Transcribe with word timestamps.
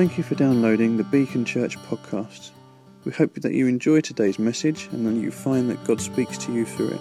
Thank 0.00 0.16
you 0.16 0.24
for 0.24 0.34
downloading 0.34 0.96
the 0.96 1.04
Beacon 1.04 1.44
Church 1.44 1.76
podcast. 1.76 2.52
We 3.04 3.12
hope 3.12 3.34
that 3.34 3.52
you 3.52 3.66
enjoy 3.66 4.00
today's 4.00 4.38
message 4.38 4.88
and 4.92 5.06
that 5.06 5.12
you 5.12 5.30
find 5.30 5.68
that 5.68 5.84
God 5.84 6.00
speaks 6.00 6.38
to 6.38 6.54
you 6.54 6.64
through 6.64 6.92
it. 6.92 7.00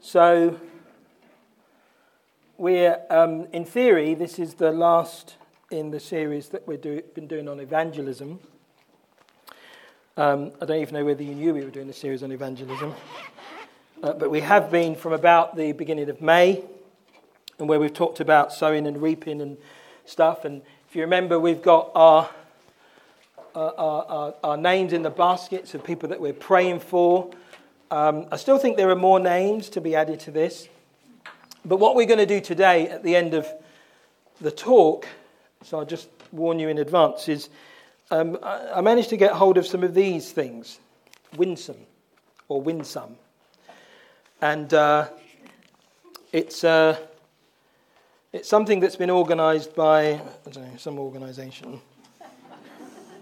So, 0.00 0.58
we're, 2.58 3.00
um, 3.10 3.46
in 3.52 3.64
theory, 3.64 4.14
this 4.14 4.40
is 4.40 4.54
the 4.54 4.72
last 4.72 5.36
in 5.70 5.92
the 5.92 6.00
series 6.00 6.48
that 6.48 6.66
we've 6.66 6.80
do, 6.80 7.00
been 7.14 7.28
doing 7.28 7.48
on 7.48 7.60
evangelism. 7.60 8.40
Um, 10.18 10.52
I 10.62 10.64
don't 10.64 10.80
even 10.80 10.94
know 10.94 11.04
whether 11.04 11.22
you 11.22 11.34
knew 11.34 11.52
we 11.52 11.62
were 11.62 11.68
doing 11.68 11.90
a 11.90 11.92
series 11.92 12.22
on 12.22 12.32
evangelism. 12.32 12.94
Uh, 14.02 14.14
but 14.14 14.30
we 14.30 14.40
have 14.40 14.70
been 14.70 14.94
from 14.94 15.12
about 15.12 15.56
the 15.56 15.72
beginning 15.72 16.08
of 16.08 16.22
May, 16.22 16.64
and 17.58 17.68
where 17.68 17.78
we've 17.78 17.92
talked 17.92 18.20
about 18.20 18.50
sowing 18.50 18.86
and 18.86 19.02
reaping 19.02 19.42
and 19.42 19.58
stuff. 20.06 20.46
And 20.46 20.62
if 20.88 20.96
you 20.96 21.02
remember, 21.02 21.38
we've 21.38 21.60
got 21.60 21.90
our, 21.94 22.30
our, 23.54 23.74
our, 23.76 24.34
our, 24.42 24.56
names 24.56 24.94
in 24.94 25.02
the 25.02 25.10
baskets 25.10 25.74
of 25.74 25.84
people 25.84 26.08
that 26.08 26.18
we're 26.18 26.32
praying 26.32 26.80
for. 26.80 27.30
Um, 27.90 28.26
I 28.32 28.38
still 28.38 28.56
think 28.56 28.78
there 28.78 28.88
are 28.88 28.96
more 28.96 29.20
names 29.20 29.68
to 29.68 29.82
be 29.82 29.94
added 29.94 30.20
to 30.20 30.30
this. 30.30 30.66
But 31.62 31.76
what 31.76 31.94
we're 31.94 32.06
going 32.06 32.20
to 32.20 32.24
do 32.24 32.40
today 32.40 32.88
at 32.88 33.02
the 33.02 33.14
end 33.14 33.34
of 33.34 33.46
the 34.40 34.50
talk, 34.50 35.06
so 35.62 35.78
I'll 35.78 35.84
just 35.84 36.08
warn 36.32 36.58
you 36.58 36.70
in 36.70 36.78
advance, 36.78 37.28
is 37.28 37.50
um, 38.10 38.38
I 38.42 38.80
managed 38.80 39.08
to 39.10 39.16
get 39.16 39.32
hold 39.32 39.58
of 39.58 39.66
some 39.66 39.82
of 39.82 39.94
these 39.94 40.30
things 40.30 40.78
winsome 41.36 41.86
or 42.48 42.62
winsome. 42.62 43.16
And 44.40 44.72
uh, 44.72 45.08
it's, 46.32 46.62
uh, 46.62 46.98
it's 48.32 48.48
something 48.48 48.78
that's 48.80 48.96
been 48.96 49.10
organised 49.10 49.74
by, 49.74 50.20
know, 50.54 50.70
some 50.76 50.98
organisation, 50.98 51.80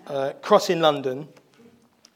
uh, 0.06 0.32
Crossing 0.42 0.80
London. 0.80 1.28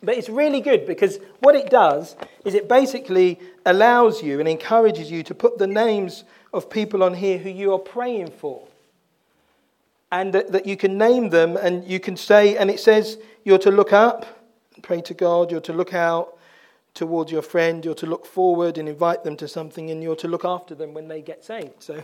But 0.02 0.16
it's 0.18 0.28
really 0.28 0.60
good 0.60 0.86
because 0.86 1.18
what 1.40 1.54
it 1.54 1.70
does 1.70 2.16
is 2.44 2.54
it 2.54 2.68
basically 2.68 3.40
allows 3.64 4.22
you 4.22 4.40
and 4.40 4.48
encourages 4.48 5.10
you 5.10 5.22
to 5.24 5.34
put 5.34 5.58
the 5.58 5.66
names 5.66 6.24
of 6.52 6.68
people 6.68 7.02
on 7.02 7.14
here 7.14 7.38
who 7.38 7.48
you 7.48 7.72
are 7.72 7.78
praying 7.78 8.30
for 8.30 8.67
and 10.10 10.32
that, 10.32 10.52
that 10.52 10.66
you 10.66 10.76
can 10.76 10.96
name 10.96 11.30
them 11.30 11.56
and 11.56 11.86
you 11.86 12.00
can 12.00 12.16
say, 12.16 12.56
and 12.56 12.70
it 12.70 12.80
says 12.80 13.18
you're 13.44 13.58
to 13.58 13.70
look 13.70 13.92
up, 13.92 14.26
pray 14.82 15.00
to 15.02 15.14
God, 15.14 15.50
you're 15.50 15.60
to 15.60 15.72
look 15.72 15.94
out 15.94 16.36
towards 16.94 17.30
your 17.30 17.42
friend, 17.42 17.84
you're 17.84 17.94
to 17.94 18.06
look 18.06 18.26
forward 18.26 18.78
and 18.78 18.88
invite 18.88 19.22
them 19.22 19.36
to 19.36 19.46
something, 19.46 19.90
and 19.90 20.02
you're 20.02 20.16
to 20.16 20.28
look 20.28 20.44
after 20.44 20.74
them 20.74 20.94
when 20.94 21.08
they 21.08 21.22
get 21.22 21.44
saved. 21.44 21.80
So, 21.80 22.02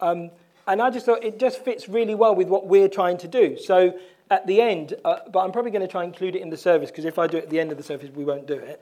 um, 0.00 0.30
and 0.66 0.82
I 0.82 0.90
just 0.90 1.06
thought 1.06 1.22
it 1.22 1.38
just 1.38 1.64
fits 1.64 1.88
really 1.88 2.14
well 2.14 2.34
with 2.34 2.48
what 2.48 2.66
we're 2.66 2.88
trying 2.88 3.18
to 3.18 3.28
do. 3.28 3.56
So 3.56 3.96
at 4.30 4.46
the 4.46 4.60
end, 4.60 4.94
uh, 5.04 5.18
but 5.30 5.40
I'm 5.40 5.52
probably 5.52 5.70
going 5.70 5.82
to 5.82 5.88
try 5.88 6.02
and 6.02 6.12
include 6.12 6.34
it 6.34 6.42
in 6.42 6.50
the 6.50 6.56
service 6.56 6.90
because 6.90 7.04
if 7.04 7.18
I 7.18 7.26
do 7.28 7.36
it 7.36 7.44
at 7.44 7.50
the 7.50 7.60
end 7.60 7.70
of 7.70 7.76
the 7.76 7.84
service, 7.84 8.10
we 8.10 8.24
won't 8.24 8.46
do 8.46 8.54
it. 8.54 8.80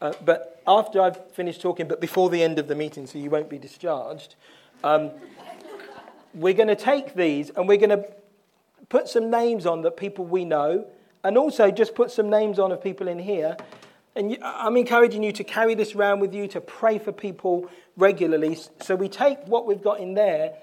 Uh, 0.00 0.12
but 0.24 0.62
after 0.66 1.00
I've 1.00 1.30
finished 1.32 1.60
talking, 1.60 1.88
but 1.88 2.00
before 2.00 2.30
the 2.30 2.42
end 2.42 2.58
of 2.58 2.68
the 2.68 2.74
meeting, 2.74 3.06
so 3.06 3.18
you 3.18 3.30
won't 3.30 3.50
be 3.50 3.58
discharged, 3.58 4.34
um, 4.84 5.10
we're 6.36 6.54
going 6.54 6.68
to 6.68 6.76
take 6.76 7.14
these 7.14 7.50
and 7.50 7.66
we're 7.66 7.78
going 7.78 7.90
to 7.90 8.04
put 8.88 9.08
some 9.08 9.30
names 9.30 9.66
on 9.66 9.82
that 9.82 9.96
people 9.96 10.24
we 10.24 10.44
know, 10.44 10.86
and 11.24 11.36
also 11.36 11.72
just 11.72 11.94
put 11.96 12.10
some 12.12 12.30
names 12.30 12.58
on 12.58 12.70
of 12.70 12.80
people 12.80 13.08
in 13.08 13.18
here. 13.18 13.56
And 14.14 14.38
I'm 14.42 14.76
encouraging 14.76 15.24
you 15.24 15.32
to 15.32 15.44
carry 15.44 15.74
this 15.74 15.94
around 15.96 16.20
with 16.20 16.32
you, 16.32 16.46
to 16.48 16.60
pray 16.60 16.98
for 16.98 17.10
people 17.10 17.68
regularly. 17.96 18.56
So 18.80 18.94
we 18.94 19.08
take 19.08 19.40
what 19.46 19.66
we've 19.66 19.82
got 19.82 19.98
in 19.98 20.14
there 20.14 20.54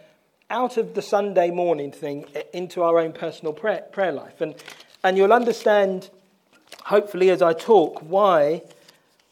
out 0.50 0.78
of 0.78 0.94
the 0.94 1.01
Sunday 1.01 1.51
morning 1.51 1.91
thing 1.91 2.28
into 2.53 2.81
our 2.81 2.97
own 3.00 3.12
personal 3.12 3.51
prayer, 3.51 3.81
prayer 3.91 4.12
life. 4.13 4.39
And, 4.39 4.56
and 5.03 5.17
you'll 5.17 5.33
understand, 5.33 6.09
hopefully, 6.85 7.29
as 7.29 7.41
I 7.41 7.53
talk, 7.53 8.00
why 8.00 8.62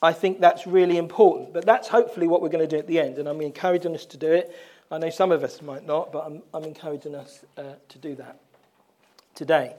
I 0.01 0.13
think 0.13 0.41
that's 0.41 0.67
really 0.67 0.97
important. 0.97 1.53
But 1.53 1.65
that's 1.65 1.87
hopefully 1.87 2.27
what 2.27 2.41
we're 2.41 2.49
going 2.49 2.67
to 2.67 2.75
do 2.75 2.79
at 2.79 2.87
the 2.87 2.99
end. 2.99 3.19
And 3.19 3.29
I'm 3.29 3.41
encouraging 3.41 3.95
us 3.95 4.05
to 4.07 4.17
do 4.17 4.31
it. 4.31 4.53
I 4.91 4.97
know 4.97 5.09
some 5.09 5.31
of 5.31 5.43
us 5.43 5.61
might 5.61 5.87
not, 5.87 6.11
but 6.11 6.25
I'm, 6.25 6.41
I'm 6.53 6.65
encouraging 6.65 7.15
us 7.15 7.45
uh, 7.57 7.63
to 7.87 7.97
do 7.97 8.15
that 8.15 8.39
today. 9.35 9.73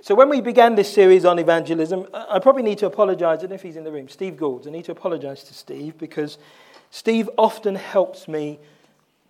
So, 0.00 0.14
when 0.14 0.30
we 0.30 0.40
began 0.40 0.74
this 0.74 0.92
series 0.92 1.24
on 1.24 1.38
evangelism, 1.38 2.06
I 2.14 2.38
probably 2.38 2.62
need 2.62 2.78
to 2.78 2.86
apologize. 2.86 3.38
I 3.38 3.40
don't 3.42 3.50
know 3.50 3.56
if 3.56 3.62
he's 3.62 3.76
in 3.76 3.84
the 3.84 3.92
room. 3.92 4.08
Steve 4.08 4.36
Gould. 4.36 4.66
I 4.66 4.70
need 4.70 4.86
to 4.86 4.92
apologize 4.92 5.42
to 5.44 5.54
Steve 5.54 5.98
because 5.98 6.38
Steve 6.90 7.28
often 7.36 7.74
helps 7.74 8.26
me 8.26 8.58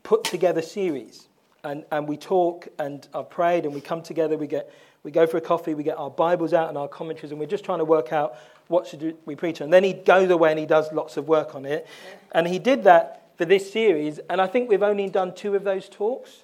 put 0.05 0.23
together 0.23 0.63
series. 0.63 1.27
And, 1.65 1.85
and 1.91 2.07
we 2.07 2.17
talk, 2.17 2.69
and 2.79 3.09
I've 3.13 3.29
prayed, 3.29 3.65
and 3.65 3.75
we 3.75 3.81
come 3.81 4.03
together. 4.03 4.37
We, 4.37 4.47
get, 4.47 4.73
we 5.03 5.11
go 5.11 5.27
for 5.27 5.37
a 5.37 5.41
coffee, 5.41 5.75
we 5.75 5.83
get 5.83 5.99
our 5.99 6.11
Bibles 6.11 6.53
out 6.53 6.69
and 6.69 6.79
our 6.79 6.87
commentaries, 6.87 7.33
and 7.33 7.41
we're 7.41 7.47
just 7.47 7.65
trying 7.65 7.79
to 7.79 7.85
work 7.85 8.13
out 8.13 8.37
what 8.69 8.87
should 8.87 9.17
we 9.25 9.35
preach. 9.35 9.61
And 9.61 9.73
then 9.73 9.83
he 9.83 9.93
goes 9.95 10.31
away 10.31 10.51
and 10.51 10.61
he 10.61 10.67
does 10.67 10.93
lots 10.93 11.17
of 11.17 11.27
work 11.27 11.57
on 11.57 11.65
it. 11.65 11.89
And 12.33 12.47
he 12.47 12.61
did 12.61 12.85
that 12.85 13.26
for 13.37 13.45
this 13.45 13.71
series, 13.71 14.19
and 14.31 14.41
I 14.41 14.47
think 14.47 14.69
we've 14.69 14.83
only 14.83 15.09
done 15.09 15.35
two 15.35 15.55
of 15.55 15.65
those 15.65 15.89
talks. 15.89 16.43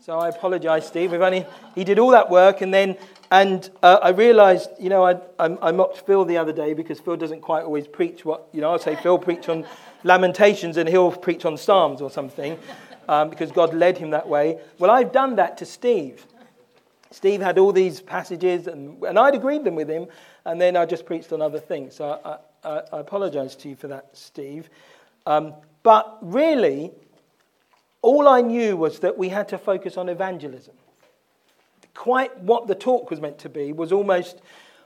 So 0.00 0.18
I 0.18 0.28
apologize, 0.28 0.86
Steve. 0.86 1.10
We've 1.10 1.20
only, 1.20 1.46
he 1.74 1.82
did 1.82 1.98
all 1.98 2.10
that 2.10 2.30
work, 2.30 2.60
and 2.60 2.72
then 2.72 2.96
and 3.30 3.68
uh, 3.82 3.98
I 4.02 4.10
realized, 4.10 4.70
you 4.78 4.88
know, 4.88 5.04
I, 5.04 5.14
I, 5.38 5.56
I, 5.60 5.72
mocked 5.72 6.06
Phil 6.06 6.24
the 6.24 6.36
other 6.36 6.52
day 6.52 6.74
because 6.74 7.00
Phil 7.00 7.16
doesn't 7.16 7.40
quite 7.40 7.64
always 7.64 7.88
preach 7.88 8.24
what, 8.24 8.48
you 8.52 8.60
know, 8.60 8.70
I'll 8.70 8.78
say 8.78 8.94
Phil 8.96 9.18
preach 9.18 9.48
on 9.48 9.66
Lamentations 10.04 10.76
and 10.76 10.88
he'll 10.88 11.10
preach 11.10 11.44
on 11.44 11.56
Psalms 11.56 12.00
or 12.00 12.10
something 12.10 12.56
um, 13.08 13.30
because 13.30 13.50
God 13.50 13.74
led 13.74 13.98
him 13.98 14.10
that 14.10 14.28
way. 14.28 14.60
Well, 14.78 14.90
I've 14.90 15.12
done 15.12 15.36
that 15.36 15.58
to 15.58 15.66
Steve. 15.66 16.24
Steve 17.10 17.40
had 17.40 17.58
all 17.58 17.72
these 17.72 18.00
passages 18.00 18.68
and, 18.68 19.02
and 19.02 19.18
I'd 19.18 19.34
agreed 19.34 19.64
them 19.64 19.74
with 19.74 19.88
him, 19.88 20.06
and 20.44 20.60
then 20.60 20.76
I 20.76 20.86
just 20.86 21.04
preached 21.04 21.32
on 21.32 21.42
other 21.42 21.58
things. 21.58 21.96
So 21.96 22.20
I, 22.24 22.68
I, 22.68 22.82
I 22.92 23.00
apologize 23.00 23.56
to 23.56 23.68
you 23.68 23.76
for 23.76 23.88
that, 23.88 24.10
Steve. 24.12 24.70
Um, 25.24 25.54
but 25.86 26.18
really, 26.20 26.90
all 28.02 28.26
I 28.26 28.40
knew 28.40 28.76
was 28.76 28.98
that 28.98 29.16
we 29.16 29.28
had 29.28 29.46
to 29.50 29.56
focus 29.56 29.96
on 29.96 30.08
evangelism. 30.08 30.74
Quite 31.94 32.36
what 32.40 32.66
the 32.66 32.74
talk 32.74 33.08
was 33.08 33.20
meant 33.20 33.38
to 33.38 33.48
be 33.48 33.72
was 33.72 33.92
almost, 33.92 34.40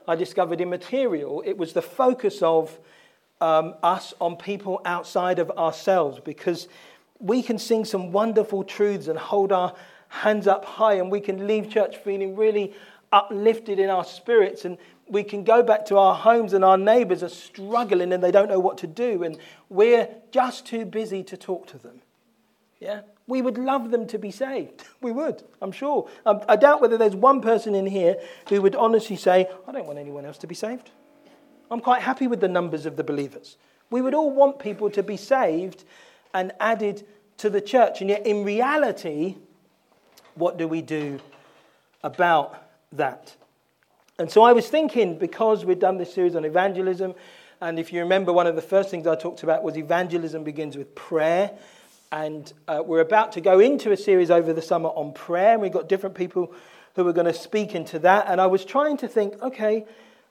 I 0.07 0.13
discovered, 0.15 0.61
immaterial. 0.61 1.41
It 1.43 1.57
was 1.57 1.73
the 1.73 1.81
focus 1.81 2.43
of 2.43 2.77
um, 3.41 3.73
us 3.81 4.13
on 4.21 4.35
people 4.35 4.79
outside 4.85 5.39
of 5.39 5.49
ourselves 5.57 6.19
because 6.23 6.67
we 7.17 7.41
can 7.41 7.57
sing 7.57 7.83
some 7.83 8.11
wonderful 8.11 8.63
truths 8.63 9.07
and 9.07 9.17
hold 9.17 9.51
our 9.51 9.73
hands 10.09 10.45
up 10.45 10.65
high, 10.65 10.93
and 10.93 11.09
we 11.09 11.19
can 11.19 11.47
leave 11.47 11.67
church 11.67 11.97
feeling 11.97 12.35
really 12.35 12.75
uplifted 13.11 13.79
in 13.79 13.89
our 13.89 14.05
spirits 14.05 14.65
and 14.65 14.77
we 15.11 15.23
can 15.23 15.43
go 15.43 15.61
back 15.61 15.85
to 15.87 15.97
our 15.97 16.15
homes 16.15 16.53
and 16.53 16.63
our 16.63 16.77
neighbors 16.77 17.21
are 17.21 17.29
struggling 17.29 18.13
and 18.13 18.23
they 18.23 18.31
don't 18.31 18.47
know 18.47 18.59
what 18.59 18.77
to 18.79 18.87
do 18.87 19.23
and 19.23 19.37
we're 19.69 20.07
just 20.31 20.65
too 20.65 20.85
busy 20.85 21.21
to 21.25 21.35
talk 21.35 21.67
to 21.67 21.77
them. 21.77 22.01
Yeah? 22.79 23.01
We 23.27 23.41
would 23.41 23.57
love 23.57 23.91
them 23.91 24.07
to 24.07 24.17
be 24.17 24.31
saved. 24.31 24.83
We 25.01 25.11
would, 25.11 25.43
I'm 25.61 25.71
sure. 25.71 26.07
Um, 26.27 26.41
I 26.47 26.55
doubt 26.55 26.79
whether 26.79 26.95
there's 26.95 27.15
one 27.15 27.41
person 27.41 27.73
in 27.73 27.87
here 27.87 28.17
who 28.49 28.61
would 28.61 28.75
honestly 28.75 29.15
say, 29.15 29.49
I 29.67 29.71
don't 29.71 29.87
want 29.87 29.97
anyone 29.97 30.25
else 30.25 30.37
to 30.39 30.47
be 30.47 30.55
saved. 30.55 30.91
I'm 31.71 31.79
quite 31.79 32.03
happy 32.03 32.27
with 32.27 32.39
the 32.39 32.47
numbers 32.47 32.85
of 32.85 32.97
the 32.97 33.03
believers. 33.03 33.57
We 33.89 34.01
would 34.01 34.13
all 34.13 34.31
want 34.31 34.59
people 34.59 34.91
to 34.91 35.01
be 35.01 35.17
saved 35.17 35.83
and 36.33 36.51
added 36.59 37.05
to 37.37 37.49
the 37.49 37.61
church. 37.61 38.01
And 38.01 38.09
yet, 38.11 38.27
in 38.27 38.43
reality, 38.43 39.37
what 40.35 40.57
do 40.57 40.67
we 40.67 40.83
do 40.83 41.19
about 42.03 42.63
that? 42.91 43.35
And 44.21 44.29
so 44.29 44.43
I 44.43 44.53
was 44.53 44.67
thinking, 44.67 45.17
because 45.17 45.65
we've 45.65 45.79
done 45.79 45.97
this 45.97 46.13
series 46.13 46.35
on 46.35 46.45
evangelism, 46.45 47.15
and 47.59 47.79
if 47.79 47.91
you 47.91 48.01
remember, 48.01 48.31
one 48.31 48.45
of 48.45 48.55
the 48.55 48.61
first 48.61 48.91
things 48.91 49.07
I 49.07 49.15
talked 49.15 49.41
about 49.41 49.63
was 49.63 49.75
evangelism 49.75 50.43
begins 50.43 50.77
with 50.77 50.93
prayer. 50.93 51.49
And 52.11 52.53
uh, 52.67 52.83
we're 52.85 52.99
about 52.99 53.31
to 53.31 53.41
go 53.41 53.59
into 53.59 53.91
a 53.91 53.97
series 53.97 54.29
over 54.29 54.53
the 54.53 54.61
summer 54.61 54.89
on 54.89 55.13
prayer, 55.13 55.53
and 55.53 55.61
we've 55.63 55.71
got 55.71 55.89
different 55.89 56.13
people 56.13 56.53
who 56.95 57.07
are 57.07 57.13
going 57.13 57.25
to 57.25 57.33
speak 57.33 57.73
into 57.73 57.97
that. 57.97 58.27
And 58.27 58.39
I 58.39 58.45
was 58.45 58.63
trying 58.63 58.97
to 58.97 59.07
think, 59.07 59.41
okay, 59.41 59.87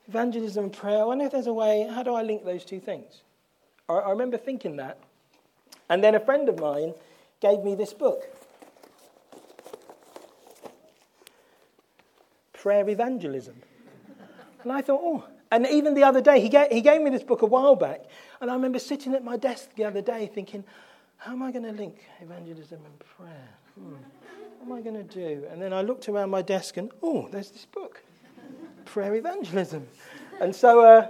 evangelism 0.07 0.67
and 0.67 0.73
prayer, 0.73 1.01
I 1.01 1.05
wonder 1.05 1.25
if 1.25 1.33
there's 1.33 1.49
a 1.49 1.53
way, 1.53 1.91
how 1.93 2.05
do 2.05 2.15
I 2.15 2.23
link 2.23 2.45
those 2.45 2.65
two 2.65 2.79
things? 2.79 3.23
I, 3.89 3.95
I 3.95 4.11
remember 4.11 4.37
thinking 4.37 4.77
that. 4.77 5.01
And 5.89 6.05
then 6.05 6.15
a 6.15 6.21
friend 6.21 6.49
of 6.49 6.61
mine 6.61 6.95
gave 7.41 7.65
me 7.65 7.75
this 7.75 7.93
book 7.93 8.23
Prayer 12.53 12.89
Evangelism. 12.89 13.63
And 14.63 14.73
I 14.73 14.81
thought, 14.83 15.01
oh. 15.03 15.25
And 15.53 15.67
even 15.67 15.95
the 15.95 16.05
other 16.05 16.21
day, 16.21 16.41
he 16.41 16.49
gave, 16.49 16.71
he 16.71 16.81
gave 16.81 17.03
me 17.03 17.11
this 17.11 17.25
book 17.25 17.43
a 17.43 17.47
while 17.47 17.75
back. 17.75 18.05
And 18.41 18.51
I 18.51 18.55
remember 18.55 18.79
sitting 18.79 19.15
at 19.15 19.25
my 19.25 19.37
desk 19.37 19.71
the 19.75 19.85
other 19.85 20.01
day 20.01 20.31
thinking, 20.33 20.65
how 21.17 21.33
am 21.33 21.43
I 21.43 21.51
going 21.51 21.65
to 21.65 21.73
link 21.73 22.05
evangelism 22.21 22.81
and 22.85 22.99
prayer? 22.99 23.49
Hmm. 23.75 23.95
What 24.61 24.67
am 24.67 24.73
I 24.73 24.81
going 24.81 25.07
to 25.07 25.15
do? 25.15 25.47
And 25.51 25.61
then 25.61 25.73
I 25.73 25.83
looked 25.83 26.09
around 26.09 26.31
my 26.31 26.43
desk 26.43 26.77
and, 26.77 26.91
oh, 27.03 27.29
there's 27.31 27.51
this 27.51 27.65
book, 27.65 28.03
Prayer 28.85 29.15
Evangelism. 29.15 29.87
And 30.41 30.55
so 30.55 30.85
uh, 30.85 31.09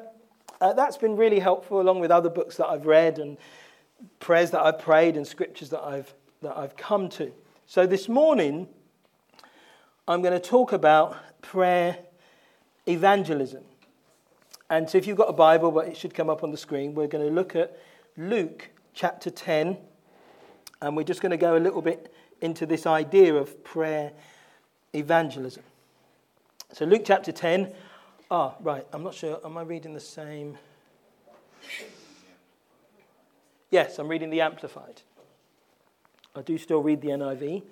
uh, 0.61 0.73
that's 0.73 0.97
been 0.97 1.17
really 1.17 1.39
helpful, 1.39 1.81
along 1.81 2.01
with 2.01 2.11
other 2.11 2.31
books 2.31 2.57
that 2.57 2.67
I've 2.67 2.87
read 2.87 3.19
and 3.19 3.37
prayers 4.19 4.51
that 4.53 4.63
I've 4.63 4.79
prayed 4.79 5.17
and 5.17 5.27
scriptures 5.27 5.71
that 5.71 5.83
I've, 5.83 6.13
that 6.43 6.57
I've 6.57 6.77
come 6.77 7.09
to. 7.11 7.33
So 7.67 7.87
this 7.87 8.09
morning, 8.09 8.69
I'm 10.09 10.23
going 10.23 10.35
to 10.35 10.41
talk 10.41 10.73
about 10.73 11.17
prayer 11.43 11.99
evangelism. 12.91 13.65
And 14.69 14.89
so 14.89 14.99
if 14.99 15.07
you've 15.07 15.17
got 15.17 15.29
a 15.29 15.33
Bible, 15.33 15.71
but 15.73 15.89
it 15.89 15.97
should 15.97 16.15
come 16.15 16.31
up 16.31 16.45
on 16.45 16.51
the 16.51 16.57
screen, 16.57 16.95
we're 16.95 17.09
going 17.09 17.27
to 17.27 17.33
look 17.33 17.57
at 17.57 17.79
Luke 18.17 18.69
chapter 18.95 19.31
10. 19.31 19.77
And 20.83 20.97
we're 20.97 21.03
just 21.05 21.21
going 21.21 21.31
to 21.31 21.37
go 21.37 21.57
a 21.57 21.59
little 21.59 21.83
bit 21.83 22.13
into 22.41 22.67
this 22.67 22.87
idea 22.87 23.35
of 23.35 23.63
prayer 23.65 24.13
evangelism. 24.95 25.63
So, 26.73 26.85
Luke 26.85 27.03
chapter 27.05 27.33
10. 27.33 27.73
Ah, 28.31 28.55
right, 28.61 28.87
I'm 28.93 29.03
not 29.03 29.15
sure. 29.15 29.41
Am 29.45 29.59
I 29.59 29.63
reading 29.63 29.93
the 29.93 30.01
same? 30.01 30.57
Yes, 33.71 33.99
I'm 33.99 34.09
reading 34.09 34.31
the 34.31 34.41
Amplified. 34.41 35.03
I 36.35 36.43
do 36.43 36.57
still 36.59 36.81
read 36.81 37.01
the 37.01 37.09
NIV, 37.09 37.63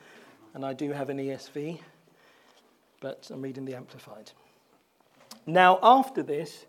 and 0.54 0.64
I 0.64 0.72
do 0.72 0.90
have 0.90 1.10
an 1.10 1.18
ESV, 1.18 1.78
but 3.00 3.30
I'm 3.32 3.40
reading 3.40 3.64
the 3.64 3.76
Amplified. 3.76 4.32
Now, 5.48 5.78
after 5.82 6.22
this, 6.22 6.66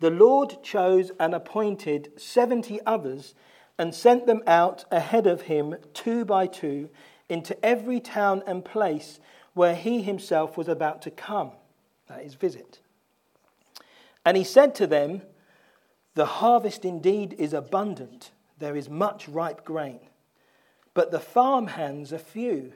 the 0.00 0.10
Lord 0.10 0.60
chose 0.64 1.12
and 1.20 1.32
appointed 1.36 2.10
70 2.16 2.80
others 2.84 3.36
and 3.78 3.94
sent 3.94 4.26
them 4.26 4.42
out 4.44 4.84
ahead 4.90 5.28
of 5.28 5.42
him, 5.42 5.76
two 5.94 6.24
by 6.24 6.48
two, 6.48 6.90
into 7.28 7.64
every 7.64 8.00
town 8.00 8.42
and 8.44 8.64
place 8.64 9.20
where 9.54 9.76
he 9.76 10.02
himself 10.02 10.56
was 10.56 10.66
about 10.66 11.00
to 11.02 11.12
come, 11.12 11.52
that 12.08 12.24
is, 12.24 12.34
visit. 12.34 12.80
And 14.26 14.36
he 14.36 14.44
said 14.44 14.74
to 14.76 14.88
them, 14.88 15.22
The 16.14 16.26
harvest 16.26 16.84
indeed 16.84 17.36
is 17.38 17.52
abundant, 17.52 18.32
there 18.58 18.74
is 18.74 18.90
much 18.90 19.28
ripe 19.28 19.64
grain, 19.64 20.00
but 20.92 21.12
the 21.12 21.20
farm 21.20 21.68
hands 21.68 22.12
are 22.12 22.18
few. 22.18 22.72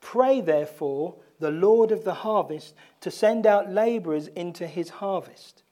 Pray, 0.00 0.40
therefore, 0.40 1.16
the 1.38 1.50
Lord 1.50 1.90
of 1.92 2.04
the 2.04 2.14
harvest 2.14 2.74
to 3.00 3.10
send 3.10 3.46
out 3.46 3.70
laborers 3.70 4.28
into 4.28 4.66
his 4.66 4.88
harvest. 4.88 5.62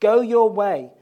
Go 0.00 0.20
your 0.20 0.50
way. 0.50 0.92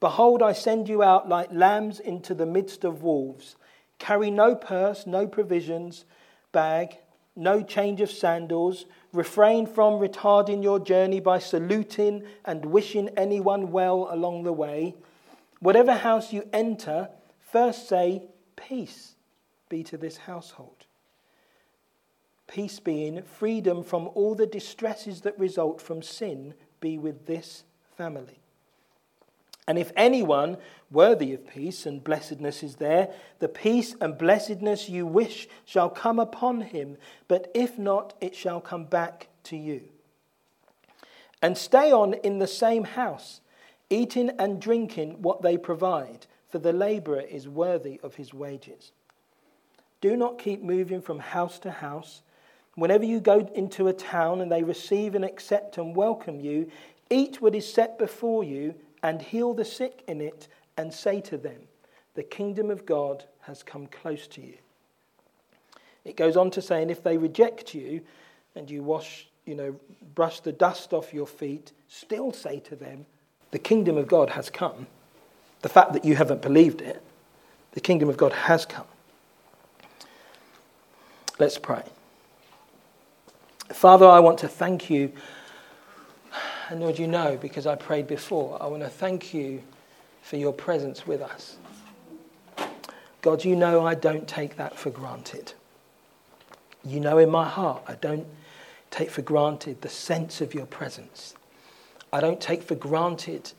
Behold, 0.00 0.42
I 0.42 0.52
send 0.52 0.88
you 0.88 1.02
out 1.02 1.28
like 1.28 1.52
lambs 1.52 2.00
into 2.00 2.34
the 2.34 2.46
midst 2.46 2.84
of 2.84 3.02
wolves. 3.02 3.56
Carry 3.98 4.30
no 4.30 4.54
purse, 4.54 5.06
no 5.06 5.26
provisions, 5.26 6.04
bag, 6.52 6.98
no 7.36 7.62
change 7.62 8.00
of 8.00 8.10
sandals. 8.10 8.86
Refrain 9.12 9.66
from 9.66 9.94
retarding 9.94 10.62
your 10.62 10.78
journey 10.78 11.20
by 11.20 11.38
saluting 11.38 12.24
and 12.44 12.66
wishing 12.66 13.08
anyone 13.16 13.72
well 13.72 14.08
along 14.10 14.42
the 14.42 14.52
way. 14.52 14.94
Whatever 15.60 15.94
house 15.94 16.32
you 16.32 16.48
enter, 16.52 17.08
first 17.40 17.88
say, 17.88 18.24
Peace 18.56 19.14
be 19.68 19.82
to 19.84 19.96
this 19.96 20.16
household. 20.16 20.83
Peace 22.54 22.78
being 22.78 23.20
freedom 23.24 23.82
from 23.82 24.08
all 24.14 24.36
the 24.36 24.46
distresses 24.46 25.22
that 25.22 25.36
result 25.36 25.80
from 25.80 26.00
sin 26.02 26.54
be 26.78 26.96
with 26.96 27.26
this 27.26 27.64
family. 27.96 28.38
And 29.66 29.76
if 29.76 29.90
anyone 29.96 30.58
worthy 30.88 31.32
of 31.32 31.48
peace 31.48 31.84
and 31.84 32.04
blessedness 32.04 32.62
is 32.62 32.76
there, 32.76 33.12
the 33.40 33.48
peace 33.48 33.96
and 34.00 34.16
blessedness 34.16 34.88
you 34.88 35.04
wish 35.04 35.48
shall 35.64 35.90
come 35.90 36.20
upon 36.20 36.60
him, 36.60 36.96
but 37.26 37.50
if 37.54 37.76
not, 37.76 38.14
it 38.20 38.36
shall 38.36 38.60
come 38.60 38.84
back 38.84 39.26
to 39.42 39.56
you. 39.56 39.88
And 41.42 41.58
stay 41.58 41.90
on 41.90 42.14
in 42.14 42.38
the 42.38 42.46
same 42.46 42.84
house, 42.84 43.40
eating 43.90 44.30
and 44.38 44.62
drinking 44.62 45.22
what 45.22 45.42
they 45.42 45.58
provide, 45.58 46.26
for 46.48 46.60
the 46.60 46.72
laborer 46.72 47.22
is 47.22 47.48
worthy 47.48 47.98
of 48.04 48.14
his 48.14 48.32
wages. 48.32 48.92
Do 50.00 50.16
not 50.16 50.38
keep 50.38 50.62
moving 50.62 51.02
from 51.02 51.18
house 51.18 51.58
to 51.58 51.72
house. 51.72 52.22
Whenever 52.74 53.04
you 53.04 53.20
go 53.20 53.48
into 53.54 53.88
a 53.88 53.92
town 53.92 54.40
and 54.40 54.50
they 54.50 54.62
receive 54.62 55.14
and 55.14 55.24
accept 55.24 55.78
and 55.78 55.94
welcome 55.94 56.40
you, 56.40 56.70
eat 57.08 57.40
what 57.40 57.54
is 57.54 57.72
set 57.72 57.98
before 57.98 58.42
you 58.42 58.74
and 59.02 59.20
heal 59.20 59.54
the 59.54 59.64
sick 59.64 60.02
in 60.08 60.20
it, 60.20 60.48
and 60.76 60.92
say 60.92 61.20
to 61.20 61.36
them, 61.36 61.68
The 62.14 62.22
kingdom 62.22 62.70
of 62.70 62.86
God 62.86 63.24
has 63.42 63.62
come 63.62 63.86
close 63.86 64.26
to 64.28 64.40
you. 64.40 64.54
It 66.04 66.16
goes 66.16 66.36
on 66.36 66.50
to 66.52 66.62
say, 66.62 66.82
and 66.82 66.90
if 66.90 67.02
they 67.02 67.18
reject 67.18 67.74
you 67.74 68.00
and 68.54 68.70
you 68.70 68.82
wash, 68.82 69.28
you 69.44 69.54
know, 69.54 69.76
brush 70.14 70.40
the 70.40 70.52
dust 70.52 70.92
off 70.92 71.12
your 71.12 71.26
feet, 71.26 71.72
still 71.88 72.32
say 72.32 72.60
to 72.60 72.76
them, 72.76 73.06
The 73.50 73.58
kingdom 73.58 73.96
of 73.96 74.08
God 74.08 74.30
has 74.30 74.48
come. 74.50 74.86
The 75.62 75.68
fact 75.68 75.92
that 75.92 76.04
you 76.04 76.16
haven't 76.16 76.42
believed 76.42 76.80
it, 76.80 77.02
the 77.72 77.80
kingdom 77.80 78.08
of 78.08 78.16
God 78.16 78.32
has 78.32 78.64
come. 78.64 78.86
Let's 81.38 81.58
pray. 81.58 81.82
Father, 83.72 84.06
I 84.06 84.20
want 84.20 84.38
to 84.38 84.48
thank 84.48 84.90
you 84.90 85.12
and 86.70 86.80
Lord, 86.80 86.98
you 86.98 87.06
know, 87.06 87.38
because 87.40 87.66
I 87.66 87.74
prayed 87.74 88.06
before, 88.06 88.60
I 88.62 88.66
want 88.66 88.82
to 88.82 88.88
thank 88.88 89.34
you 89.34 89.62
for 90.22 90.36
your 90.36 90.52
presence 90.52 91.06
with 91.06 91.20
us. 91.20 91.56
God, 93.22 93.44
you 93.44 93.54
know 93.56 93.86
I 93.86 93.94
don't 93.94 94.26
take 94.26 94.56
that 94.56 94.76
for 94.76 94.90
granted. 94.90 95.52
You 96.84 97.00
know 97.00 97.18
in 97.18 97.30
my 97.30 97.48
heart 97.48 97.82
I 97.86 97.94
don't 97.94 98.26
take 98.90 99.10
for 99.10 99.22
granted 99.22 99.82
the 99.82 99.88
sense 99.88 100.40
of 100.40 100.54
your 100.54 100.66
presence. 100.66 101.34
I 102.12 102.20
don't 102.20 102.40
take 102.40 102.62
for 102.62 102.74
granted 102.74 103.52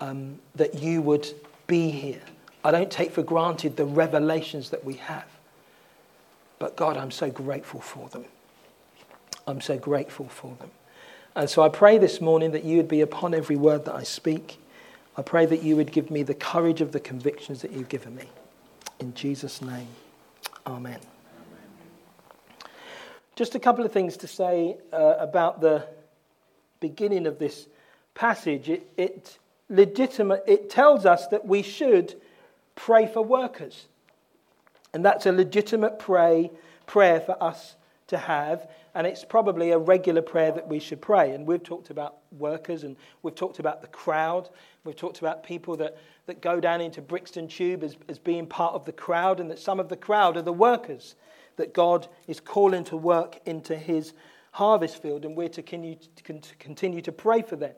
um, 0.00 0.38
that 0.54 0.74
you 0.74 1.02
would 1.02 1.28
be 1.66 1.90
here. 1.90 2.20
I 2.64 2.70
don't 2.70 2.90
take 2.90 3.10
for 3.10 3.22
granted 3.22 3.76
the 3.76 3.84
revelations 3.84 4.70
that 4.70 4.84
we 4.84 4.94
have. 4.94 5.26
But 6.58 6.76
God, 6.76 6.96
I'm 6.96 7.10
so 7.10 7.30
grateful 7.30 7.80
for 7.80 8.08
them. 8.08 8.24
I'm 9.48 9.62
so 9.62 9.78
grateful 9.78 10.28
for 10.28 10.54
them. 10.56 10.70
And 11.34 11.48
so 11.48 11.62
I 11.62 11.70
pray 11.70 11.96
this 11.96 12.20
morning 12.20 12.52
that 12.52 12.64
you 12.64 12.76
would 12.76 12.88
be 12.88 13.00
upon 13.00 13.32
every 13.32 13.56
word 13.56 13.86
that 13.86 13.94
I 13.94 14.02
speak. 14.02 14.60
I 15.16 15.22
pray 15.22 15.46
that 15.46 15.62
you 15.62 15.74
would 15.76 15.90
give 15.90 16.10
me 16.10 16.22
the 16.22 16.34
courage 16.34 16.82
of 16.82 16.92
the 16.92 17.00
convictions 17.00 17.62
that 17.62 17.72
you've 17.72 17.88
given 17.88 18.14
me. 18.14 18.26
In 19.00 19.14
Jesus' 19.14 19.62
name, 19.62 19.88
amen. 20.66 20.98
Just 23.36 23.54
a 23.54 23.58
couple 23.58 23.86
of 23.86 23.92
things 23.92 24.18
to 24.18 24.26
say 24.26 24.76
uh, 24.92 25.14
about 25.18 25.60
the 25.60 25.86
beginning 26.80 27.26
of 27.26 27.38
this 27.38 27.68
passage. 28.14 28.68
It, 28.68 28.90
it, 28.96 29.38
legitimate, 29.70 30.44
it 30.46 30.68
tells 30.68 31.06
us 31.06 31.26
that 31.28 31.46
we 31.46 31.62
should 31.62 32.20
pray 32.74 33.06
for 33.06 33.22
workers. 33.22 33.86
And 34.92 35.04
that's 35.04 35.24
a 35.24 35.32
legitimate 35.32 35.98
pray, 35.98 36.50
prayer 36.86 37.20
for 37.20 37.42
us 37.42 37.76
to 38.08 38.18
have 38.18 38.68
and 38.98 39.06
it's 39.06 39.24
probably 39.24 39.70
a 39.70 39.78
regular 39.78 40.20
prayer 40.20 40.50
that 40.50 40.66
we 40.66 40.80
should 40.80 41.00
pray. 41.00 41.32
And 41.32 41.46
we've 41.46 41.62
talked 41.62 41.90
about 41.90 42.16
workers, 42.36 42.82
and 42.82 42.96
we've 43.22 43.32
talked 43.34 43.60
about 43.60 43.80
the 43.80 43.86
crowd. 43.86 44.50
We've 44.82 44.96
talked 44.96 45.20
about 45.20 45.44
people 45.44 45.76
that, 45.76 45.98
that 46.26 46.42
go 46.42 46.58
down 46.58 46.80
into 46.80 47.00
Brixton 47.00 47.46
Tube 47.46 47.84
as, 47.84 47.96
as 48.08 48.18
being 48.18 48.44
part 48.44 48.74
of 48.74 48.84
the 48.84 48.92
crowd, 48.92 49.38
and 49.38 49.48
that 49.52 49.60
some 49.60 49.78
of 49.78 49.88
the 49.88 49.96
crowd 49.96 50.36
are 50.36 50.42
the 50.42 50.52
workers 50.52 51.14
that 51.54 51.72
God 51.72 52.08
is 52.26 52.40
calling 52.40 52.82
to 52.84 52.96
work 52.96 53.38
into 53.46 53.76
his 53.76 54.14
harvest 54.50 55.00
field, 55.00 55.24
and 55.24 55.36
we're 55.36 55.48
to 55.50 55.62
continue 55.62 55.94
to, 56.16 56.56
continue 56.58 57.00
to 57.02 57.12
pray 57.12 57.40
for 57.40 57.54
them. 57.54 57.74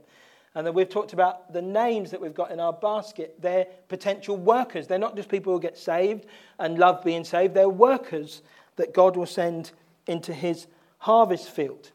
And 0.54 0.66
then 0.66 0.72
we've 0.72 0.88
talked 0.88 1.12
about 1.12 1.52
the 1.52 1.60
names 1.60 2.10
that 2.12 2.20
we've 2.22 2.32
got 2.32 2.50
in 2.50 2.58
our 2.60 2.72
basket. 2.72 3.34
They're 3.42 3.66
potential 3.88 4.38
workers. 4.38 4.86
They're 4.86 4.98
not 4.98 5.16
just 5.16 5.28
people 5.28 5.52
who 5.52 5.60
get 5.60 5.76
saved 5.76 6.24
and 6.58 6.78
love 6.78 7.04
being 7.04 7.24
saved, 7.24 7.52
they're 7.52 7.68
workers 7.68 8.40
that 8.76 8.94
God 8.94 9.18
will 9.18 9.26
send 9.26 9.72
into 10.06 10.32
his 10.32 10.66
harvest 11.00 11.50
field. 11.50 11.90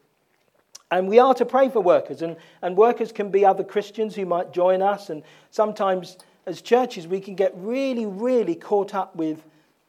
And 0.90 1.08
we 1.08 1.18
are 1.18 1.34
to 1.34 1.44
pray 1.44 1.68
for 1.68 1.80
workers, 1.80 2.22
and, 2.22 2.36
and 2.62 2.76
workers 2.76 3.10
can 3.10 3.30
be 3.30 3.44
other 3.44 3.64
Christians 3.64 4.14
who 4.14 4.24
might 4.24 4.52
join 4.52 4.82
us. 4.82 5.10
And 5.10 5.22
sometimes, 5.50 6.16
as 6.46 6.62
churches, 6.62 7.08
we 7.08 7.20
can 7.20 7.34
get 7.34 7.52
really, 7.56 8.06
really 8.06 8.54
caught 8.54 8.94
up 8.94 9.16
with 9.16 9.42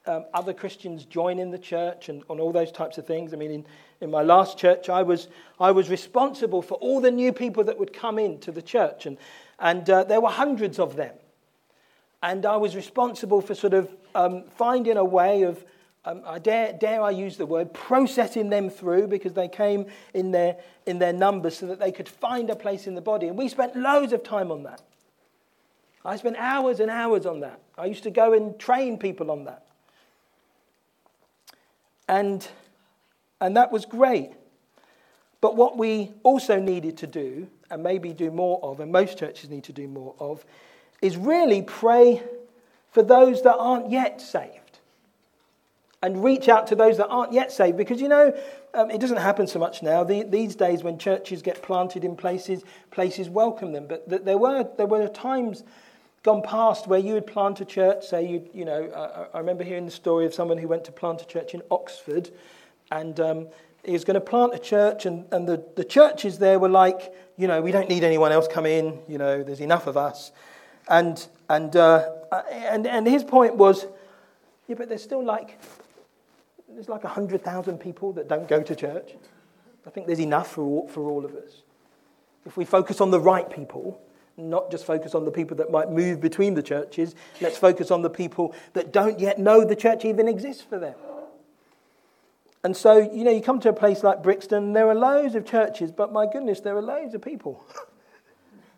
um, 0.08 0.26
other 0.34 0.54
Christians 0.54 1.06
joining 1.06 1.52
the 1.52 1.60
church 1.60 2.10
and, 2.10 2.24
and 2.30 2.40
all 2.40 2.52
those 2.52 2.72
types 2.72 2.98
of 2.98 3.06
things. 3.06 3.34
I 3.34 3.38
mean, 3.38 3.52
in, 3.52 3.66
in 4.02 4.10
my 4.10 4.24
last 4.24 4.58
church, 4.58 4.90
I 4.90 5.04
was, 5.04 5.28
I 5.60 5.70
was 5.70 5.90
responsible 5.90 6.62
for 6.62 6.76
all 6.76 7.00
the 7.00 7.12
new 7.12 7.32
people 7.32 7.64
that 7.66 7.78
would 7.78 7.94
come 7.94 8.18
into 8.18 8.52
the 8.52 8.62
church, 8.62 9.06
and, 9.06 9.18
and 9.60 9.88
uh, 9.90 10.04
there 10.04 10.22
were 10.22 10.30
hundreds 10.30 10.80
of 10.80 10.96
them. 10.96 11.14
And 12.24 12.46
I 12.46 12.58
was 12.58 12.76
responsible 12.76 13.42
for 13.42 13.54
sort 13.54 13.74
of 13.74 13.90
um, 14.16 14.46
finding 14.56 14.98
a 14.98 15.06
way 15.06 15.44
of 15.44 15.64
um, 16.08 16.22
I 16.26 16.40
dare, 16.40 16.72
dare 16.72 17.02
I 17.02 17.10
use 17.10 17.36
the 17.36 17.46
word, 17.46 17.74
processing 17.74 18.50
them 18.50 18.70
through 18.70 19.08
because 19.08 19.34
they 19.34 19.50
came 19.50 19.88
in 20.14 20.32
their, 20.32 20.56
in 20.86 21.00
their 21.00 21.12
numbers 21.12 21.58
so 21.58 21.66
that 21.68 21.80
they 21.80 21.92
could 21.92 22.08
find 22.08 22.50
a 22.50 22.56
place 22.56 22.88
in 22.88 22.96
the 22.96 23.02
body. 23.02 23.28
And 23.28 23.38
we 23.38 23.50
spent 23.50 23.76
loads 23.76 24.14
of 24.14 24.24
time 24.24 24.50
on 24.50 24.64
that. 24.64 24.82
I 26.06 26.16
spent 26.16 26.38
hours 26.38 26.80
and 26.80 26.90
hours 26.90 27.26
on 27.26 27.42
that. 27.42 27.60
I 27.78 27.88
used 27.88 28.04
to 28.04 28.10
go 28.10 28.32
and 28.32 28.58
train 28.58 28.98
people 28.98 29.30
on 29.30 29.44
that. 29.44 29.68
And, 32.08 32.48
and 33.42 33.58
that 33.58 33.74
was 33.74 33.84
great. 33.86 34.32
But 35.42 35.58
what 35.58 35.78
we 35.78 36.14
also 36.24 36.58
needed 36.58 36.96
to 37.00 37.08
do, 37.08 37.50
and 37.70 37.84
maybe 37.84 38.14
do 38.14 38.32
more 38.32 38.64
of, 38.64 38.80
and 38.80 38.94
most 38.94 39.20
churches 39.20 39.50
need 39.50 39.66
to 39.66 39.74
do 39.74 39.90
more 39.90 40.16
of, 40.20 40.46
is 41.02 41.18
really 41.18 41.64
pray 41.64 42.24
for 42.92 43.04
those 43.04 43.42
that 43.42 43.58
aren't 43.58 43.92
yet 43.92 44.22
saved 44.22 44.67
and 46.04 46.24
reach 46.24 46.48
out 46.48 46.68
to 46.68 46.76
those 46.76 46.98
that 46.98 47.08
aren't 47.08 47.34
yet 47.34 47.52
saved. 47.52 47.78
Because, 47.78 48.00
you 48.00 48.08
know, 48.08 48.34
um, 48.74 48.92
it 48.92 49.00
doesn't 49.00 49.18
happen 49.18 49.48
so 49.48 49.60
much 49.60 49.82
now. 49.82 50.04
The, 50.04 50.24
these 50.24 50.56
days, 50.56 50.84
when 50.84 51.00
churches 51.00 51.42
get 51.42 51.62
planted 51.62 52.04
in 52.04 52.16
places, 52.16 52.64
places 52.92 53.30
welcome 53.30 53.72
them. 53.72 53.88
But 53.88 54.08
th- 54.10 54.22
there, 54.22 54.38
were, 54.38 54.68
there 54.78 54.86
were 54.86 55.08
times 55.08 55.64
gone 56.24 56.44
past 56.44 56.88
where 56.88 57.00
you 57.00 57.14
would 57.14 57.26
plant 57.26 57.62
a 57.62 57.66
church, 57.66 58.06
say, 58.06 58.28
you, 58.28 58.48
you 58.54 58.66
know, 58.66 58.86
uh, 58.88 59.28
I 59.34 59.40
remember 59.40 59.64
hearing 59.64 59.86
the 59.86 59.92
story 59.92 60.26
of 60.26 60.34
someone 60.34 60.58
who 60.58 60.68
went 60.68 60.84
to 60.86 60.92
plant 60.92 61.22
a 61.22 61.26
church 61.26 61.54
in 61.54 61.62
Oxford, 61.72 62.30
and 62.92 63.20
um, 63.20 63.48
he 63.84 63.94
was 63.94 64.04
going 64.04 64.16
to 64.16 64.22
plant 64.22 64.54
a 64.54 64.60
church, 64.60 65.06
and, 65.06 65.26
and 65.32 65.48
the, 65.48 65.64
the 65.76 65.84
churches 65.84 66.38
there 66.38 66.60
were 66.60 66.70
like, 66.70 67.14
you 67.38 67.48
know, 67.48 67.62
we 67.62 67.72
don't 67.72 67.88
need 67.88 68.04
anyone 68.04 68.32
else 68.32 68.48
come 68.48 68.66
in, 68.66 69.00
you 69.08 69.18
know, 69.18 69.42
there's 69.42 69.62
enough 69.62 69.88
of 69.88 69.96
us. 69.96 70.32
And, 70.90 71.26
and, 71.50 71.76
uh, 71.76 72.10
and, 72.52 72.86
and 72.86 73.08
his 73.08 73.24
point 73.24 73.56
was, 73.56 73.88
yeah, 74.68 74.76
but 74.76 74.90
there's 74.90 75.04
still 75.04 75.24
like 75.24 75.58
there's 76.78 76.90
like 76.90 77.04
100,000 77.04 77.80
people 77.80 78.14
that 78.14 78.28
don't 78.28 78.48
go 78.48 78.62
to 78.62 78.76
church. 78.76 79.16
I 79.88 79.90
think 79.90 80.06
there's 80.06 80.20
enough 80.20 80.52
for 80.52 80.62
all, 80.62 80.88
for 80.88 81.10
all 81.10 81.26
of 81.26 81.34
us. 81.34 81.64
If 82.46 82.56
we 82.56 82.66
focus 82.66 83.02
on 83.02 83.10
the 83.10 83.20
right 83.20 83.50
people, 83.50 84.00
not 84.38 84.70
just 84.70 84.86
focus 84.86 85.16
on 85.16 85.26
the 85.26 85.32
people 85.32 85.58
that 85.58 85.72
might 85.72 85.90
move 85.90 86.22
between 86.22 86.54
the 86.54 86.62
churches, 86.62 87.16
let's 87.42 87.58
focus 87.58 87.90
on 87.90 88.04
the 88.04 88.12
people 88.12 88.54
that 88.74 88.94
don't 88.94 89.20
yet 89.20 89.40
know 89.40 89.66
the 89.66 89.76
church 89.76 90.06
even 90.06 90.28
exists 90.28 90.62
for 90.62 90.78
them. 90.78 90.94
And 92.64 92.78
so, 92.78 92.98
you 93.00 93.24
know, 93.24 93.32
you 93.32 93.42
come 93.42 93.60
to 93.62 93.70
a 93.70 93.74
place 93.74 94.04
like 94.04 94.22
Brixton, 94.22 94.74
there 94.74 94.88
are 94.88 94.94
loads 94.94 95.34
of 95.34 95.48
churches, 95.48 95.92
but 95.92 96.14
my 96.14 96.28
goodness, 96.32 96.60
there 96.60 96.78
are 96.78 96.82
loads 96.84 97.16
of 97.16 97.24
people. 97.24 97.66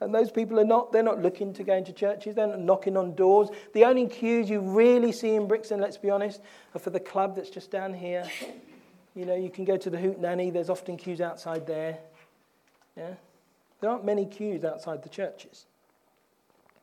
And 0.02 0.16
those 0.16 0.32
people 0.32 0.60
are 0.60 0.66
not, 0.66 0.92
they're 0.92 1.04
not 1.04 1.22
looking 1.22 1.54
to 1.54 1.64
go 1.64 1.74
into 1.74 1.92
churches, 1.92 2.36
they're 2.36 2.48
not 2.48 2.62
knocking 2.62 2.96
on 2.96 3.16
doors. 3.16 3.50
The 3.74 3.84
only 3.84 4.08
queues 4.08 4.50
you 4.50 4.62
really 4.62 5.12
see 5.12 5.36
in 5.36 5.48
Brixton, 5.48 5.82
let's 5.82 5.98
be 5.98 6.10
honest, 6.10 6.42
are 6.74 6.80
for 6.80 6.90
the 6.90 7.00
club 7.00 7.36
that's 7.36 7.50
just 7.50 7.70
down 7.70 7.94
here. 7.94 8.26
You 9.16 9.26
know, 9.26 9.36
you 9.36 9.50
can 9.50 9.66
go 9.66 9.76
to 9.76 9.90
the 9.90 9.98
Hootananny, 9.98 10.54
there's 10.54 10.70
often 10.70 10.96
queues 10.96 11.20
outside 11.20 11.68
there. 11.68 11.98
Yeah? 12.96 13.14
There 13.82 13.90
aren't 13.90 14.06
many 14.06 14.26
queues 14.26 14.64
outside 14.64 15.04
the 15.04 15.10
churches. 15.10 15.66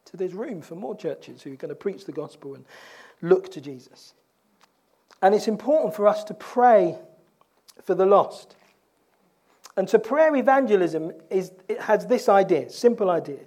So 0.04 0.16
there's 0.16 0.34
room 0.34 0.60
for 0.60 0.74
more 0.74 0.96
churches 0.96 1.42
who 1.42 1.52
are 1.52 1.56
going 1.56 1.70
to 1.70 1.74
preach 1.74 2.04
the 2.04 2.12
gospel 2.12 2.54
and 2.54 2.64
look 3.22 3.50
to 3.52 3.60
Jesus. 3.60 4.12
And 5.22 5.34
it's 5.34 5.48
important 5.48 5.94
for 5.94 6.06
us 6.06 6.22
to 6.24 6.34
pray 6.34 6.98
for 7.82 7.94
the 7.94 8.06
lost. 8.06 8.54
And 9.76 9.88
so 9.88 9.98
prayer 9.98 10.34
evangelism 10.34 11.12
is, 11.30 11.52
it 11.68 11.80
has 11.82 12.06
this 12.06 12.28
idea, 12.28 12.70
simple 12.70 13.10
idea, 13.10 13.40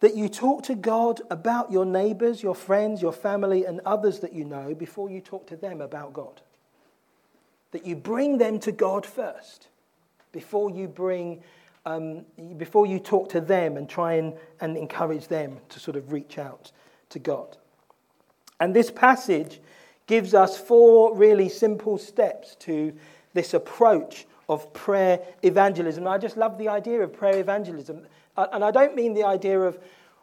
that 0.00 0.16
you 0.16 0.28
talk 0.28 0.62
to 0.64 0.74
God 0.74 1.20
about 1.30 1.70
your 1.70 1.84
neighbors, 1.84 2.42
your 2.42 2.54
friends, 2.54 3.02
your 3.02 3.12
family, 3.12 3.64
and 3.64 3.80
others 3.84 4.20
that 4.20 4.32
you 4.32 4.44
know 4.44 4.74
before 4.74 5.10
you 5.10 5.20
talk 5.20 5.46
to 5.48 5.56
them 5.56 5.80
about 5.80 6.12
God. 6.12 6.40
That 7.72 7.84
you 7.84 7.96
bring 7.96 8.38
them 8.38 8.58
to 8.60 8.72
God 8.72 9.04
first 9.04 9.68
before 10.32 10.70
you 10.70 10.88
bring, 10.88 11.42
um, 11.84 12.24
before 12.56 12.86
you 12.86 12.98
talk 12.98 13.28
to 13.30 13.40
them 13.40 13.76
and 13.76 13.88
try 13.88 14.14
and, 14.14 14.34
and 14.60 14.76
encourage 14.76 15.28
them 15.28 15.58
to 15.68 15.80
sort 15.80 15.96
of 15.96 16.12
reach 16.12 16.38
out 16.38 16.72
to 17.10 17.18
God. 17.18 17.56
And 18.60 18.74
this 18.74 18.90
passage 18.90 19.60
gives 20.06 20.34
us 20.34 20.56
four 20.56 21.14
really 21.14 21.48
simple 21.48 21.98
steps 21.98 22.54
to 22.60 22.92
this 23.34 23.54
approach 23.54 24.26
of 24.50 24.72
prayer 24.72 25.20
evangelism. 25.44 26.04
And 26.04 26.12
I 26.12 26.18
just 26.18 26.36
love 26.36 26.58
the 26.58 26.68
idea 26.68 27.00
of 27.02 27.12
prayer 27.12 27.38
evangelism. 27.38 28.04
Uh, 28.36 28.48
and 28.52 28.64
I 28.64 28.72
don't 28.72 28.96
mean 28.96 29.14
the 29.14 29.22
idea 29.22 29.60
of 29.60 29.78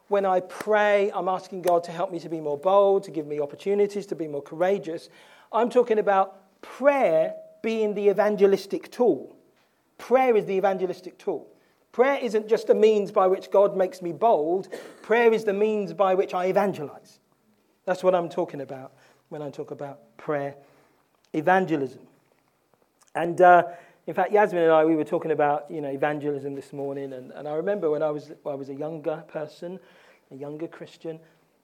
when 0.10 0.26
I 0.26 0.42
pray, 0.42 1.10
I'm 1.16 1.30
asking 1.30 1.62
God 1.62 1.86
to 1.86 1.92
help 1.92 2.12
me 2.12 2.20
to 2.20 2.28
be 2.28 2.42
more 2.42 2.58
bold, 2.58 3.06
to 3.06 3.12
give 3.12 3.26
me 3.26 3.40
opportunities, 3.40 4.06
to 4.08 4.16
be 4.16 4.28
more 4.28 4.42
courageous. 4.42 5.08
I'm 5.54 5.70
talking 5.70 5.98
about 5.98 6.62
prayer 6.62 7.36
being 7.62 7.94
the 7.94 8.10
evangelistic 8.10 8.92
tool. 8.92 9.34
Prayer 9.98 10.36
is 10.36 10.46
the 10.46 10.56
evangelistic 10.56 11.18
tool. 11.18 11.48
Prayer 11.94 12.20
isn't 12.22 12.50
just 12.50 12.70
a 12.70 12.74
means 12.74 13.14
by 13.14 13.28
which 13.28 13.50
God 13.50 13.78
makes 13.78 14.02
me 14.02 14.12
bold, 14.12 14.68
prayer 15.02 15.32
is 15.32 15.46
the 15.46 15.54
means 15.54 15.94
by 15.94 16.14
which 16.16 16.34
I 16.34 16.48
evangelize. 16.48 17.20
That's 17.86 18.04
what 18.04 18.14
I'm 18.14 18.28
talking 18.28 18.60
about 18.60 18.92
when 19.30 19.42
I 19.42 19.50
talk 19.50 19.72
about 19.72 20.18
prayer 20.18 20.56
evangelism. 21.34 22.02
And 23.16 23.42
uh, 23.42 23.64
in 24.08 24.14
fact, 24.14 24.32
Yasmin 24.32 24.64
and 24.64 24.72
I, 24.72 24.86
we 24.86 24.96
were 24.96 25.04
talking 25.04 25.32
about 25.32 25.70
you 25.70 25.82
know, 25.82 25.90
evangelism 25.90 26.56
this 26.56 26.72
morning, 26.72 27.12
and, 27.12 27.32
and 27.32 27.46
I 27.46 27.54
remember 27.54 27.92
when 27.92 28.02
I 28.02 28.10
was, 28.10 28.32
when 28.42 28.54
I 28.54 28.56
was 28.56 28.70
a 28.70 28.74
younger 28.74 29.24
person, 29.28 29.80
a 30.32 30.36
younger 30.36 30.68
Christian, 30.68 31.20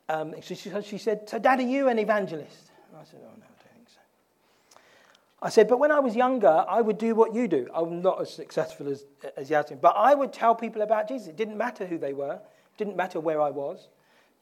um, 0.10 0.36
she, 0.42 0.56
she, 0.56 0.98
said, 0.98 1.30
So, 1.30 1.40
Dad, 1.40 1.60
are 1.60 1.64
you 1.64 1.88
an 1.88 2.00
evangelist? 2.00 2.72
And 2.90 3.00
I 3.00 3.06
said, 3.06 3.22
Oh, 3.24 3.28
no, 3.28 3.46
I 3.46 3.48
don't 3.48 3.76
think 3.76 3.88
so. 3.88 4.80
I 5.42 5.48
said, 5.48 5.70
But 5.70 5.80
when 5.80 5.92
I 5.92 6.00
was 6.00 6.18
younger, 6.18 6.66
I 6.68 6.82
would 6.82 6.98
do 6.98 7.16
what 7.16 7.34
you 7.34 7.48
do. 7.48 7.70
I'm 7.74 8.02
not 8.02 8.20
as 8.20 8.34
successful 8.34 8.90
as, 8.90 9.06
as 9.38 9.50
Yasmin, 9.50 9.80
but 9.82 9.96
I 9.96 10.14
would 10.14 10.34
tell 10.34 10.54
people 10.54 10.82
about 10.82 11.08
Jesus. 11.08 11.30
It 11.30 11.38
didn't 11.38 11.58
matter 11.58 11.86
who 11.86 11.98
they 11.98 12.12
were, 12.12 12.34
it 12.34 12.78
didn't 12.78 12.98
matter 12.98 13.22
where 13.22 13.42
I 13.42 13.52
was. 13.52 13.88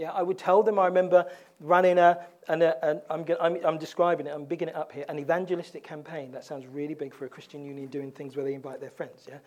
Yeah, 0.01 0.09
I 0.13 0.23
would 0.23 0.39
tell 0.39 0.63
them. 0.63 0.79
I 0.79 0.87
remember 0.87 1.27
running 1.59 1.99
a, 1.99 2.17
and, 2.47 2.63
I'm, 3.07 3.23
I'm, 3.39 3.57
I'm, 3.63 3.77
describing 3.77 4.25
it, 4.25 4.31
I'm 4.33 4.45
bigging 4.45 4.67
it 4.67 4.75
up 4.75 4.91
here, 4.91 5.05
an 5.07 5.19
evangelistic 5.19 5.83
campaign. 5.83 6.31
That 6.31 6.43
sounds 6.43 6.65
really 6.65 6.95
big 6.95 7.13
for 7.13 7.25
a 7.25 7.29
Christian 7.29 7.63
union 7.63 7.85
doing 7.85 8.11
things 8.11 8.35
where 8.35 8.43
they 8.43 8.55
invite 8.55 8.81
their 8.81 8.89
friends. 8.89 9.27
Yeah, 9.29 9.37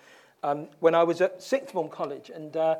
um, 0.44 0.68
when 0.78 0.94
I 0.94 1.02
was 1.02 1.20
at 1.20 1.42
sixth 1.42 1.73
form 1.73 1.88
college, 1.88 2.30
and 2.30 2.56
uh, 2.56 2.76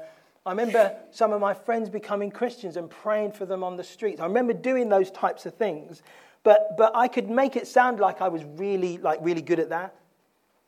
I 0.47 0.50
remember 0.50 0.95
some 1.11 1.33
of 1.33 1.40
my 1.40 1.52
friends 1.52 1.90
becoming 1.90 2.31
Christians 2.31 2.76
and 2.76 2.88
praying 2.88 3.33
for 3.33 3.45
them 3.45 3.64
on 3.64 3.76
the 3.76 3.83
streets. 3.83 4.21
I 4.21 4.26
remember 4.26 4.52
doing 4.52 4.88
those 4.88 5.11
types 5.11 5.45
of 5.45 5.54
things, 5.54 6.04
but 6.45 6.76
but 6.78 6.95
I 6.95 7.09
could 7.09 7.28
make 7.28 7.57
it 7.57 7.66
sound 7.66 7.99
like 7.99 8.21
I 8.21 8.28
was 8.28 8.45
really 8.45 8.99
like 8.99 9.19
really 9.21 9.43
good 9.43 9.59
at 9.59 9.71
that. 9.71 9.97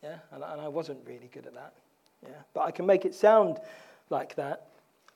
Yeah, 0.03 0.17
and, 0.33 0.43
and 0.43 0.61
I 0.61 0.67
wasn't 0.67 0.99
really 1.07 1.31
good 1.33 1.47
at 1.47 1.55
that. 1.55 1.73
Yeah, 2.25 2.31
but 2.53 2.63
I 2.63 2.73
can 2.73 2.85
make 2.85 3.05
it 3.05 3.15
sound 3.15 3.61
like 4.11 4.35
that 4.35 4.67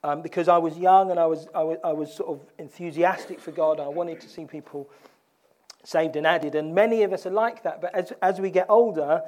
um, 0.03 0.23
because 0.23 0.49
I 0.49 0.59
was 0.59 0.79
young 0.79 1.11
and 1.11 1.21
I 1.21 1.27
was, 1.27 1.47
I 1.55 1.63
was, 1.63 1.79
I 1.85 1.93
was 1.93 2.15
sort 2.15 2.31
of 2.31 2.47
enthusiastic 2.59 3.41
for 3.41 3.51
God. 3.51 3.79
and 3.79 3.83
I 3.83 3.89
wanted 3.89 4.21
to 4.21 4.29
see 4.29 4.45
people 4.45 4.89
saved 5.85 6.17
and 6.17 6.27
added. 6.27 6.55
And 6.55 6.75
many 6.75 7.03
of 7.03 7.13
us 7.13 7.27
are 7.27 7.31
like 7.31 7.63
that. 7.63 7.81
But 7.81 7.95
as, 7.95 8.13
as 8.23 8.41
we 8.41 8.51
get 8.51 8.67
older, 8.69 9.23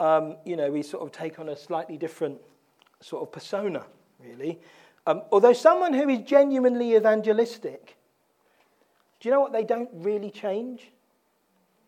um, 0.00 0.36
you 0.44 0.56
know, 0.56 0.70
we 0.70 0.82
sort 0.82 1.02
of 1.02 1.12
take 1.12 1.38
on 1.38 1.48
a 1.48 1.56
slightly 1.56 1.96
different 1.96 2.38
sort 3.00 3.22
of 3.22 3.32
persona, 3.32 3.84
really. 4.22 4.58
Um, 5.06 5.22
although 5.32 5.52
someone 5.52 5.92
who 5.92 6.08
is 6.08 6.20
genuinely 6.20 6.96
evangelistic, 6.96 7.96
do 9.20 9.28
you 9.28 9.34
know 9.34 9.40
what? 9.40 9.52
They 9.52 9.64
don't 9.64 9.88
really 9.92 10.30
change. 10.30 10.90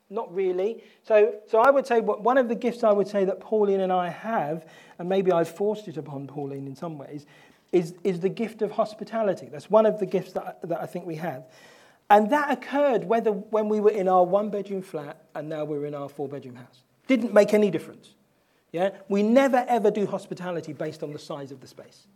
Not 0.08 0.34
really. 0.34 0.82
So, 1.04 1.36
so 1.46 1.60
I 1.60 1.70
would 1.70 1.86
say 1.86 2.00
one 2.00 2.36
of 2.36 2.48
the 2.48 2.56
gifts 2.56 2.82
I 2.82 2.90
would 2.90 3.06
say 3.06 3.24
that 3.26 3.38
Pauline 3.38 3.80
and 3.80 3.92
I 3.92 4.08
have, 4.08 4.66
and 4.98 5.08
maybe 5.08 5.30
I've 5.30 5.48
forced 5.48 5.86
it 5.86 5.96
upon 5.96 6.26
Pauline 6.26 6.66
in 6.66 6.74
some 6.74 6.98
ways, 6.98 7.26
is, 7.72 7.94
is 8.02 8.20
the 8.20 8.28
gift 8.28 8.62
of 8.62 8.72
hospitality. 8.72 9.48
That's 9.50 9.70
one 9.70 9.86
of 9.86 9.98
the 9.98 10.06
gifts 10.06 10.32
that, 10.32 10.58
that 10.62 10.80
I 10.80 10.86
think 10.86 11.06
we 11.06 11.16
have. 11.16 11.44
And 12.08 12.30
that 12.30 12.50
occurred 12.50 13.04
whether 13.04 13.30
when 13.30 13.68
we 13.68 13.78
were 13.78 13.90
in 13.90 14.08
our 14.08 14.24
one 14.24 14.50
bedroom 14.50 14.82
flat 14.82 15.24
and 15.34 15.48
now 15.48 15.64
we're 15.64 15.86
in 15.86 15.94
our 15.94 16.08
four 16.08 16.28
bedroom 16.28 16.56
house. 16.56 16.82
Didn't 17.06 17.32
make 17.32 17.54
any 17.54 17.70
difference. 17.70 18.14
Yeah? 18.72 18.90
We 19.08 19.22
never 19.22 19.64
ever 19.68 19.90
do 19.90 20.06
hospitality 20.06 20.72
based 20.72 21.02
on 21.02 21.12
the 21.12 21.18
size 21.18 21.52
of 21.52 21.60
the 21.60 21.68
space. 21.68 22.06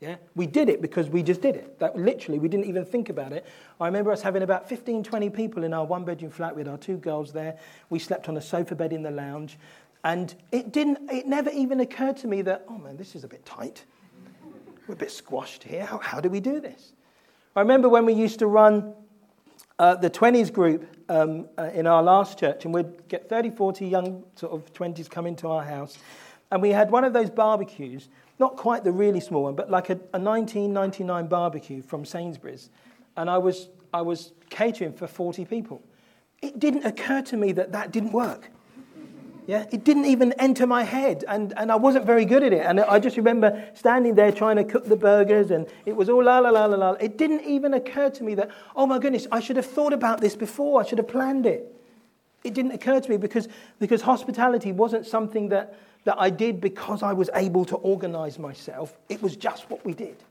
Yeah? 0.00 0.16
We 0.34 0.46
did 0.46 0.68
it 0.68 0.82
because 0.82 1.08
we 1.08 1.22
just 1.22 1.42
did 1.42 1.54
it. 1.54 1.78
That 1.78 1.96
literally 1.96 2.40
we 2.40 2.48
didn't 2.48 2.66
even 2.66 2.84
think 2.84 3.08
about 3.08 3.32
it. 3.32 3.46
I 3.80 3.86
remember 3.86 4.10
us 4.10 4.22
having 4.22 4.42
about 4.42 4.68
15, 4.68 5.04
20 5.04 5.30
people 5.30 5.62
in 5.62 5.72
our 5.72 5.84
one 5.84 6.04
bedroom 6.04 6.32
flat 6.32 6.56
with 6.56 6.66
our 6.66 6.78
two 6.78 6.96
girls 6.96 7.32
there. 7.32 7.56
We 7.88 8.00
slept 8.00 8.28
on 8.28 8.36
a 8.36 8.42
sofa 8.42 8.74
bed 8.74 8.92
in 8.92 9.02
the 9.02 9.10
lounge. 9.12 9.58
And 10.02 10.34
it 10.50 10.72
didn't 10.72 11.10
it 11.10 11.26
never 11.26 11.50
even 11.50 11.78
occurred 11.80 12.16
to 12.18 12.26
me 12.26 12.42
that, 12.42 12.64
oh 12.68 12.78
man, 12.78 12.96
this 12.96 13.14
is 13.14 13.22
a 13.22 13.28
bit 13.28 13.44
tight. 13.44 13.84
We're 14.90 14.94
a 14.94 14.96
bit 14.96 15.12
squashed 15.12 15.62
here. 15.62 15.86
How, 15.86 15.98
how 15.98 16.20
do 16.20 16.28
we 16.28 16.40
do 16.40 16.58
this? 16.58 16.94
I 17.54 17.60
remember 17.60 17.88
when 17.88 18.06
we 18.06 18.12
used 18.12 18.40
to 18.40 18.48
run 18.48 18.92
uh, 19.78 19.94
the 19.94 20.10
20s 20.10 20.52
group 20.52 20.84
um, 21.08 21.48
uh, 21.56 21.70
in 21.72 21.86
our 21.86 22.02
last 22.02 22.40
church, 22.40 22.64
and 22.64 22.74
we'd 22.74 23.06
get 23.06 23.28
30, 23.28 23.50
40 23.50 23.86
young 23.86 24.24
sort 24.34 24.52
of 24.52 24.72
20s 24.72 25.08
come 25.08 25.28
into 25.28 25.46
our 25.46 25.62
house. 25.62 25.96
And 26.50 26.60
we 26.60 26.70
had 26.70 26.90
one 26.90 27.04
of 27.04 27.12
those 27.12 27.30
barbecues, 27.30 28.08
not 28.40 28.56
quite 28.56 28.82
the 28.82 28.90
really 28.90 29.20
small 29.20 29.44
one, 29.44 29.54
but 29.54 29.70
like 29.70 29.90
a, 29.90 30.00
a 30.12 30.18
1999 30.18 31.28
barbecue 31.28 31.82
from 31.82 32.04
Sainsbury's. 32.04 32.68
And 33.16 33.30
I 33.30 33.38
was, 33.38 33.68
I 33.94 34.02
was 34.02 34.32
catering 34.48 34.92
for 34.92 35.06
40 35.06 35.44
people. 35.44 35.80
It 36.42 36.58
didn't 36.58 36.84
occur 36.84 37.22
to 37.22 37.36
me 37.36 37.52
that 37.52 37.70
that 37.70 37.92
didn't 37.92 38.10
work. 38.10 38.50
Yeah, 39.50 39.66
it 39.72 39.82
didn't 39.82 40.04
even 40.04 40.32
enter 40.34 40.64
my 40.64 40.84
head, 40.84 41.24
and, 41.26 41.52
and 41.56 41.72
I 41.72 41.74
wasn't 41.74 42.06
very 42.06 42.24
good 42.24 42.44
at 42.44 42.52
it. 42.52 42.64
And 42.64 42.78
I 42.78 43.00
just 43.00 43.16
remember 43.16 43.68
standing 43.74 44.14
there 44.14 44.30
trying 44.30 44.54
to 44.54 44.62
cook 44.62 44.84
the 44.84 44.94
burgers, 44.94 45.50
and 45.50 45.66
it 45.84 45.96
was 45.96 46.08
all 46.08 46.22
la 46.22 46.38
la 46.38 46.50
la 46.50 46.66
la 46.66 46.76
la. 46.76 46.92
It 46.92 47.18
didn't 47.18 47.40
even 47.40 47.74
occur 47.74 48.10
to 48.10 48.22
me 48.22 48.36
that, 48.36 48.48
oh 48.76 48.86
my 48.86 49.00
goodness, 49.00 49.26
I 49.32 49.40
should 49.40 49.56
have 49.56 49.66
thought 49.66 49.92
about 49.92 50.20
this 50.20 50.36
before, 50.36 50.80
I 50.80 50.86
should 50.86 50.98
have 50.98 51.08
planned 51.08 51.46
it. 51.46 51.66
It 52.44 52.54
didn't 52.54 52.70
occur 52.70 53.00
to 53.00 53.10
me 53.10 53.16
because, 53.16 53.48
because 53.80 54.02
hospitality 54.02 54.70
wasn't 54.70 55.04
something 55.04 55.48
that, 55.48 55.76
that 56.04 56.14
I 56.16 56.30
did 56.30 56.60
because 56.60 57.02
I 57.02 57.12
was 57.12 57.28
able 57.34 57.64
to 57.64 57.76
organize 57.78 58.38
myself. 58.38 58.96
It 59.08 59.20
was 59.20 59.34
just 59.34 59.68
what 59.68 59.84
we 59.84 59.94
did. 59.94 60.22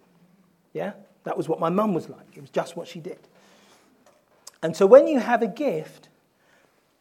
Yeah? 0.72 0.94
That 1.26 1.36
was 1.36 1.50
what 1.50 1.60
my 1.60 1.70
mum 1.70 1.94
was 1.94 2.08
like. 2.08 2.38
It 2.38 2.40
was 2.40 2.52
just 2.52 2.78
what 2.78 2.88
she 2.88 3.02
did. 3.02 3.20
And 4.64 4.78
so 4.78 4.86
when 4.86 5.08
you 5.08 5.20
have 5.20 5.42
a 5.42 5.48
gift, 5.48 6.09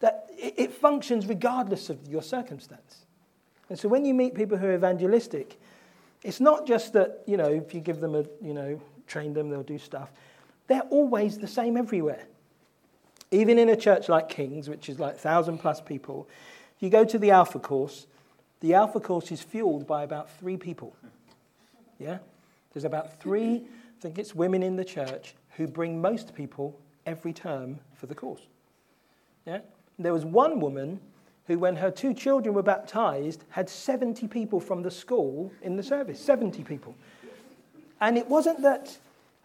that 0.00 0.28
it, 0.30 0.72
functions 0.72 1.26
regardless 1.26 1.90
of 1.90 2.06
your 2.08 2.22
circumstance. 2.22 3.06
And 3.68 3.78
so 3.78 3.88
when 3.88 4.04
you 4.04 4.14
meet 4.14 4.34
people 4.34 4.56
who 4.56 4.66
are 4.66 4.74
evangelistic, 4.74 5.60
it's 6.22 6.40
not 6.40 6.66
just 6.66 6.92
that, 6.94 7.22
you 7.26 7.36
know, 7.36 7.48
if 7.48 7.74
you 7.74 7.80
give 7.80 8.00
them 8.00 8.14
a, 8.14 8.24
you 8.42 8.54
know, 8.54 8.80
train 9.06 9.34
them, 9.34 9.50
they'll 9.50 9.62
do 9.62 9.78
stuff. 9.78 10.10
They're 10.66 10.82
always 10.82 11.38
the 11.38 11.48
same 11.48 11.76
everywhere. 11.76 12.24
Even 13.30 13.58
in 13.58 13.68
a 13.68 13.76
church 13.76 14.08
like 14.08 14.28
King's, 14.28 14.68
which 14.68 14.88
is 14.88 14.98
like 14.98 15.14
1,000 15.14 15.58
plus 15.58 15.80
people, 15.80 16.28
you 16.80 16.90
go 16.90 17.04
to 17.04 17.18
the 17.18 17.30
Alpha 17.30 17.58
course, 17.58 18.06
the 18.60 18.74
Alpha 18.74 19.00
course 19.00 19.30
is 19.30 19.42
fueled 19.42 19.86
by 19.86 20.02
about 20.02 20.30
three 20.38 20.56
people. 20.56 20.94
Yeah? 21.98 22.18
There's 22.72 22.84
about 22.84 23.20
three, 23.20 23.56
I 23.56 24.00
think 24.00 24.18
it's 24.18 24.34
women 24.34 24.62
in 24.62 24.76
the 24.76 24.84
church, 24.84 25.34
who 25.56 25.66
bring 25.66 26.00
most 26.00 26.34
people 26.34 26.78
every 27.06 27.32
term 27.32 27.80
for 27.94 28.06
the 28.06 28.14
course. 28.14 28.42
Yeah? 29.46 29.60
There 29.98 30.12
was 30.12 30.24
one 30.24 30.60
woman 30.60 31.00
who, 31.46 31.58
when 31.58 31.76
her 31.76 31.90
two 31.90 32.14
children 32.14 32.54
were 32.54 32.62
baptized, 32.62 33.44
had 33.50 33.68
70 33.68 34.28
people 34.28 34.60
from 34.60 34.82
the 34.82 34.90
school 34.90 35.50
in 35.62 35.76
the 35.76 35.82
service. 35.82 36.20
70 36.20 36.62
people. 36.62 36.94
And 38.00 38.16
it 38.16 38.28
wasn't 38.28 38.62
that, 38.62 38.96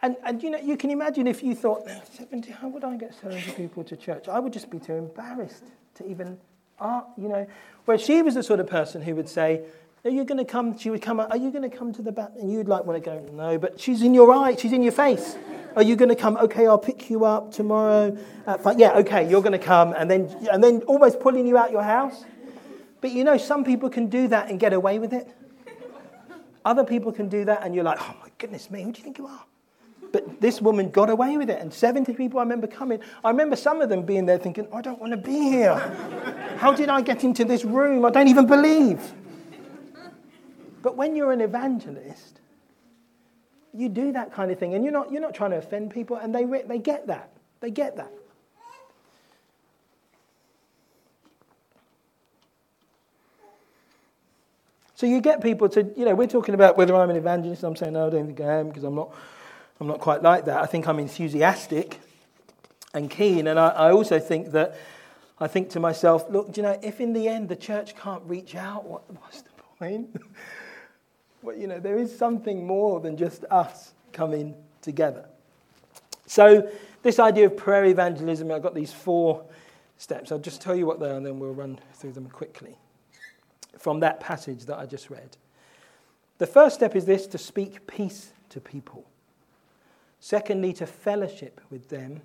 and, 0.02 0.16
and 0.24 0.42
you 0.42 0.50
know, 0.50 0.58
you 0.58 0.76
can 0.76 0.90
imagine 0.90 1.26
if 1.26 1.42
you 1.42 1.54
thought, 1.54 1.88
70, 2.16 2.52
how 2.52 2.68
would 2.68 2.84
I 2.84 2.96
get 2.96 3.14
70 3.14 3.52
people 3.52 3.82
to 3.84 3.96
church? 3.96 4.28
I 4.28 4.38
would 4.38 4.52
just 4.52 4.70
be 4.70 4.78
too 4.78 4.92
embarrassed 4.92 5.64
to 5.96 6.08
even, 6.08 6.38
uh, 6.78 7.02
you 7.16 7.28
know. 7.28 7.46
Where 7.86 7.98
she 7.98 8.22
was 8.22 8.34
the 8.34 8.42
sort 8.42 8.60
of 8.60 8.66
person 8.66 9.02
who 9.02 9.14
would 9.16 9.28
say, 9.28 9.62
are 10.04 10.10
you 10.10 10.24
going 10.24 10.38
to 10.38 10.44
come? 10.44 10.76
She 10.78 10.90
would 10.90 11.00
come 11.00 11.18
Are 11.18 11.36
you 11.36 11.50
going 11.50 11.68
to 11.68 11.74
come 11.74 11.92
to 11.94 12.02
the 12.02 12.12
back? 12.12 12.32
And 12.38 12.52
you'd 12.52 12.68
like 12.68 12.84
want 12.84 13.02
to 13.02 13.10
go, 13.10 13.26
no, 13.32 13.58
but 13.58 13.80
she's 13.80 14.02
in 14.02 14.12
your 14.12 14.32
eye, 14.32 14.54
she's 14.54 14.72
in 14.72 14.82
your 14.82 14.92
face. 14.92 15.36
Are 15.76 15.82
you 15.82 15.96
going 15.96 16.08
to 16.08 16.16
come? 16.16 16.36
Okay, 16.36 16.66
I'll 16.66 16.78
pick 16.78 17.10
you 17.10 17.24
up 17.24 17.52
tomorrow. 17.52 18.16
Yeah, 18.76 18.98
okay, 18.98 19.28
you're 19.28 19.42
going 19.42 19.52
to 19.52 19.58
come. 19.58 19.92
And 19.92 20.10
then, 20.10 20.34
and 20.52 20.62
then 20.62 20.82
almost 20.82 21.20
pulling 21.20 21.46
you 21.46 21.58
out 21.58 21.72
your 21.72 21.82
house. 21.82 22.24
But 23.00 23.10
you 23.10 23.24
know, 23.24 23.36
some 23.36 23.64
people 23.64 23.90
can 23.90 24.08
do 24.08 24.28
that 24.28 24.48
and 24.48 24.58
get 24.58 24.72
away 24.72 24.98
with 24.98 25.12
it. 25.12 25.28
Other 26.64 26.84
people 26.84 27.12
can 27.12 27.28
do 27.28 27.44
that, 27.44 27.62
and 27.62 27.74
you're 27.74 27.84
like, 27.84 27.98
oh 28.00 28.16
my 28.22 28.30
goodness 28.38 28.70
me, 28.70 28.82
who 28.82 28.92
do 28.92 28.98
you 28.98 29.04
think 29.04 29.18
you 29.18 29.26
are? 29.26 29.44
But 30.12 30.40
this 30.40 30.62
woman 30.62 30.90
got 30.90 31.10
away 31.10 31.36
with 31.36 31.50
it. 31.50 31.60
And 31.60 31.74
70 31.74 32.14
people 32.14 32.38
I 32.38 32.44
remember 32.44 32.66
coming. 32.66 33.00
I 33.22 33.30
remember 33.30 33.56
some 33.56 33.82
of 33.82 33.88
them 33.90 34.02
being 34.02 34.24
there 34.24 34.38
thinking, 34.38 34.68
I 34.72 34.80
don't 34.80 35.00
want 35.00 35.10
to 35.10 35.16
be 35.16 35.32
here. 35.32 35.74
How 36.58 36.72
did 36.72 36.88
I 36.88 37.02
get 37.02 37.24
into 37.24 37.44
this 37.44 37.64
room? 37.64 38.04
I 38.04 38.10
don't 38.10 38.28
even 38.28 38.46
believe. 38.46 39.12
But 40.82 40.96
when 40.96 41.16
you're 41.16 41.32
an 41.32 41.40
evangelist, 41.40 42.40
you 43.74 43.88
do 43.88 44.12
that 44.12 44.32
kind 44.32 44.50
of 44.50 44.58
thing, 44.58 44.74
and 44.74 44.84
you're 44.84 44.92
not, 44.92 45.10
you're 45.10 45.20
not 45.20 45.34
trying 45.34 45.50
to 45.50 45.58
offend 45.58 45.90
people, 45.90 46.16
and 46.16 46.34
they, 46.34 46.44
they 46.44 46.78
get 46.78 47.06
that. 47.08 47.30
They 47.60 47.70
get 47.70 47.96
that. 47.96 48.12
So 54.96 55.06
you 55.06 55.20
get 55.20 55.42
people 55.42 55.68
to, 55.70 55.82
you 55.96 56.04
know, 56.04 56.14
we're 56.14 56.28
talking 56.28 56.54
about 56.54 56.76
whether 56.78 56.94
I'm 56.94 57.10
an 57.10 57.16
evangelist. 57.16 57.64
I'm 57.64 57.74
saying, 57.74 57.94
no, 57.94 58.06
I 58.06 58.10
don't 58.10 58.26
think 58.26 58.40
I 58.40 58.60
am 58.60 58.68
because 58.68 58.84
I'm 58.84 58.94
not, 58.94 59.12
I'm 59.80 59.88
not 59.88 59.98
quite 59.98 60.22
like 60.22 60.44
that. 60.44 60.62
I 60.62 60.66
think 60.66 60.86
I'm 60.86 61.00
enthusiastic 61.00 61.98
and 62.94 63.10
keen. 63.10 63.48
And 63.48 63.58
I, 63.58 63.68
I 63.70 63.92
also 63.92 64.20
think 64.20 64.52
that, 64.52 64.76
I 65.40 65.48
think 65.48 65.70
to 65.70 65.80
myself, 65.80 66.30
look, 66.30 66.56
you 66.56 66.62
know, 66.62 66.78
if 66.80 67.00
in 67.00 67.12
the 67.12 67.28
end 67.28 67.48
the 67.48 67.56
church 67.56 67.96
can't 67.96 68.22
reach 68.24 68.54
out, 68.54 68.84
what, 68.84 69.02
what's 69.20 69.42
the 69.42 69.50
point? 69.78 70.16
well, 71.44 71.56
you 71.56 71.66
know, 71.66 71.78
there 71.78 71.98
is 71.98 72.16
something 72.16 72.66
more 72.66 73.00
than 73.00 73.16
just 73.18 73.44
us 73.50 73.92
coming 74.12 74.54
together. 74.80 75.26
So, 76.26 76.70
this 77.02 77.18
idea 77.18 77.46
of 77.46 77.56
prayer 77.56 77.84
evangelism, 77.84 78.50
I've 78.50 78.62
got 78.62 78.74
these 78.74 78.92
four 78.92 79.44
steps. 79.98 80.32
I'll 80.32 80.38
just 80.38 80.62
tell 80.62 80.74
you 80.74 80.86
what 80.86 81.00
they 81.00 81.06
are 81.06 81.16
and 81.16 81.26
then 81.26 81.38
we'll 81.38 81.52
run 81.52 81.78
through 81.92 82.12
them 82.12 82.30
quickly 82.30 82.78
from 83.78 84.00
that 84.00 84.20
passage 84.20 84.64
that 84.64 84.78
I 84.78 84.86
just 84.86 85.10
read. 85.10 85.36
The 86.38 86.46
first 86.46 86.76
step 86.76 86.96
is 86.96 87.04
this 87.04 87.26
to 87.28 87.38
speak 87.38 87.86
peace 87.86 88.32
to 88.48 88.60
people. 88.60 89.04
Secondly, 90.20 90.72
to 90.72 90.86
fellowship 90.86 91.60
with 91.68 91.90
them, 91.90 92.22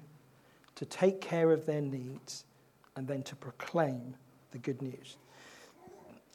to 0.76 0.86
take 0.86 1.20
care 1.20 1.52
of 1.52 1.66
their 1.66 1.82
needs, 1.82 2.46
and 2.96 3.06
then 3.06 3.22
to 3.24 3.36
proclaim 3.36 4.16
the 4.52 4.58
good 4.58 4.82
news. 4.82 5.18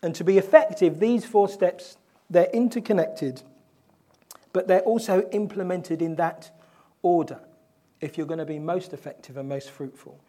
And 0.03 0.15
to 0.17 0.25
be 0.25 0.37
effective, 0.37 1.01
these 1.01 1.25
four 1.25 1.49
steps 1.49 1.97
they're 2.35 2.51
interconnected, 2.53 3.43
but 4.53 4.69
they're 4.69 4.81
also 4.81 5.29
implemented 5.31 6.03
in 6.03 6.17
that 6.17 6.51
order 7.03 7.41
if 8.01 8.19
you're 8.19 8.27
going 8.27 8.39
to 8.39 8.45
be 8.45 8.59
most 8.59 8.93
effective 8.93 9.37
and 9.37 9.49
most 9.49 9.71
fruitful. 9.71 10.21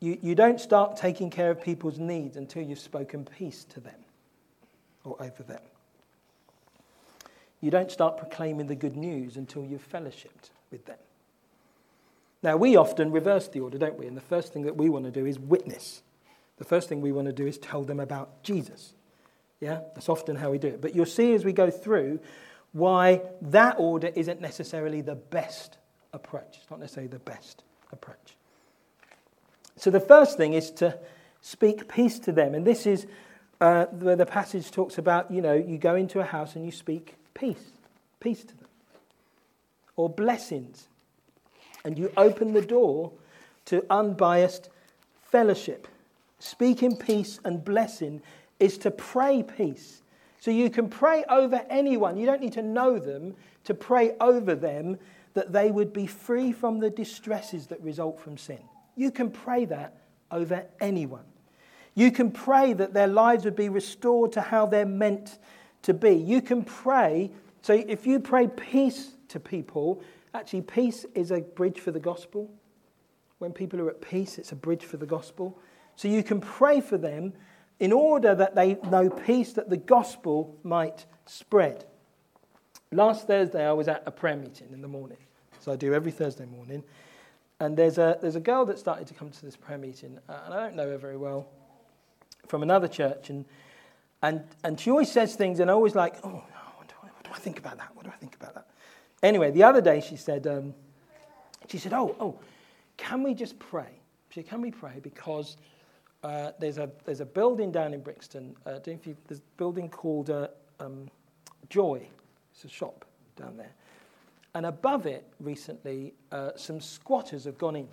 You, 0.00 0.18
you 0.22 0.34
don't 0.34 0.60
start 0.60 0.96
taking 0.96 1.30
care 1.30 1.50
of 1.50 1.62
people's 1.62 1.98
needs 1.98 2.36
until 2.36 2.62
you've 2.62 2.78
spoken 2.78 3.24
peace 3.24 3.64
to 3.64 3.80
them 3.80 3.98
or 5.02 5.16
over 5.20 5.42
them. 5.42 5.62
You 7.60 7.70
don't 7.70 7.90
start 7.90 8.16
proclaiming 8.16 8.66
the 8.66 8.74
good 8.74 8.96
news 8.96 9.36
until 9.36 9.64
you've 9.64 9.86
fellowshipped 9.90 10.50
with 10.70 10.86
them. 10.86 10.96
Now, 12.42 12.56
we 12.56 12.76
often 12.76 13.12
reverse 13.12 13.48
the 13.48 13.60
order, 13.60 13.76
don't 13.76 13.98
we? 13.98 14.06
And 14.06 14.16
the 14.16 14.22
first 14.22 14.52
thing 14.52 14.62
that 14.62 14.76
we 14.76 14.88
want 14.88 15.04
to 15.06 15.10
do 15.10 15.26
is 15.26 15.38
witness. 15.38 16.02
The 16.56 16.64
first 16.64 16.88
thing 16.88 17.00
we 17.00 17.12
want 17.12 17.26
to 17.26 17.32
do 17.32 17.46
is 17.46 17.58
tell 17.58 17.82
them 17.82 18.00
about 18.00 18.42
Jesus. 18.42 18.94
Yeah, 19.60 19.80
that's 19.94 20.08
often 20.08 20.36
how 20.36 20.50
we 20.50 20.58
do 20.58 20.68
it. 20.68 20.80
But 20.80 20.94
you'll 20.94 21.06
see 21.06 21.34
as 21.34 21.44
we 21.44 21.52
go 21.52 21.70
through 21.70 22.20
why 22.72 23.20
that 23.42 23.76
order 23.78 24.10
isn't 24.14 24.40
necessarily 24.40 25.02
the 25.02 25.16
best 25.16 25.76
approach. 26.12 26.58
It's 26.60 26.70
not 26.70 26.80
necessarily 26.80 27.10
the 27.10 27.18
best 27.18 27.62
approach. 27.92 28.36
So 29.76 29.90
the 29.90 30.00
first 30.00 30.36
thing 30.36 30.54
is 30.54 30.70
to 30.72 30.98
speak 31.40 31.88
peace 31.88 32.18
to 32.20 32.32
them. 32.32 32.54
And 32.54 32.66
this 32.66 32.86
is 32.86 33.06
uh, 33.60 33.86
where 33.86 34.16
the 34.16 34.26
passage 34.26 34.70
talks 34.70 34.98
about, 34.98 35.30
you 35.30 35.42
know, 35.42 35.54
you 35.54 35.78
go 35.78 35.94
into 35.94 36.20
a 36.20 36.24
house 36.24 36.56
and 36.56 36.64
you 36.64 36.72
speak 36.72 37.16
peace, 37.34 37.72
peace 38.20 38.40
to 38.40 38.56
them. 38.56 38.68
Or 39.96 40.08
blessings. 40.08 40.88
And 41.84 41.98
you 41.98 42.12
open 42.16 42.52
the 42.52 42.62
door 42.62 43.12
to 43.66 43.84
unbiased 43.90 44.70
fellowship. 45.24 45.88
Speaking 46.38 46.96
peace 46.96 47.40
and 47.44 47.64
blessing 47.64 48.22
is 48.60 48.78
to 48.78 48.90
pray 48.90 49.42
peace. 49.42 50.02
So 50.38 50.50
you 50.50 50.70
can 50.70 50.88
pray 50.88 51.24
over 51.28 51.64
anyone. 51.68 52.16
You 52.16 52.26
don't 52.26 52.40
need 52.40 52.52
to 52.52 52.62
know 52.62 52.98
them 52.98 53.34
to 53.64 53.74
pray 53.74 54.12
over 54.20 54.54
them 54.54 54.98
that 55.34 55.52
they 55.52 55.70
would 55.70 55.92
be 55.92 56.06
free 56.06 56.52
from 56.52 56.78
the 56.80 56.90
distresses 56.90 57.66
that 57.68 57.80
result 57.82 58.20
from 58.20 58.36
sin. 58.36 58.60
You 58.96 59.10
can 59.10 59.30
pray 59.30 59.64
that 59.66 59.96
over 60.30 60.66
anyone. 60.80 61.24
You 61.94 62.10
can 62.10 62.30
pray 62.30 62.72
that 62.72 62.94
their 62.94 63.06
lives 63.06 63.44
would 63.44 63.56
be 63.56 63.68
restored 63.68 64.32
to 64.32 64.40
how 64.40 64.66
they're 64.66 64.86
meant 64.86 65.38
to 65.82 65.94
be. 65.94 66.12
You 66.12 66.40
can 66.40 66.62
pray, 66.64 67.30
so 67.62 67.72
if 67.72 68.06
you 68.06 68.20
pray 68.20 68.48
peace 68.48 69.12
to 69.28 69.40
people, 69.40 70.02
actually, 70.34 70.62
peace 70.62 71.04
is 71.14 71.30
a 71.30 71.40
bridge 71.40 71.80
for 71.80 71.90
the 71.90 72.00
gospel. 72.00 72.50
When 73.38 73.52
people 73.52 73.80
are 73.80 73.90
at 73.90 74.00
peace, 74.00 74.38
it's 74.38 74.52
a 74.52 74.56
bridge 74.56 74.84
for 74.84 74.96
the 74.96 75.06
gospel. 75.06 75.58
So 75.96 76.08
you 76.08 76.22
can 76.22 76.40
pray 76.40 76.80
for 76.80 76.98
them 76.98 77.32
in 77.80 77.92
order 77.92 78.34
that 78.34 78.54
they 78.54 78.74
know 78.88 79.08
peace, 79.10 79.54
that 79.54 79.70
the 79.70 79.76
gospel 79.76 80.56
might 80.62 81.06
spread. 81.26 81.86
Last 82.92 83.26
Thursday, 83.26 83.66
I 83.66 83.72
was 83.72 83.88
at 83.88 84.02
a 84.06 84.10
prayer 84.10 84.36
meeting 84.36 84.68
in 84.72 84.82
the 84.82 84.88
morning. 84.88 85.16
So 85.60 85.72
I 85.72 85.76
do 85.76 85.94
every 85.94 86.12
Thursday 86.12 86.44
morning. 86.44 86.84
And 87.58 87.76
there's 87.76 87.98
a, 87.98 88.18
there's 88.20 88.36
a 88.36 88.40
girl 88.40 88.64
that 88.66 88.78
started 88.78 89.06
to 89.08 89.14
come 89.14 89.30
to 89.30 89.44
this 89.44 89.56
prayer 89.56 89.78
meeting, 89.78 90.18
uh, 90.28 90.40
and 90.44 90.54
I 90.54 90.60
don't 90.60 90.76
know 90.76 90.88
her 90.88 90.98
very 90.98 91.16
well, 91.16 91.46
from 92.46 92.62
another 92.62 92.88
church. 92.88 93.30
And, 93.30 93.44
and, 94.22 94.44
and 94.64 94.78
she 94.80 94.90
always 94.90 95.10
says 95.10 95.34
things, 95.34 95.60
and 95.60 95.70
I 95.70 95.74
always 95.74 95.94
like, 95.94 96.16
oh, 96.24 96.30
what 96.76 96.88
do, 96.88 96.94
I, 97.02 97.06
what 97.06 97.24
do 97.24 97.30
I 97.32 97.38
think 97.38 97.58
about 97.58 97.78
that? 97.78 97.94
What 97.94 98.04
do 98.04 98.10
I 98.10 98.16
think 98.16 98.34
about 98.34 98.54
that? 98.54 98.66
Anyway, 99.22 99.50
the 99.50 99.62
other 99.62 99.82
day 99.82 100.00
she 100.00 100.16
said, 100.16 100.46
um, 100.46 100.74
she 101.68 101.78
said, 101.78 101.92
oh, 101.92 102.16
oh, 102.18 102.38
can 102.96 103.22
we 103.22 103.34
just 103.34 103.58
pray? 103.58 104.00
She 104.30 104.40
said, 104.40 104.48
can 104.48 104.62
we 104.62 104.70
pray? 104.70 104.98
Because 105.02 105.58
uh, 106.22 106.52
there's, 106.58 106.78
a, 106.78 106.90
there's 107.04 107.20
a 107.20 107.26
building 107.26 107.72
down 107.72 107.94
in 107.94 108.00
Brixton, 108.00 108.54
uh, 108.66 108.78
don't 108.78 109.04
you, 109.06 109.16
there's 109.26 109.40
a 109.40 109.56
building 109.56 109.88
called 109.88 110.30
uh, 110.30 110.48
um, 110.78 111.08
Joy. 111.68 112.06
It's 112.52 112.64
a 112.64 112.68
shop 112.68 113.04
down 113.36 113.56
there. 113.56 113.72
And 114.54 114.66
above 114.66 115.06
it, 115.06 115.26
recently, 115.38 116.12
uh, 116.32 116.50
some 116.56 116.80
squatters 116.80 117.44
have 117.44 117.56
gone 117.56 117.76
in. 117.76 117.88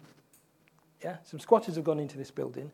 Yeah, 1.04 1.18
some 1.24 1.40
squatters 1.40 1.76
have 1.76 1.84
gone 1.84 2.00
into 2.00 2.18
this 2.18 2.32
building. 2.32 2.72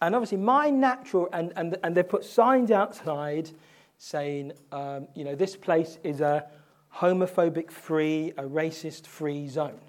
And 0.00 0.14
obviously, 0.14 0.38
my 0.38 0.70
natural, 0.70 1.28
and, 1.32 1.52
and, 1.56 1.76
and 1.82 1.96
they've 1.96 2.08
put 2.08 2.24
signs 2.24 2.70
outside 2.70 3.50
saying, 3.98 4.52
um, 4.72 5.08
you 5.14 5.24
know, 5.24 5.34
this 5.34 5.56
place 5.56 5.98
is 6.04 6.20
a 6.20 6.46
homophobic 6.94 7.70
free, 7.70 8.32
a 8.36 8.44
racist 8.44 9.06
free 9.06 9.48
zone. 9.48 9.80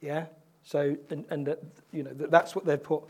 Yeah? 0.00 0.26
So, 0.62 0.96
and, 1.10 1.24
and 1.30 1.46
that, 1.46 1.62
you 1.92 2.04
know, 2.04 2.12
that's 2.12 2.54
what 2.54 2.64
they've 2.64 2.82
put 2.82 3.02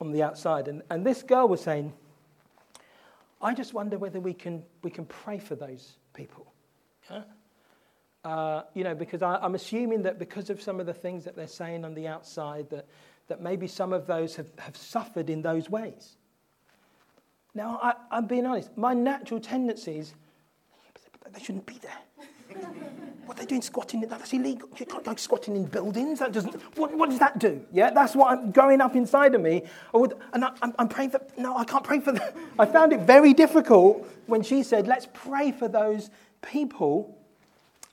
on 0.00 0.12
the 0.12 0.22
outside. 0.22 0.68
And, 0.68 0.82
and 0.90 1.04
this 1.04 1.22
girl 1.22 1.48
was 1.48 1.60
saying, 1.60 1.92
I 3.42 3.54
just 3.54 3.72
wonder 3.74 3.98
whether 3.98 4.20
we 4.20 4.34
can, 4.34 4.62
we 4.82 4.90
can 4.90 5.06
pray 5.06 5.38
for 5.38 5.54
those 5.54 5.96
people. 6.14 6.52
Yeah? 7.10 7.22
Uh, 8.22 8.62
you 8.74 8.84
know, 8.84 8.94
because 8.94 9.22
I, 9.22 9.44
am 9.44 9.54
assuming 9.54 10.02
that 10.02 10.18
because 10.18 10.50
of 10.50 10.60
some 10.60 10.78
of 10.78 10.86
the 10.86 10.92
things 10.92 11.24
that 11.24 11.36
they're 11.36 11.46
saying 11.46 11.84
on 11.84 11.94
the 11.94 12.06
outside, 12.06 12.68
that, 12.70 12.86
that 13.28 13.40
maybe 13.40 13.66
some 13.66 13.92
of 13.92 14.06
those 14.06 14.36
have, 14.36 14.50
have 14.58 14.76
suffered 14.76 15.30
in 15.30 15.40
those 15.40 15.70
ways. 15.70 16.16
Now, 17.54 17.80
I, 17.82 17.94
I'm 18.10 18.26
being 18.26 18.44
honest, 18.44 18.76
my 18.76 18.92
natural 18.92 19.40
tendency 19.40 19.98
is, 19.98 20.14
they 21.32 21.40
shouldn't 21.40 21.66
be 21.66 21.78
there. 21.78 22.26
What 23.26 23.36
are 23.36 23.40
they 23.42 23.46
doing 23.46 23.62
squatting? 23.62 24.02
In 24.02 24.08
that 24.08 24.18
that's 24.18 24.32
illegal. 24.32 24.68
You 24.78 24.86
can't 24.86 25.04
go 25.04 25.14
squatting 25.14 25.56
in 25.56 25.64
buildings. 25.64 26.18
That 26.18 26.32
doesn't, 26.32 26.54
what, 26.76 26.92
what 26.92 27.10
does 27.10 27.20
that 27.20 27.38
do? 27.38 27.64
Yeah, 27.72 27.90
that's 27.90 28.16
what 28.16 28.32
I'm 28.32 28.50
going 28.50 28.80
up 28.80 28.96
inside 28.96 29.34
of 29.34 29.40
me. 29.40 29.62
Would, 29.92 30.14
and 30.32 30.44
I, 30.44 30.52
am 30.78 30.88
praying 30.88 31.10
for, 31.10 31.20
no, 31.38 31.56
I 31.56 31.64
can't 31.64 31.84
pray 31.84 32.00
for. 32.00 32.12
I 32.58 32.66
found 32.66 32.92
it 32.92 33.00
very 33.00 33.32
difficult 33.32 34.06
when 34.26 34.42
she 34.42 34.62
said, 34.62 34.86
let's 34.86 35.06
pray 35.12 35.52
for 35.52 35.68
those 35.68 36.10
people 36.42 37.16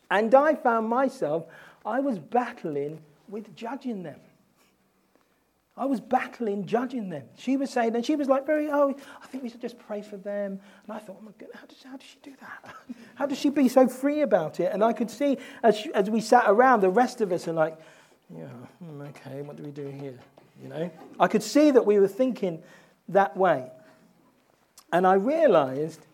and 0.10 0.34
I 0.34 0.56
found 0.56 0.88
myself, 0.90 1.46
I 1.86 2.00
was 2.00 2.20
battling 2.20 3.00
with 3.28 3.56
judging 3.56 4.04
them. 4.04 4.20
I 5.78 5.86
was 5.86 6.00
battling 6.00 6.66
judging 6.66 7.10
them. 7.10 7.24
She 7.38 7.56
was 7.56 7.70
saying, 7.70 7.96
and 7.96 8.04
she 8.04 8.16
was 8.16 8.28
like, 8.28 8.48
very, 8.48 8.68
oh, 8.70 8.96
I 9.22 9.28
think 9.28 9.44
we 9.44 9.50
should 9.50 9.62
just 9.62 9.78
pray 9.78 10.02
for 10.02 10.18
them. 10.18 10.60
And 10.84 10.92
I 10.92 10.98
thought, 10.98 11.18
oh 11.20 11.24
my 11.24 11.32
goodness, 11.38 11.60
how 11.60 11.68
does, 11.68 11.84
how 11.84 11.98
does 11.98 12.08
she 12.08 12.18
do 12.24 12.34
that? 12.40 12.76
how 13.16 13.26
does 13.28 13.38
she 13.38 13.50
be 13.52 13.70
so 13.70 13.88
free 13.88 14.22
about 14.22 14.60
it? 14.60 14.72
And 14.74 14.84
I 14.84 14.92
could 14.94 15.12
see 15.12 15.38
as, 15.62 15.78
she, 15.78 15.94
as 15.94 16.10
we 16.10 16.20
sat 16.20 16.46
around, 16.48 16.82
the 16.82 16.90
rest 16.90 17.22
of 17.22 17.32
us 17.32 17.48
are 17.48 17.54
like, 17.54 17.78
yeah, 18.36 18.46
hmm, 18.84 19.02
okay, 19.02 19.44
what 19.44 19.56
do 19.56 19.64
we 19.64 19.72
do 19.72 19.88
here? 19.88 20.18
You 20.62 20.70
know? 20.70 20.92
I 21.20 21.28
could 21.28 21.44
see 21.44 21.70
that 21.70 21.86
we 21.86 22.00
were 22.00 22.08
thinking 22.08 22.64
that 23.10 23.38
way. 23.38 23.70
And 24.92 25.06
I 25.06 25.14
realized 25.14 26.08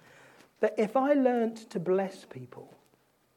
that 0.60 0.76
if 0.78 0.97
I 0.97 1.13
learnt 1.13 1.69
to 1.69 1.80
bless 1.80 2.26
people, 2.26 2.73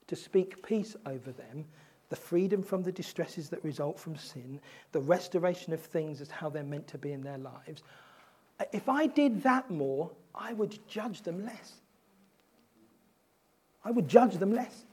to 0.08 0.16
speak 0.16 0.66
peace 0.66 0.96
over 1.06 1.30
them, 1.30 1.66
the 2.08 2.16
freedom 2.16 2.62
from 2.62 2.82
the 2.82 2.92
distresses 2.92 3.48
that 3.50 3.64
result 3.64 3.98
from 3.98 4.16
sin, 4.16 4.60
the 4.92 5.00
restoration 5.00 5.72
of 5.72 5.80
things 5.80 6.20
as 6.20 6.30
how 6.30 6.48
they're 6.48 6.62
meant 6.62 6.86
to 6.88 6.98
be 6.98 7.12
in 7.12 7.22
their 7.22 7.38
lives. 7.38 7.82
If 8.72 8.88
I 8.88 9.06
did 9.06 9.42
that 9.42 9.70
more, 9.70 10.10
I 10.34 10.52
would 10.52 10.78
judge 10.88 11.22
them 11.22 11.44
less. 11.44 11.74
I 13.84 13.90
would 13.90 14.08
judge 14.08 14.34
them 14.36 14.54
less. 14.54 14.84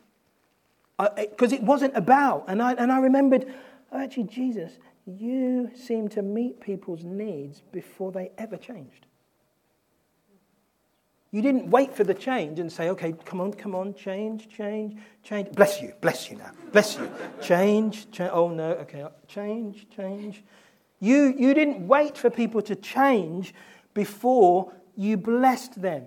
Because 1.16 1.54
it 1.54 1.64
wasn't 1.64 1.96
about, 1.96 2.46
and 2.48 2.62
I, 2.62 2.74
and 2.74 2.92
I 2.92 3.00
remembered, 3.00 3.52
oh, 3.92 4.00
actually, 4.00 4.26
Jesus, 4.26 4.78
you 5.06 5.72
seem 5.76 6.08
to 6.10 6.22
meet 6.22 6.60
people's 6.60 7.04
needs 7.04 7.62
before 7.72 8.12
they 8.12 8.32
ever 8.38 8.58
changed. 8.58 9.06
You 11.34 11.42
didn't 11.42 11.68
wait 11.72 11.96
for 11.96 12.04
the 12.04 12.14
change 12.14 12.60
and 12.60 12.72
say, 12.72 12.90
okay, 12.90 13.16
come 13.26 13.42
on, 13.42 13.54
come 13.54 13.74
on, 13.74 13.96
change, 13.96 14.48
change, 14.56 14.96
change. 15.24 15.52
Bless 15.54 15.82
you, 15.82 15.92
bless 16.00 16.30
you 16.30 16.38
now, 16.38 16.52
bless 16.72 16.96
you. 16.96 17.12
Change, 17.42 18.12
change. 18.12 18.30
Oh 18.32 18.50
no, 18.50 18.74
okay, 18.74 19.02
uh, 19.02 19.10
change, 19.28 19.88
change. 19.90 20.44
You, 21.00 21.34
you 21.36 21.56
didn't 21.56 21.88
wait 21.88 22.20
for 22.20 22.30
people 22.30 22.62
to 22.62 22.76
change 22.76 23.56
before 23.96 24.72
you 24.96 25.18
blessed 25.18 25.82
them, 25.82 26.06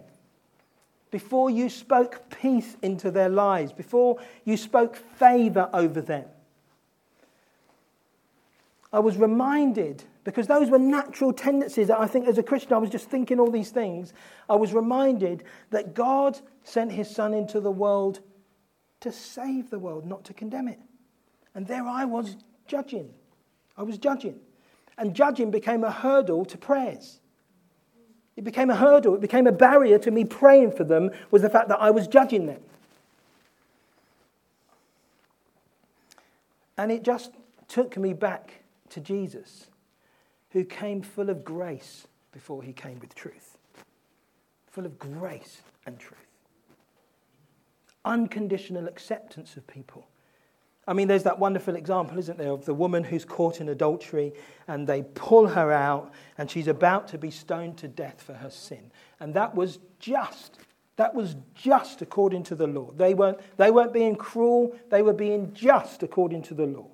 before 1.11 1.51
you 1.51 1.71
spoke 1.71 2.31
peace 2.41 2.77
into 2.81 3.11
their 3.11 3.29
lives, 3.29 3.73
before 3.73 4.21
you 4.45 4.57
spoke 4.57 4.95
favor 4.95 5.69
over 5.75 6.01
them. 6.01 6.27
I 8.93 9.01
was 9.01 9.17
reminded 9.17 10.05
because 10.27 10.49
those 10.49 10.71
were 10.71 10.79
natural 10.79 11.33
tendencies 11.33 11.87
that 11.87 12.01
I 12.01 12.09
think 12.09 12.27
as 12.27 12.37
a 12.37 12.43
Christian, 12.43 12.73
I 12.73 12.79
was 12.79 12.91
just 12.91 13.09
thinking 13.09 13.39
all 13.39 13.49
these 13.49 13.71
things. 13.71 14.13
I 14.51 14.57
was 14.57 14.75
reminded 14.75 15.45
that 15.71 15.95
God 15.95 16.37
sent 16.65 16.91
his 16.91 17.09
son 17.09 17.33
into 17.33 17.61
the 17.61 17.71
world 17.71 18.19
to 19.01 19.13
save 19.13 19.71
the 19.71 19.79
world, 19.79 20.05
not 20.05 20.25
to 20.25 20.35
condemn 20.35 20.67
it. 20.67 20.81
And 21.55 21.65
there 21.69 21.87
I 21.87 22.07
was 22.07 22.37
judging. 22.67 23.15
I 23.77 23.85
was 23.85 23.99
judging. 23.99 24.41
And 24.99 25.15
judging 25.15 25.53
became 25.53 25.85
a 25.85 25.93
hurdle 25.93 26.45
to 26.47 26.59
prayers. 26.59 27.21
It 28.35 28.43
became 28.43 28.69
a 28.69 28.77
hurdle, 28.77 29.15
it 29.15 29.21
became 29.21 29.47
a 29.47 29.53
barrier 29.53 29.99
to 30.01 30.11
me 30.11 30.25
praying 30.25 30.73
for 30.73 30.83
them, 30.83 31.11
was 31.31 31.43
the 31.43 31.51
fact 31.51 31.69
that 31.69 31.81
I 31.81 31.93
was 31.93 32.09
judging 32.09 32.47
them. 32.47 32.61
And 36.77 36.91
it 36.91 37.05
just 37.05 37.31
took 37.69 37.97
me 37.97 38.13
back 38.13 38.65
to 38.91 39.01
Jesus 39.01 39.69
who 40.51 40.65
came 40.65 41.03
full 41.03 41.31
of 41.31 41.45
grace 41.45 42.07
before 42.33 42.63
he 42.63 42.73
came 42.73 42.99
with 43.01 43.15
truth. 43.15 43.57
Full 44.71 44.87
of 44.87 44.99
grace 44.99 45.63
and 45.87 45.99
truth. 45.99 46.19
Unconditional 48.05 48.87
acceptance 48.87 49.57
of 49.57 49.67
people. 49.67 50.07
I 50.89 50.93
mean, 50.93 51.09
there's 51.09 51.25
that 51.25 51.39
wonderful 51.39 51.75
example, 51.75 52.19
isn't 52.19 52.39
there, 52.39 52.53
of 52.53 52.65
the 52.65 52.75
woman 52.75 53.03
who's 53.03 53.25
caught 53.25 53.61
in 53.61 53.69
adultery 53.69 54.33
and 54.69 54.87
they 54.87 55.03
pull 55.03 55.49
her 55.49 55.73
out 55.73 56.13
and 56.39 56.49
she's 56.49 56.69
about 56.69 57.09
to 57.09 57.19
be 57.19 57.31
stoned 57.31 57.79
to 57.79 57.89
death 57.89 58.23
for 58.23 58.35
her 58.35 58.51
sin. 58.51 58.93
And 59.19 59.35
that 59.35 59.55
was 59.55 59.79
just. 59.99 60.59
That 60.95 61.15
was 61.15 61.37
just 61.55 62.03
according 62.03 62.45
to 62.45 62.55
the 62.55 62.67
law. 62.67 62.91
They 62.97 63.15
weren't, 63.15 63.39
they 63.57 63.71
weren't 63.71 63.93
being 63.93 64.17
cruel, 64.17 64.77
they 64.91 65.03
were 65.03 65.13
being 65.13 65.53
just 65.53 66.03
according 66.03 66.43
to 66.45 66.55
the 66.55 66.67
law. 66.67 66.87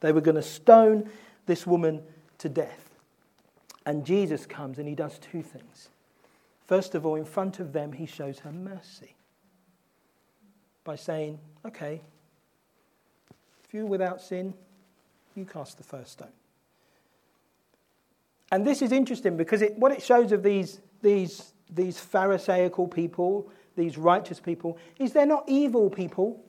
They 0.00 0.12
were 0.12 0.20
going 0.20 0.36
to 0.36 0.42
stone 0.42 1.10
this 1.46 1.66
woman 1.66 2.02
to 2.38 2.48
death. 2.48 2.89
And 3.90 4.06
Jesus 4.06 4.46
comes 4.46 4.78
and 4.78 4.86
he 4.86 4.94
does 4.94 5.18
two 5.18 5.42
things. 5.42 5.88
First 6.68 6.94
of 6.94 7.04
all, 7.04 7.16
in 7.16 7.24
front 7.24 7.58
of 7.58 7.72
them, 7.72 7.90
he 7.90 8.06
shows 8.06 8.38
her 8.38 8.52
mercy 8.52 9.16
by 10.84 10.94
saying, 10.94 11.40
Okay, 11.66 12.00
if 13.64 13.74
you're 13.74 13.86
without 13.86 14.20
sin, 14.20 14.54
you 15.34 15.44
cast 15.44 15.76
the 15.76 15.82
first 15.82 16.12
stone. 16.12 16.30
And 18.52 18.64
this 18.64 18.80
is 18.80 18.92
interesting 18.92 19.36
because 19.36 19.60
it, 19.60 19.76
what 19.76 19.90
it 19.90 20.04
shows 20.04 20.30
of 20.30 20.44
these, 20.44 20.78
these, 21.02 21.52
these 21.68 21.98
Pharisaical 21.98 22.86
people, 22.86 23.50
these 23.74 23.98
righteous 23.98 24.38
people, 24.38 24.78
is 25.00 25.12
they're 25.12 25.26
not 25.26 25.42
evil 25.48 25.90
people. 25.90 26.40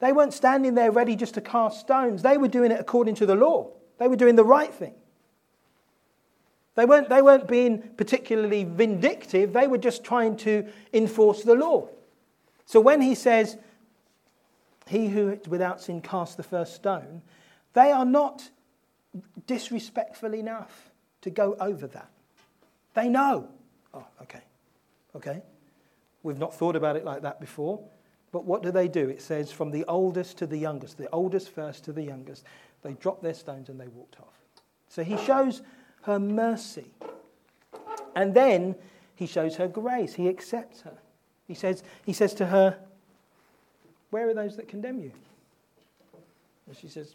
They 0.00 0.12
weren't 0.12 0.34
standing 0.34 0.74
there 0.74 0.90
ready 0.90 1.16
just 1.16 1.32
to 1.32 1.40
cast 1.40 1.80
stones. 1.80 2.20
They 2.20 2.36
were 2.36 2.48
doing 2.48 2.72
it 2.72 2.78
according 2.78 3.14
to 3.14 3.24
the 3.24 3.36
law, 3.36 3.70
they 3.96 4.06
were 4.06 4.16
doing 4.16 4.36
the 4.36 4.44
right 4.44 4.74
thing. 4.74 4.92
They 6.74 6.84
weren't, 6.84 7.08
they 7.08 7.20
weren't 7.20 7.48
being 7.48 7.82
particularly 7.96 8.64
vindictive, 8.64 9.52
they 9.52 9.66
were 9.66 9.78
just 9.78 10.04
trying 10.04 10.36
to 10.38 10.66
enforce 10.92 11.42
the 11.42 11.54
law. 11.54 11.88
So 12.64 12.80
when 12.80 13.02
he 13.02 13.14
says, 13.14 13.58
He 14.86 15.08
who 15.08 15.38
without 15.48 15.82
sin 15.82 16.00
cast 16.00 16.36
the 16.36 16.42
first 16.42 16.74
stone, 16.74 17.22
they 17.74 17.90
are 17.90 18.06
not 18.06 18.48
disrespectful 19.46 20.34
enough 20.34 20.90
to 21.22 21.30
go 21.30 21.56
over 21.60 21.86
that. 21.88 22.10
They 22.94 23.08
know. 23.08 23.48
Oh, 23.94 24.06
okay. 24.22 24.40
Okay. 25.14 25.42
We've 26.22 26.38
not 26.38 26.54
thought 26.54 26.76
about 26.76 26.96
it 26.96 27.04
like 27.04 27.22
that 27.22 27.40
before. 27.40 27.82
But 28.32 28.46
what 28.46 28.62
do 28.62 28.70
they 28.70 28.88
do? 28.88 29.10
It 29.10 29.20
says 29.20 29.52
from 29.52 29.70
the 29.70 29.84
oldest 29.84 30.38
to 30.38 30.46
the 30.46 30.56
youngest, 30.56 30.96
the 30.96 31.08
oldest 31.10 31.50
first 31.50 31.84
to 31.84 31.92
the 31.92 32.02
youngest. 32.02 32.44
They 32.82 32.94
dropped 32.94 33.22
their 33.22 33.34
stones 33.34 33.68
and 33.68 33.78
they 33.78 33.88
walked 33.88 34.16
off. 34.20 34.34
So 34.88 35.04
he 35.04 35.18
shows 35.18 35.62
her 36.02 36.18
mercy. 36.18 36.86
And 38.14 38.34
then 38.34 38.74
he 39.14 39.26
shows 39.26 39.56
her 39.56 39.68
grace. 39.68 40.14
He 40.14 40.28
accepts 40.28 40.82
her. 40.82 40.98
He 41.46 41.54
says, 41.54 41.82
he 42.04 42.12
says 42.12 42.34
to 42.34 42.46
her, 42.46 42.78
Where 44.10 44.28
are 44.28 44.34
those 44.34 44.56
that 44.56 44.68
condemn 44.68 45.00
you? 45.00 45.12
And 46.66 46.76
she 46.76 46.88
says, 46.88 47.14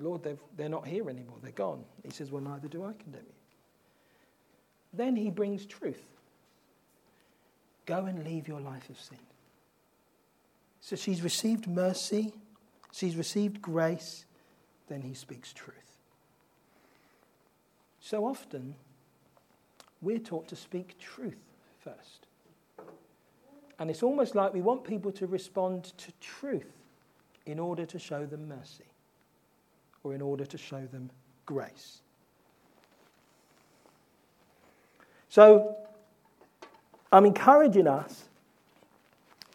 Lord, 0.00 0.22
they're 0.56 0.68
not 0.68 0.86
here 0.86 1.08
anymore. 1.08 1.36
They're 1.42 1.52
gone. 1.52 1.84
He 2.02 2.10
says, 2.10 2.30
Well, 2.30 2.42
neither 2.42 2.68
do 2.68 2.84
I 2.84 2.92
condemn 3.02 3.22
you. 3.26 3.34
Then 4.92 5.16
he 5.16 5.30
brings 5.30 5.66
truth. 5.66 6.02
Go 7.86 8.06
and 8.06 8.24
leave 8.24 8.48
your 8.48 8.60
life 8.60 8.88
of 8.88 8.98
sin. 8.98 9.18
So 10.80 10.96
she's 10.96 11.22
received 11.22 11.66
mercy, 11.66 12.34
she's 12.92 13.16
received 13.16 13.60
grace, 13.62 14.26
then 14.88 15.00
he 15.00 15.14
speaks 15.14 15.52
truth. 15.52 15.83
So 18.04 18.26
often, 18.26 18.74
we're 20.02 20.18
taught 20.18 20.46
to 20.48 20.56
speak 20.56 20.98
truth 20.98 21.40
first. 21.80 22.26
And 23.78 23.88
it's 23.88 24.02
almost 24.02 24.34
like 24.34 24.52
we 24.52 24.60
want 24.60 24.84
people 24.84 25.10
to 25.12 25.26
respond 25.26 25.84
to 25.96 26.12
truth 26.20 26.70
in 27.46 27.58
order 27.58 27.86
to 27.86 27.98
show 27.98 28.26
them 28.26 28.46
mercy 28.46 28.84
or 30.02 30.14
in 30.14 30.20
order 30.20 30.44
to 30.44 30.58
show 30.58 30.86
them 30.92 31.10
grace. 31.46 32.02
So, 35.30 35.74
I'm 37.10 37.24
encouraging 37.24 37.86
us 37.86 38.24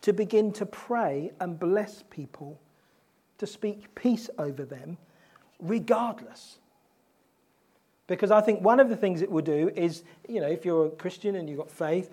to 0.01 0.11
begin 0.11 0.51
to 0.53 0.65
pray 0.65 1.31
and 1.39 1.59
bless 1.59 2.03
people, 2.09 2.59
to 3.37 3.45
speak 3.45 3.93
peace 3.93 4.27
over 4.39 4.65
them, 4.65 4.97
regardless 5.59 6.58
Because 8.09 8.31
I 8.31 8.41
think 8.41 8.61
one 8.61 8.79
of 8.79 8.89
the 8.89 8.97
things 8.97 9.21
it 9.21 9.29
will 9.29 9.43
do 9.43 9.71
is, 9.75 10.03
you 10.27 10.41
know, 10.41 10.47
if 10.47 10.65
you're 10.65 10.87
a 10.87 10.89
Christian 10.89 11.35
and 11.35 11.47
you've 11.47 11.59
got 11.59 11.69
faith, 11.69 12.09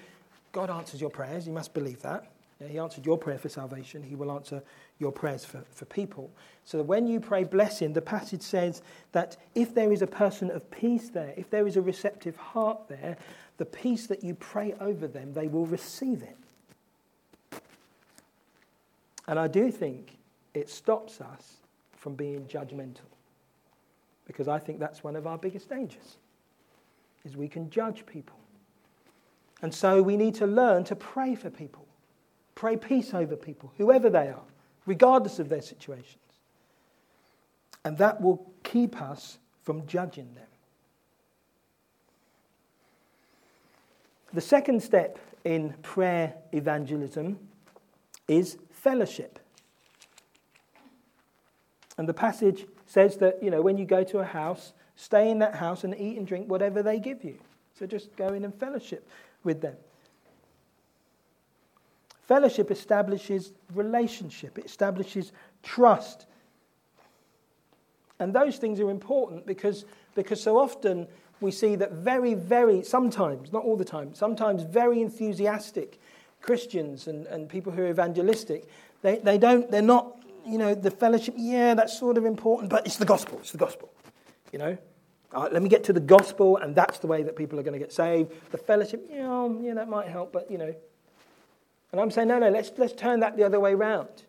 God 0.53 0.69
answers 0.69 1.01
your 1.01 1.09
prayers. 1.09 1.47
You 1.47 1.55
must 1.55 1.73
believe 1.73 2.03
that. 2.03 2.31
He 2.69 2.79
answered 2.79 3.07
your 3.07 3.17
prayer 3.17 3.39
for 3.39 3.49
salvation. 3.49 4.03
He 4.03 4.15
will 4.15 4.31
answer 4.31 4.63
your 4.99 5.11
prayers 5.11 5.47
for, 5.47 5.65
for 5.71 5.87
people. 5.87 6.31
So 6.65 6.83
when 6.83 7.07
you 7.07 7.19
pray 7.19 7.45
blessing, 7.45 7.95
the 7.95 8.03
passage 8.03 8.43
says 8.43 8.83
that 9.13 9.39
if 9.55 9.75
there 9.75 9.91
is 9.91 10.03
a 10.03 10.07
person 10.07 10.51
of 10.51 10.71
peace 10.71 11.09
there, 11.09 11.33
if 11.35 11.49
there 11.49 11.67
is 11.67 11.77
a 11.79 11.83
receptive 11.83 12.37
heart 12.37 12.89
there, 12.89 13.17
the 13.57 13.65
peace 13.65 14.07
that 14.09 14.23
you 14.23 14.35
pray 14.35 14.75
over 14.81 15.07
them, 15.07 15.33
they 15.33 15.49
will 15.49 15.67
receive 15.67 16.23
it. 16.23 17.61
And 19.27 19.39
I 19.39 19.49
do 19.49 19.71
think 19.71 20.19
it 20.53 20.69
stops 20.69 21.23
us 21.23 21.55
from 21.93 22.15
being 22.15 22.45
judgmental. 22.45 23.16
Because 24.27 24.49
I 24.49 24.59
think 24.59 24.81
that's 24.81 25.05
one 25.05 25.17
of 25.17 25.27
our 25.27 25.39
biggest 25.39 25.69
dangers, 25.69 26.17
is 27.25 27.37
we 27.37 27.49
can 27.49 27.71
judge 27.71 28.05
people. 28.07 28.37
And 29.63 29.73
so 29.73 30.03
we 30.03 30.17
need 30.17 30.35
to 30.37 30.47
learn 30.47 30.85
to 30.85 30.97
pray 30.97 31.35
for 31.35 31.49
people. 31.49 31.87
Pray 32.55 32.77
peace 32.77 33.15
over 33.15 33.37
people, 33.37 33.73
whoever 33.77 34.11
they 34.11 34.29
are, 34.29 34.43
regardless 34.85 35.39
of 35.39 35.49
their 35.49 35.63
situations. 35.63 36.19
And 37.85 37.99
that 37.99 38.21
will 38.21 38.45
keep 38.65 39.01
us 39.01 39.39
from 39.63 39.87
judging 39.87 40.35
them. 40.35 40.47
The 44.33 44.41
second 44.41 44.83
step 44.83 45.19
in 45.45 45.73
prayer 45.83 46.35
evangelism 46.53 47.39
is 48.27 48.59
fellowship. 48.71 49.39
And 51.97 52.09
the 52.09 52.15
passage 52.15 52.67
says 52.87 53.17
that, 53.19 53.43
you 53.43 53.51
know, 53.51 53.61
when 53.61 53.77
you 53.77 53.85
go 53.85 54.05
to 54.05 54.19
a 54.19 54.25
house, 54.25 54.73
stay 54.95 55.31
in 55.31 55.39
that 55.41 55.55
house 55.55 55.85
and 55.85 55.95
eat 55.99 56.17
and 56.17 56.27
drink 56.27 56.49
whatever 56.49 56.83
they 56.83 56.99
give 56.99 57.25
you. 57.25 57.39
So 57.79 57.87
just 57.87 58.15
go 58.17 58.29
in 58.29 58.45
and 58.45 58.55
fellowship 58.55 59.07
with 59.45 59.61
them. 59.61 59.77
Fellowship 62.27 62.71
establishes 62.71 63.53
relationship, 63.75 64.59
it 64.59 64.65
establishes 64.65 65.33
trust. 65.63 66.27
And 68.19 68.35
those 68.35 68.57
things 68.57 68.81
are 68.81 68.91
important 68.91 69.47
because, 69.47 69.85
because 70.15 70.43
so 70.43 70.59
often 70.59 71.07
we 71.41 71.51
see 71.51 71.77
that 71.77 71.93
very, 71.93 72.35
very, 72.35 72.83
sometimes, 72.83 73.53
not 73.53 73.63
all 73.63 73.77
the 73.77 73.85
time, 73.85 74.15
sometimes 74.15 74.63
very 74.63 75.03
enthusiastic 75.03 76.01
Christians 76.41 77.09
and, 77.09 77.27
and 77.27 77.49
people 77.49 77.73
who 77.73 77.83
are 77.83 77.91
evangelistic, 77.91 78.69
they, 79.03 79.19
they 79.19 79.37
don't, 79.37 79.71
they're 79.71 79.83
not, 79.83 80.16
you 80.47 80.59
know, 80.59 80.75
the 80.75 80.91
fellowship, 80.91 81.35
yeah, 81.37 81.75
that's 81.75 81.99
sort 81.99 82.17
of 82.19 82.25
important, 82.25 82.71
but 82.71 82.87
it's 82.87 82.97
the 82.97 83.05
gospel, 83.05 83.39
it's 83.39 83.53
the 83.53 83.59
gospel, 83.59 83.93
you 84.53 84.59
know. 84.59 84.79
Let 85.33 85.63
me 85.63 85.69
get 85.69 85.85
to 85.85 85.93
the 85.93 86.01
gospel, 86.01 86.57
and 86.57 86.75
that's 86.75 86.99
the 86.99 87.07
way 87.07 87.23
that 87.23 87.37
people 87.37 87.59
are 87.61 87.63
going 87.63 87.75
to 87.75 87.79
get 87.79 87.93
saved. 87.93 88.33
The 88.53 88.59
fellowship, 88.59 89.07
yeah, 89.11 89.31
um, 89.31 89.63
yeah, 89.63 89.75
that 89.75 89.89
might 89.89 90.09
help, 90.09 90.33
but, 90.33 90.51
you 90.51 90.57
know, 90.57 90.75
and 91.93 92.01
I'm 92.01 92.11
saying, 92.11 92.29
no, 92.29 92.39
no, 92.39 92.49
let's, 92.49 92.71
let's 92.79 92.93
turn 92.93 93.21
that 93.21 93.37
the 93.37 93.45
other 93.45 93.61
way 93.61 93.75
round. 93.75 94.25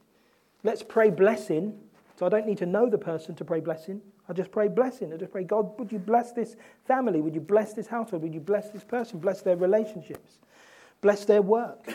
Let's 0.64 0.84
pray 0.84 1.10
blessing. 1.10 1.80
So 2.18 2.26
I 2.26 2.30
don't 2.30 2.46
need 2.46 2.58
to 2.60 2.66
know 2.66 2.90
the 2.90 2.98
person 2.98 3.36
to 3.36 3.46
pray 3.46 3.60
blessing. 3.60 4.02
I 4.28 4.34
just 4.34 4.52
pray 4.52 4.68
blessing. 4.68 5.14
I 5.14 5.18
just 5.18 5.32
pray, 5.32 5.44
God, 5.44 5.78
would 5.80 5.92
you 5.92 6.00
bless 6.00 6.32
this 6.32 6.56
family? 6.86 7.22
Would 7.22 7.36
you 7.36 7.42
bless 7.42 7.74
this 7.74 7.88
household? 7.88 8.24
Would 8.24 8.34
you 8.34 8.40
bless 8.40 8.70
this 8.70 8.84
person? 8.84 9.20
Bless 9.20 9.42
their 9.42 9.56
relationships? 9.56 10.40
Bless 11.02 11.26
their 11.26 11.42
work? 11.42 11.88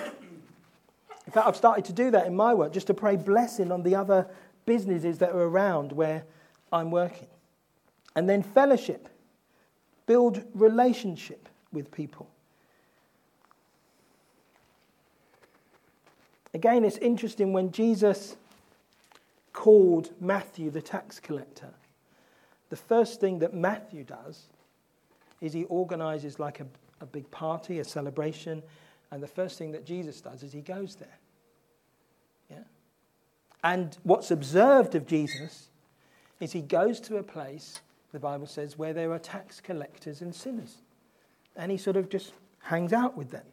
In 1.27 1.33
fact, 1.33 1.47
I've 1.47 1.57
started 1.57 1.85
to 1.87 1.93
do 1.93 2.11
that 2.11 2.27
in 2.27 2.35
my 2.35 2.53
work, 2.55 2.73
just 2.73 2.89
to 2.89 2.95
pray 2.95 3.17
blessing 3.17 3.71
on 3.71 3.83
the 3.83 3.95
other 3.95 4.27
businesses 4.67 5.19
that 5.19 5.31
are 5.31 5.43
around 5.43 5.93
where 5.93 6.25
I'm 6.73 6.91
working. 6.91 7.29
And 8.17 8.29
then 8.29 8.43
fellowship. 8.43 9.09
Build 10.07 10.45
relationship 10.55 11.49
with 11.73 11.91
people. 11.91 12.29
Again, 16.55 16.85
it's 16.85 16.99
interesting 16.99 17.53
when 17.53 17.73
Jesus 17.73 18.37
called 19.53 20.11
Matthew 20.21 20.71
the 20.71 20.83
tax 20.83 21.19
collector, 21.19 21.71
the 22.69 22.77
first 22.77 23.21
thing 23.21 23.39
that 23.41 23.55
Matthew 23.55 24.05
does 24.05 24.47
is 25.41 25.53
he 25.53 25.65
organizes 25.65 26.39
like 26.39 26.61
a, 26.61 26.67
a 27.01 27.07
big 27.07 27.31
party, 27.31 27.79
a 27.79 27.85
celebration, 27.85 28.63
and 29.13 29.23
the 29.23 29.29
first 29.29 29.59
thing 29.59 29.73
that 29.73 29.85
Jesus 29.85 30.23
does 30.23 30.43
is 30.43 30.53
he 30.53 30.63
goes 30.63 30.97
there. 30.97 31.19
Yeah? 32.51 32.65
And 33.63 33.97
what's 34.05 34.31
observed 34.31 34.95
of 34.95 35.07
Jesus 35.07 35.69
is 36.41 36.51
he 36.53 36.63
goes 36.63 36.99
to 37.01 37.19
a 37.19 37.23
place, 37.23 37.83
the 38.13 38.19
Bible 38.19 38.47
says, 38.47 38.79
where 38.79 38.95
there 38.95 39.13
are 39.13 39.19
tax 39.19 39.61
collectors 39.61 40.23
and 40.23 40.35
sinners. 40.35 40.79
And 41.57 41.71
he 41.71 41.77
sort 41.77 41.99
of 41.99 42.09
just 42.09 42.33
hangs 42.61 42.95
out 42.95 43.15
with 43.15 43.31
them. 43.31 43.45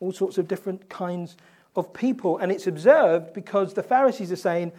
All 0.00 0.12
sorts 0.12 0.38
of 0.38 0.48
different 0.48 0.88
kinds 0.88 1.36
of 1.76 1.92
people. 1.92 2.38
And 2.38 2.50
it's 2.50 2.66
observed 2.66 3.32
because 3.34 3.74
the 3.74 3.82
Pharisees 3.84 4.32
are 4.32 4.36
saying, 4.36 4.72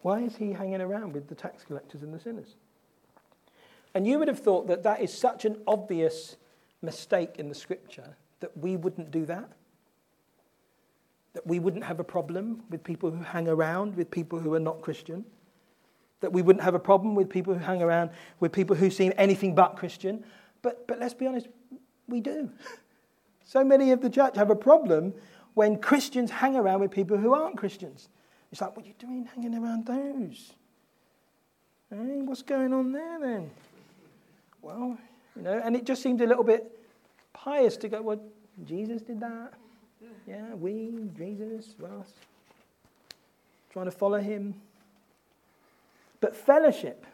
why 0.00 0.20
is 0.20 0.36
he 0.36 0.52
hanging 0.52 0.80
around 0.80 1.12
with 1.12 1.28
the 1.28 1.34
tax 1.34 1.62
collectors 1.62 2.02
and 2.02 2.14
the 2.14 2.18
sinners? 2.18 2.54
And 3.92 4.06
you 4.06 4.18
would 4.18 4.28
have 4.28 4.40
thought 4.40 4.66
that 4.68 4.82
that 4.84 5.02
is 5.02 5.12
such 5.12 5.44
an 5.44 5.58
obvious 5.66 6.36
mistake 6.80 7.34
in 7.38 7.50
the 7.50 7.54
scripture 7.54 8.16
that 8.40 8.56
we 8.56 8.76
wouldn't 8.76 9.10
do 9.10 9.26
that. 9.26 9.50
That 11.34 11.46
we 11.46 11.58
wouldn't 11.58 11.84
have 11.84 12.00
a 12.00 12.04
problem 12.04 12.62
with 12.70 12.82
people 12.82 13.10
who 13.10 13.22
hang 13.22 13.48
around 13.48 13.96
with 13.96 14.10
people 14.10 14.38
who 14.38 14.54
are 14.54 14.60
not 14.60 14.80
Christian. 14.80 15.24
That 16.20 16.32
we 16.32 16.42
wouldn't 16.42 16.64
have 16.64 16.74
a 16.74 16.80
problem 16.80 17.14
with 17.14 17.28
people 17.28 17.54
who 17.54 17.60
hang 17.60 17.82
around 17.82 18.10
with 18.40 18.52
people 18.52 18.76
who 18.76 18.90
seem 18.90 19.12
anything 19.16 19.54
but 19.54 19.76
Christian. 19.76 20.24
But, 20.62 20.86
but 20.86 20.98
let's 20.98 21.14
be 21.14 21.26
honest, 21.26 21.48
we 22.08 22.20
do. 22.20 22.50
So 23.48 23.62
many 23.62 23.92
of 23.92 24.00
the 24.00 24.10
church 24.10 24.34
have 24.34 24.50
a 24.50 24.56
problem 24.56 25.14
when 25.54 25.78
Christians 25.78 26.32
hang 26.32 26.56
around 26.56 26.80
with 26.80 26.90
people 26.90 27.16
who 27.16 27.32
aren't 27.32 27.56
Christians. 27.56 28.08
It's 28.50 28.60
like, 28.60 28.76
what 28.76 28.84
are 28.84 28.88
you 28.88 28.94
doing 28.98 29.28
hanging 29.32 29.54
around 29.54 29.86
those? 29.86 30.52
Hey, 31.88 32.22
what's 32.22 32.42
going 32.42 32.72
on 32.72 32.90
there 32.90 33.20
then? 33.20 33.50
Well, 34.60 34.98
you 35.36 35.42
know, 35.42 35.60
and 35.64 35.76
it 35.76 35.84
just 35.84 36.02
seemed 36.02 36.20
a 36.20 36.26
little 36.26 36.42
bit 36.42 36.75
pious 37.36 37.76
to 37.78 37.88
go, 37.88 38.02
well, 38.02 38.20
Jesus 38.64 39.02
did 39.02 39.20
that. 39.20 39.52
Yeah, 40.26 40.54
we, 40.54 40.92
Jesus, 41.16 41.74
us. 42.00 42.12
Trying 43.70 43.84
to 43.86 43.90
follow 43.90 44.20
him. 44.20 44.54
But 46.20 46.34
fellowship, 46.34 47.06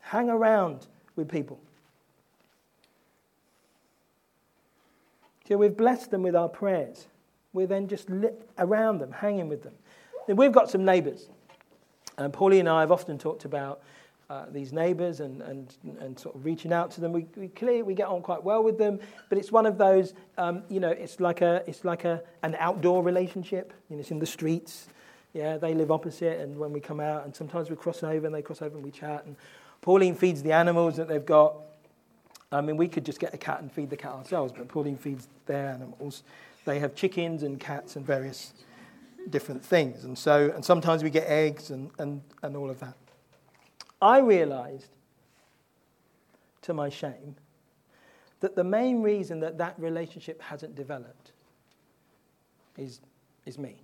hang 0.00 0.28
around 0.28 0.86
with 1.16 1.28
people. 1.28 1.60
So 5.48 5.56
we've 5.56 5.76
blessed 5.76 6.10
them 6.10 6.22
with 6.22 6.36
our 6.36 6.48
prayers 6.48 7.06
we're 7.52 7.66
then 7.66 7.88
just 7.88 8.08
lit 8.10 8.48
around 8.58 8.98
them, 8.98 9.12
hanging 9.12 9.48
with 9.48 9.62
them. 9.62 9.74
Then 10.26 10.36
we've 10.36 10.52
got 10.52 10.70
some 10.70 10.84
neighbours. 10.84 11.28
And 12.16 12.32
Pauline 12.32 12.60
and 12.60 12.68
I 12.68 12.80
have 12.80 12.92
often 12.92 13.18
talked 13.18 13.44
about 13.44 13.80
uh, 14.30 14.44
these 14.50 14.72
neighbours 14.72 15.20
and, 15.20 15.40
and, 15.42 15.74
and 16.00 16.18
sort 16.18 16.34
of 16.34 16.44
reaching 16.44 16.72
out 16.72 16.90
to 16.90 17.00
them. 17.00 17.12
We, 17.12 17.26
we 17.36 17.48
clearly 17.48 17.82
we 17.82 17.94
get 17.94 18.08
on 18.08 18.20
quite 18.20 18.44
well 18.44 18.62
with 18.62 18.76
them, 18.76 19.00
but 19.28 19.38
it's 19.38 19.50
one 19.50 19.64
of 19.64 19.78
those, 19.78 20.12
um, 20.36 20.62
you 20.68 20.80
know, 20.80 20.90
it's 20.90 21.18
like, 21.18 21.40
a, 21.40 21.62
it's 21.66 21.84
like 21.84 22.04
a, 22.04 22.22
an 22.42 22.54
outdoor 22.58 23.02
relationship. 23.02 23.72
You 23.88 23.96
know, 23.96 24.00
it's 24.00 24.10
in 24.10 24.18
the 24.18 24.26
streets. 24.26 24.88
Yeah, 25.34 25.58
they 25.58 25.74
live 25.74 25.90
opposite, 25.90 26.40
and 26.40 26.58
when 26.58 26.72
we 26.72 26.80
come 26.80 27.00
out, 27.00 27.24
and 27.24 27.36
sometimes 27.36 27.68
we 27.68 27.76
cross 27.76 28.02
over, 28.02 28.26
and 28.26 28.34
they 28.34 28.42
cross 28.42 28.62
over, 28.62 28.74
and 28.74 28.84
we 28.84 28.90
chat. 28.90 29.24
And 29.26 29.36
Pauline 29.82 30.14
feeds 30.14 30.42
the 30.42 30.52
animals 30.52 30.96
that 30.96 31.06
they've 31.06 31.24
got. 31.24 31.54
I 32.50 32.62
mean, 32.62 32.78
we 32.78 32.88
could 32.88 33.04
just 33.04 33.20
get 33.20 33.34
a 33.34 33.38
cat 33.38 33.60
and 33.60 33.70
feed 33.70 33.90
the 33.90 33.96
cat 33.96 34.12
ourselves, 34.12 34.52
but 34.56 34.68
Pauline 34.68 34.96
feeds 34.96 35.28
their 35.46 35.68
animals. 35.68 36.22
They 36.64 36.78
have 36.78 36.94
chickens 36.94 37.42
and 37.42 37.60
cats 37.60 37.96
and 37.96 38.06
various 38.06 38.54
different 39.28 39.62
things. 39.62 40.04
And 40.04 40.16
so, 40.16 40.50
and 40.54 40.64
sometimes 40.64 41.02
we 41.02 41.10
get 41.10 41.26
eggs 41.28 41.70
and, 41.70 41.90
and, 41.98 42.22
and 42.42 42.56
all 42.56 42.70
of 42.70 42.80
that. 42.80 42.94
I 44.00 44.18
realized, 44.18 44.90
to 46.62 46.74
my 46.74 46.88
shame, 46.88 47.36
that 48.40 48.54
the 48.54 48.64
main 48.64 49.02
reason 49.02 49.40
that 49.40 49.58
that 49.58 49.74
relationship 49.78 50.40
hasn't 50.40 50.74
developed 50.74 51.32
is, 52.76 53.00
is 53.44 53.58
me, 53.58 53.82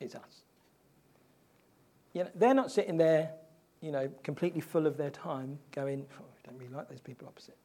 it's 0.00 0.14
us. 0.14 0.44
You 2.14 2.24
know, 2.24 2.30
they're 2.34 2.54
not 2.54 2.70
sitting 2.70 2.96
there, 2.96 3.32
you 3.80 3.92
know, 3.92 4.10
completely 4.22 4.60
full 4.60 4.86
of 4.86 4.96
their 4.96 5.10
time 5.10 5.58
going, 5.72 6.06
oh, 6.18 6.24
I 6.24 6.50
don't 6.50 6.58
really 6.58 6.72
like 6.72 6.88
those 6.88 7.00
people 7.00 7.28
opposite. 7.28 7.56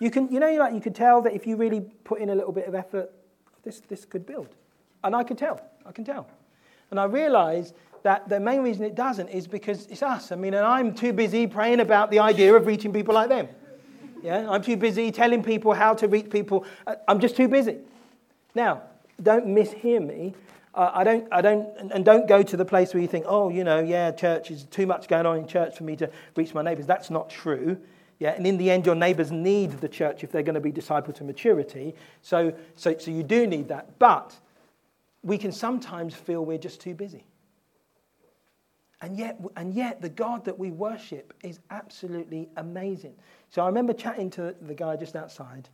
You 0.00 0.10
can, 0.10 0.32
you 0.32 0.40
know, 0.40 0.52
like 0.54 0.74
you 0.74 0.80
could 0.80 0.94
tell 0.94 1.22
that 1.22 1.34
if 1.34 1.46
you 1.46 1.56
really 1.56 1.82
put 2.02 2.20
in 2.20 2.30
a 2.30 2.34
little 2.34 2.52
bit 2.52 2.66
of 2.66 2.74
effort, 2.74 3.12
oh, 3.12 3.58
this, 3.62 3.80
this 3.88 4.04
could 4.04 4.26
build. 4.26 4.48
And 5.04 5.14
I 5.14 5.22
could 5.22 5.38
tell. 5.38 5.60
I 5.86 5.92
can 5.92 6.04
tell. 6.04 6.28
And 6.90 6.98
I 6.98 7.04
realize 7.04 7.74
that 8.02 8.28
the 8.28 8.40
main 8.40 8.62
reason 8.62 8.84
it 8.84 8.94
doesn't 8.94 9.28
is 9.28 9.46
because 9.46 9.86
it's 9.86 10.02
us. 10.02 10.32
I 10.32 10.36
mean, 10.36 10.54
and 10.54 10.64
I'm 10.64 10.94
too 10.94 11.12
busy 11.12 11.46
praying 11.46 11.80
about 11.80 12.10
the 12.10 12.18
idea 12.18 12.54
of 12.54 12.66
reaching 12.66 12.92
people 12.92 13.14
like 13.14 13.28
them. 13.28 13.48
Yeah, 14.22 14.48
I'm 14.48 14.62
too 14.62 14.76
busy 14.76 15.10
telling 15.10 15.42
people 15.42 15.72
how 15.72 15.94
to 15.94 16.08
reach 16.08 16.30
people. 16.30 16.64
Uh, 16.86 16.94
I'm 17.08 17.18
just 17.20 17.36
too 17.36 17.48
busy. 17.48 17.78
Now, 18.54 18.82
don't 19.22 19.46
mishear 19.46 20.04
me. 20.04 20.34
Uh, 20.74 20.90
I 20.94 21.04
don't, 21.04 21.28
I 21.30 21.42
don't, 21.42 21.68
and 21.92 22.04
don't 22.04 22.26
go 22.26 22.42
to 22.42 22.56
the 22.56 22.64
place 22.64 22.94
where 22.94 23.02
you 23.02 23.08
think, 23.08 23.26
oh, 23.28 23.50
you 23.50 23.62
know, 23.62 23.80
yeah, 23.80 24.10
church 24.10 24.50
is 24.50 24.64
too 24.64 24.86
much 24.86 25.06
going 25.06 25.26
on 25.26 25.38
in 25.38 25.46
church 25.46 25.76
for 25.76 25.84
me 25.84 25.96
to 25.96 26.10
reach 26.34 26.54
my 26.54 26.62
neighbours. 26.62 26.86
That's 26.86 27.10
not 27.10 27.28
true. 27.28 27.76
Yeah, 28.18 28.34
and 28.34 28.46
in 28.46 28.56
the 28.56 28.70
end, 28.70 28.86
your 28.86 28.94
neighbors 28.94 29.32
need 29.32 29.72
the 29.80 29.88
church 29.88 30.22
if 30.22 30.30
they're 30.30 30.44
going 30.44 30.54
to 30.54 30.60
be 30.60 30.72
discipled 30.72 31.16
to 31.16 31.24
maturity. 31.24 31.94
So, 32.22 32.54
so, 32.76 32.96
so 32.96 33.10
you 33.10 33.22
do 33.24 33.46
need 33.46 33.68
that. 33.68 33.98
But 33.98 34.38
we 35.22 35.36
can 35.36 35.52
sometimes 35.52 36.14
feel 36.14 36.44
we're 36.44 36.58
just 36.58 36.80
too 36.80 36.94
busy. 36.94 37.24
And 39.02 39.18
yet, 39.18 39.40
and 39.56 39.74
yet, 39.74 40.00
the 40.00 40.08
God 40.08 40.44
that 40.44 40.56
we 40.56 40.70
worship 40.70 41.34
is 41.42 41.58
absolutely 41.70 42.48
amazing. 42.56 43.14
So 43.50 43.62
I 43.62 43.66
remember 43.66 43.92
chatting 43.92 44.30
to 44.30 44.54
the 44.62 44.74
guy 44.74 44.94
just 44.94 45.16
outside, 45.16 45.68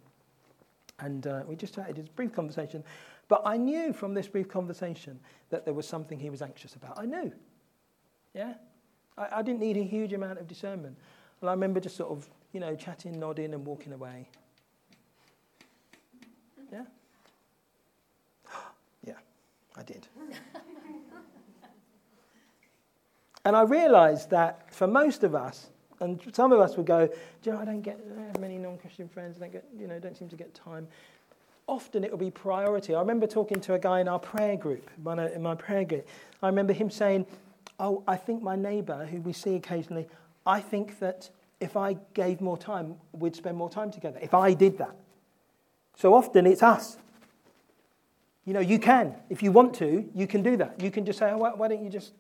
and 0.99 1.27
uh, 1.27 1.43
we 1.47 1.55
just 1.55 1.77
had 1.77 1.99
a 1.99 2.03
brief 2.17 2.33
conversation. 2.33 2.83
But 3.29 3.43
I 3.45 3.59
knew 3.59 3.93
from 3.93 4.15
this 4.15 4.27
brief 4.27 4.49
conversation 4.49 5.21
that 5.51 5.67
there 5.67 5.75
was 5.75 5.87
something 5.87 6.19
he 6.19 6.31
was 6.31 6.41
anxious 6.41 6.75
about. 6.75 6.99
I 6.99 7.05
knew. 7.05 7.31
Yeah? 8.35 8.55
I, 9.19 9.29
I 9.37 9.43
didn't 9.43 9.61
need 9.61 9.77
a 9.77 9.85
huge 9.85 10.15
amount 10.15 10.39
of 10.39 10.49
discernment. 10.49 10.97
And 11.43 11.51
I 11.51 11.53
remember 11.53 11.81
just 11.81 11.97
sort 11.97 12.11
of, 12.11 12.27
you 12.53 12.61
know, 12.61 12.75
chatting, 12.75 13.21
nodding, 13.21 13.53
and 13.53 13.67
walking 13.67 13.93
away. 13.93 14.27
Yeah? 16.73 16.85
yeah, 19.07 19.13
I 19.77 19.83
did. 19.83 20.07
And 23.45 23.57
I 23.57 23.63
realized 23.63 24.31
that 24.31 24.73
for 24.73 24.87
most 24.87 25.25
of 25.25 25.35
us, 25.35 25.69
and 26.01 26.21
some 26.33 26.53
of 26.53 26.61
us 26.61 26.77
would 26.77 26.87
go, 26.87 27.09
know, 27.47 27.59
I 27.59 27.65
don't 27.65 27.83
get 27.83 27.99
I 28.19 28.23
have 28.27 28.41
many 28.41 28.59
non-Christian 28.59 29.09
friends. 29.09 29.37
I 29.37 29.41
don't 29.41 29.53
get, 29.53 29.65
you 29.79 29.87
know, 29.87 29.99
don't 29.99 30.17
seem 30.17 30.29
to 30.29 30.37
get 30.37 30.55
time. 30.55 30.87
Often 31.67 32.05
it 32.05 32.11
will 32.11 32.19
be 32.19 32.31
priority. 32.31 32.95
I 32.95 33.01
remember 33.01 33.27
talking 33.27 33.61
to 33.63 33.75
a 33.75 33.79
guy 33.79 34.01
in 34.01 34.09
our 34.09 34.19
prayer 34.19 34.57
group, 34.57 34.91
in 34.97 35.43
my 35.43 35.55
prayer 35.55 35.85
group. 35.85 36.07
I 36.43 36.47
remember 36.47 36.73
him 36.73 36.91
saying, 36.91 37.27
"Oh, 37.79 38.03
I 38.07 38.17
think 38.17 38.43
my 38.43 38.57
neighbour, 38.57 39.07
who 39.07 39.21
we 39.21 39.33
see 39.33 39.55
occasionally, 39.57 40.07
I 40.47 40.61
think 40.61 40.99
that 41.01 41.31
if 41.61 41.77
I 41.77 41.99
gave 42.15 42.41
more 42.41 42.57
time, 42.57 42.97
we'd 43.13 43.37
spend 43.37 43.57
more 43.57 43.69
time 43.69 43.91
together. 43.91 44.19
If 44.23 44.35
I 44.35 44.55
did 44.55 44.79
that." 44.79 44.95
So 45.97 46.15
often 46.15 46.47
it's 46.47 46.63
us. 46.63 46.97
You 48.45 48.55
know, 48.55 48.61
you 48.61 48.79
can, 48.79 49.15
if 49.29 49.43
you 49.43 49.53
want 49.53 49.75
to, 49.75 50.09
you 50.15 50.27
can 50.27 50.43
do 50.43 50.57
that. 50.57 50.81
You 50.81 50.91
can 50.91 51.05
just 51.05 51.19
say, 51.19 51.31
oh, 51.31 51.37
why 51.37 51.69
don't 51.69 51.85
you 51.85 51.91
just 51.91 52.13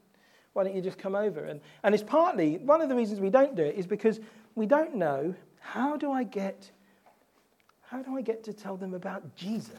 why 0.58 0.64
don't 0.64 0.74
you 0.74 0.82
just 0.82 0.98
come 0.98 1.14
over? 1.14 1.44
And, 1.44 1.60
and 1.84 1.94
it's 1.94 2.02
partly, 2.02 2.58
one 2.58 2.80
of 2.80 2.88
the 2.88 2.96
reasons 2.96 3.20
we 3.20 3.30
don't 3.30 3.54
do 3.54 3.62
it 3.62 3.76
is 3.76 3.86
because 3.86 4.18
we 4.56 4.66
don't 4.66 4.96
know 4.96 5.32
how 5.60 5.96
do 5.96 6.10
I 6.10 6.24
get, 6.24 6.72
how 7.82 8.02
do 8.02 8.16
I 8.16 8.22
get 8.22 8.42
to 8.42 8.52
tell 8.52 8.76
them 8.76 8.92
about 8.92 9.36
Jesus? 9.36 9.78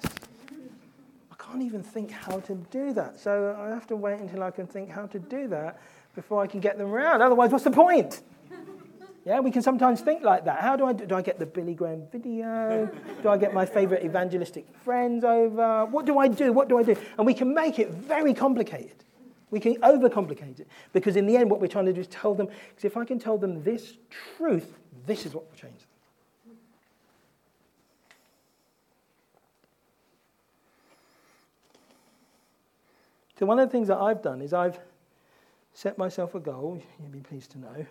I 1.29 1.35
can't 1.37 1.61
even 1.63 1.83
think 1.83 2.11
how 2.11 2.39
to 2.39 2.55
do 2.71 2.93
that. 2.93 3.19
So 3.19 3.57
I 3.59 3.67
have 3.71 3.87
to 3.87 3.97
wait 3.97 4.21
until 4.21 4.41
I 4.41 4.51
can 4.51 4.67
think 4.67 4.89
how 4.89 5.05
to 5.07 5.19
do 5.19 5.49
that 5.49 5.81
before 6.15 6.41
I 6.41 6.47
can 6.47 6.61
get 6.61 6.77
them 6.77 6.87
around. 6.87 7.21
Otherwise, 7.21 7.51
what's 7.51 7.65
the 7.65 7.71
point? 7.71 8.21
Yeah, 9.25 9.41
we 9.41 9.51
can 9.51 9.61
sometimes 9.61 9.99
think 9.99 10.23
like 10.23 10.45
that. 10.45 10.61
How 10.61 10.77
do 10.77 10.85
I 10.85 10.93
do? 10.93 11.05
Do 11.05 11.15
I 11.15 11.21
get 11.21 11.39
the 11.39 11.45
Billy 11.45 11.73
Graham 11.73 12.03
video? 12.09 12.89
Do 13.21 13.27
I 13.27 13.37
get 13.37 13.53
my 13.53 13.65
favorite 13.65 14.05
evangelistic 14.05 14.65
friends 14.85 15.25
over? 15.25 15.85
What 15.87 16.05
do 16.05 16.17
I 16.19 16.29
do? 16.29 16.53
What 16.53 16.69
do 16.69 16.79
I 16.79 16.83
do? 16.83 16.95
And 17.17 17.27
we 17.27 17.33
can 17.33 17.53
make 17.53 17.79
it 17.79 17.89
very 17.89 18.33
complicated. 18.33 19.03
We 19.51 19.59
can 19.59 19.75
overcomplicate 19.81 20.59
it 20.59 20.67
because, 20.93 21.15
in 21.15 21.25
the 21.25 21.35
end, 21.35 21.49
what 21.49 21.59
we're 21.59 21.67
trying 21.67 21.85
to 21.85 21.93
do 21.93 22.01
is 22.01 22.07
tell 22.07 22.35
them, 22.35 22.47
because 22.47 22.85
if 22.85 22.95
I 22.95 23.05
can 23.05 23.17
tell 23.17 23.37
them 23.37 23.63
this 23.63 23.97
truth, 24.37 24.77
this 25.05 25.25
is 25.25 25.33
what 25.33 25.49
will 25.49 25.57
change 25.57 25.79
them. 25.79 26.55
So, 33.39 33.45
one 33.45 33.57
of 33.57 33.67
the 33.67 33.71
things 33.71 33.87
that 33.87 33.97
I've 33.97 34.21
done 34.21 34.41
is 34.41 34.53
I've 34.53 34.79
set 35.73 35.97
myself 35.97 36.35
a 36.35 36.39
goal, 36.39 36.81
you'll 36.99 37.09
be 37.09 37.21
pleased 37.21 37.51
to 37.51 37.59
know, 37.59 37.85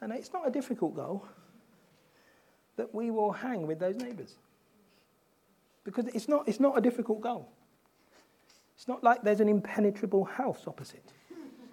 and 0.00 0.12
it's 0.12 0.32
not 0.32 0.48
a 0.48 0.50
difficult 0.50 0.96
goal, 0.96 1.26
that 2.76 2.94
we 2.94 3.10
will 3.10 3.32
hang 3.32 3.66
with 3.66 3.78
those 3.78 3.96
neighbours. 3.96 4.36
Because 5.84 6.06
it's 6.08 6.26
not, 6.26 6.48
it's 6.48 6.60
not 6.60 6.78
a 6.78 6.80
difficult 6.80 7.20
goal. 7.20 7.50
It's 8.78 8.86
not 8.86 9.02
like 9.02 9.22
there's 9.22 9.40
an 9.40 9.48
impenetrable 9.48 10.24
house 10.24 10.62
opposite. 10.68 11.02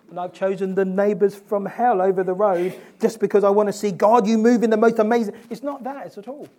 And 0.09 0.19
I've 0.19 0.33
chosen 0.33 0.73
the 0.73 0.85
neighbours 0.85 1.35
from 1.35 1.67
hell 1.67 2.01
over 2.01 2.23
the 2.23 2.33
road 2.33 2.75
just 2.99 3.19
because 3.19 3.43
I 3.43 3.49
want 3.49 3.69
to 3.69 3.73
see 3.73 3.91
God, 3.91 4.25
you 4.25 4.39
move 4.39 4.63
in 4.63 4.71
the 4.71 4.77
most 4.77 4.97
amazing. 4.97 5.35
It's 5.51 5.61
not 5.61 5.83
that 5.83 6.07
it's 6.07 6.17
at 6.17 6.27
all. 6.27 6.49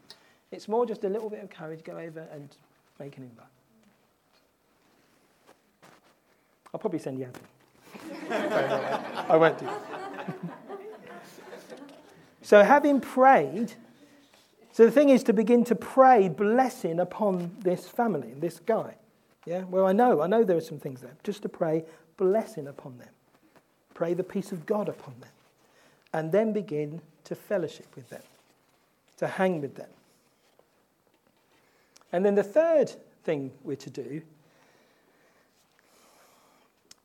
It's 0.52 0.68
more 0.68 0.86
just 0.86 1.02
a 1.02 1.08
little 1.08 1.28
bit 1.28 1.42
of 1.42 1.50
courage, 1.50 1.82
go 1.82 1.98
over 1.98 2.28
and 2.32 2.48
make 3.00 3.16
an 3.16 3.24
invite. 3.24 3.46
I'll 6.72 6.78
probably 6.78 7.00
send 7.00 7.18
you 7.18 7.26
out. 7.26 8.30
I 9.28 9.36
won't 9.36 9.58
do. 9.58 9.68
so, 12.42 12.62
having 12.62 13.00
prayed, 13.00 13.72
so 14.70 14.84
the 14.84 14.92
thing 14.92 15.08
is 15.08 15.24
to 15.24 15.32
begin 15.32 15.64
to 15.64 15.74
pray 15.74 16.28
blessing 16.28 17.00
upon 17.00 17.56
this 17.60 17.88
family, 17.88 18.34
this 18.38 18.60
guy. 18.60 18.94
Yeah, 19.46 19.62
well, 19.62 19.86
I 19.86 19.92
know, 19.92 20.20
I 20.20 20.26
know 20.26 20.42
there 20.42 20.56
are 20.56 20.60
some 20.60 20.80
things 20.80 21.00
there. 21.00 21.16
Just 21.22 21.42
to 21.42 21.48
pray 21.48 21.84
blessing 22.16 22.66
upon 22.66 22.98
them, 22.98 23.08
pray 23.94 24.12
the 24.12 24.24
peace 24.24 24.50
of 24.50 24.66
God 24.66 24.88
upon 24.88 25.14
them, 25.20 25.30
and 26.12 26.32
then 26.32 26.52
begin 26.52 27.00
to 27.24 27.34
fellowship 27.34 27.86
with 27.94 28.10
them, 28.10 28.22
to 29.18 29.28
hang 29.28 29.60
with 29.60 29.76
them. 29.76 29.88
And 32.12 32.24
then 32.24 32.34
the 32.34 32.42
third 32.42 32.92
thing 33.24 33.52
we're 33.62 33.76
to 33.76 33.90
do 33.90 34.22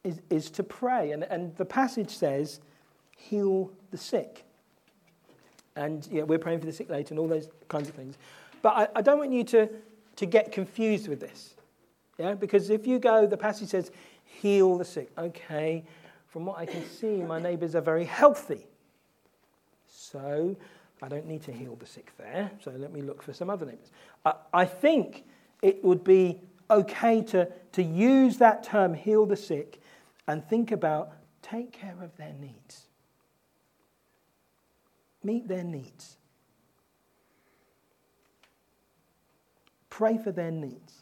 is, 0.03 0.19
is 0.29 0.49
to 0.51 0.63
pray. 0.63 1.11
And, 1.11 1.23
and 1.23 1.55
the 1.57 1.65
passage 1.65 2.09
says, 2.09 2.59
heal 3.17 3.71
the 3.91 3.97
sick. 3.97 4.45
And 5.75 6.07
yeah, 6.11 6.23
we're 6.23 6.39
praying 6.39 6.59
for 6.59 6.65
the 6.65 6.73
sick 6.73 6.89
later 6.89 7.13
and 7.13 7.19
all 7.19 7.27
those 7.27 7.49
kinds 7.67 7.87
of 7.87 7.95
things. 7.95 8.17
But 8.61 8.77
I, 8.77 8.87
I 8.97 9.01
don't 9.01 9.19
want 9.19 9.31
you 9.31 9.43
to, 9.45 9.69
to 10.17 10.25
get 10.25 10.51
confused 10.51 11.07
with 11.07 11.19
this. 11.19 11.55
Yeah? 12.17 12.33
Because 12.33 12.69
if 12.69 12.85
you 12.85 12.99
go, 12.99 13.25
the 13.25 13.37
passage 13.37 13.69
says, 13.69 13.91
heal 14.25 14.77
the 14.77 14.85
sick. 14.85 15.11
Okay, 15.17 15.83
from 16.27 16.45
what 16.45 16.57
I 16.57 16.65
can 16.65 16.85
see, 16.85 17.17
my 17.17 17.39
neighbours 17.39 17.75
are 17.75 17.81
very 17.81 18.05
healthy. 18.05 18.67
So 19.87 20.55
I 21.01 21.07
don't 21.07 21.25
need 21.25 21.43
to 21.43 21.51
heal 21.51 21.75
the 21.75 21.85
sick 21.85 22.11
there. 22.17 22.51
So 22.63 22.71
let 22.71 22.93
me 22.93 23.01
look 23.01 23.21
for 23.21 23.33
some 23.33 23.49
other 23.49 23.65
neighbours. 23.65 23.91
I, 24.25 24.33
I 24.53 24.65
think 24.65 25.25
it 25.61 25.83
would 25.83 26.03
be 26.03 26.39
okay 26.69 27.21
to, 27.23 27.47
to 27.73 27.83
use 27.83 28.37
that 28.37 28.63
term, 28.63 28.93
heal 28.93 29.25
the 29.25 29.35
sick, 29.35 29.81
and 30.27 30.47
think 30.47 30.71
about 30.71 31.11
take 31.41 31.71
care 31.71 31.97
of 32.01 32.15
their 32.17 32.33
needs. 32.39 32.87
Meet 35.23 35.47
their 35.47 35.63
needs. 35.63 36.17
Pray 39.89 40.17
for 40.17 40.31
their 40.31 40.51
needs. 40.51 41.00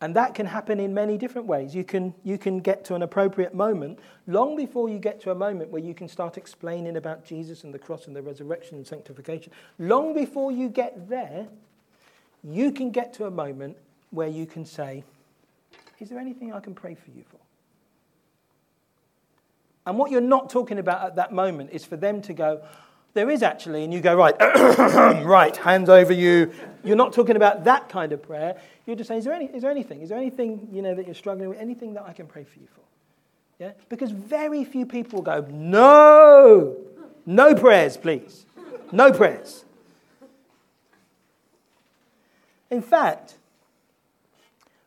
And 0.00 0.14
that 0.14 0.34
can 0.34 0.46
happen 0.46 0.78
in 0.78 0.94
many 0.94 1.18
different 1.18 1.48
ways. 1.48 1.74
You 1.74 1.82
can, 1.82 2.14
you 2.22 2.38
can 2.38 2.60
get 2.60 2.84
to 2.84 2.94
an 2.94 3.02
appropriate 3.02 3.52
moment 3.52 3.98
long 4.28 4.54
before 4.54 4.88
you 4.88 4.98
get 4.98 5.20
to 5.22 5.32
a 5.32 5.34
moment 5.34 5.70
where 5.70 5.82
you 5.82 5.92
can 5.92 6.06
start 6.06 6.36
explaining 6.36 6.96
about 6.96 7.24
Jesus 7.24 7.64
and 7.64 7.74
the 7.74 7.80
cross 7.80 8.06
and 8.06 8.14
the 8.14 8.22
resurrection 8.22 8.76
and 8.76 8.86
sanctification. 8.86 9.52
Long 9.78 10.14
before 10.14 10.52
you 10.52 10.68
get 10.68 11.08
there, 11.08 11.48
you 12.44 12.70
can 12.70 12.90
get 12.92 13.12
to 13.14 13.26
a 13.26 13.30
moment 13.30 13.76
where 14.10 14.28
you 14.28 14.46
can 14.46 14.64
say, 14.64 15.02
Is 15.98 16.08
there 16.08 16.20
anything 16.20 16.52
I 16.52 16.60
can 16.60 16.74
pray 16.74 16.94
for 16.94 17.10
you 17.10 17.24
for? 17.28 17.38
And 19.84 19.98
what 19.98 20.10
you're 20.12 20.20
not 20.20 20.48
talking 20.48 20.78
about 20.78 21.02
at 21.04 21.16
that 21.16 21.32
moment 21.32 21.70
is 21.72 21.84
for 21.84 21.96
them 21.96 22.22
to 22.22 22.34
go, 22.34 22.62
there 23.18 23.30
is 23.30 23.42
actually, 23.42 23.82
and 23.82 23.92
you 23.92 24.00
go, 24.00 24.14
right, 24.14 24.36
right, 25.24 25.56
hands 25.56 25.88
over 25.88 26.12
you. 26.12 26.52
You're 26.84 26.96
not 26.96 27.12
talking 27.12 27.34
about 27.34 27.64
that 27.64 27.88
kind 27.88 28.12
of 28.12 28.22
prayer. 28.22 28.56
You're 28.86 28.94
just 28.94 29.08
saying, 29.08 29.18
is 29.18 29.24
there, 29.24 29.34
any, 29.34 29.46
is 29.46 29.62
there 29.62 29.72
anything? 29.72 30.02
Is 30.02 30.10
there 30.10 30.18
anything, 30.18 30.68
you 30.70 30.82
know, 30.82 30.94
that 30.94 31.04
you're 31.04 31.16
struggling 31.16 31.48
with? 31.48 31.58
Anything 31.58 31.94
that 31.94 32.04
I 32.04 32.12
can 32.12 32.28
pray 32.28 32.44
for 32.44 32.60
you 32.60 32.68
for? 32.72 32.82
Yeah? 33.58 33.72
Because 33.88 34.12
very 34.12 34.64
few 34.64 34.86
people 34.86 35.20
go, 35.20 35.44
no, 35.50 36.76
no 37.26 37.56
prayers, 37.56 37.96
please. 37.96 38.46
No 38.92 39.12
prayers. 39.12 39.64
In 42.70 42.82
fact, 42.82 43.34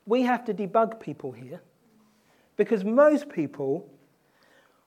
we 0.06 0.22
have 0.22 0.46
to 0.46 0.54
debug 0.54 1.02
people 1.02 1.34
here 1.34 1.60
because 2.56 2.86
most 2.86 3.28
people 3.28 3.90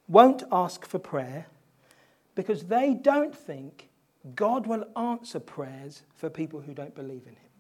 won't 0.09 0.45
ask 0.51 0.87
for 0.87 0.99
prayer 0.99 1.47
because 2.35 2.65
they 2.65 2.95
don't 2.95 3.35
think 3.35 3.89
God 4.35 4.67
will 4.67 4.87
answer 4.97 5.39
prayers 5.39 6.03
for 6.15 6.31
people 6.31 6.61
who 6.61 6.73
don't 6.73 6.95
believe 6.95 7.23
in 7.27 7.35
Him. 7.35 7.51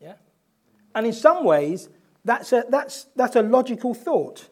Yeah? 0.00 0.14
And 0.94 1.06
in 1.06 1.12
some 1.12 1.44
ways, 1.44 1.88
that's 2.24 2.52
a, 2.52 2.64
that's, 2.68 3.06
that's 3.16 3.36
a 3.36 3.42
logical 3.42 3.94
thought. 3.94 4.48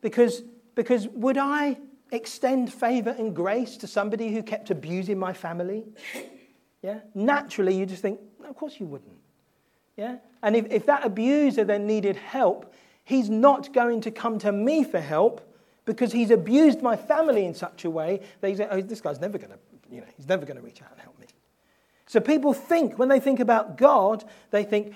Because, 0.00 0.42
because 0.74 1.08
would 1.08 1.38
I 1.38 1.78
extend 2.10 2.72
favor 2.72 3.14
and 3.18 3.34
grace 3.34 3.76
to 3.78 3.86
somebody 3.86 4.32
who 4.32 4.42
kept 4.42 4.70
abusing 4.70 5.18
my 5.18 5.32
family? 5.32 5.84
Yeah? 6.82 7.00
Naturally, 7.14 7.74
you 7.76 7.86
just 7.86 8.02
think, 8.02 8.20
no, 8.40 8.48
of 8.48 8.56
course 8.56 8.78
you 8.78 8.86
wouldn't. 8.86 9.18
Yeah? 9.96 10.16
And 10.42 10.56
if, 10.56 10.66
if 10.70 10.86
that 10.86 11.04
abuser 11.04 11.64
then 11.64 11.86
needed 11.86 12.16
help, 12.16 12.74
he's 13.04 13.30
not 13.30 13.72
going 13.72 14.00
to 14.02 14.10
come 14.10 14.38
to 14.40 14.52
me 14.52 14.84
for 14.84 15.00
help 15.00 15.45
because 15.86 16.12
he's 16.12 16.30
abused 16.30 16.82
my 16.82 16.96
family 16.96 17.46
in 17.46 17.54
such 17.54 17.84
a 17.86 17.90
way 17.90 18.20
that 18.40 18.48
he's, 18.48 18.60
oh, 18.60 18.82
this 18.82 19.00
guy's 19.00 19.20
never 19.20 19.38
going 19.38 19.52
to, 19.52 19.58
you 19.90 20.00
know, 20.00 20.06
he's 20.16 20.28
never 20.28 20.44
going 20.44 20.58
to 20.58 20.62
reach 20.62 20.82
out 20.82 20.90
and 20.92 21.00
help 21.00 21.18
me. 21.18 21.26
So 22.06 22.20
people 22.20 22.52
think, 22.52 22.98
when 22.98 23.08
they 23.08 23.20
think 23.20 23.40
about 23.40 23.78
God, 23.78 24.24
they 24.50 24.64
think, 24.64 24.94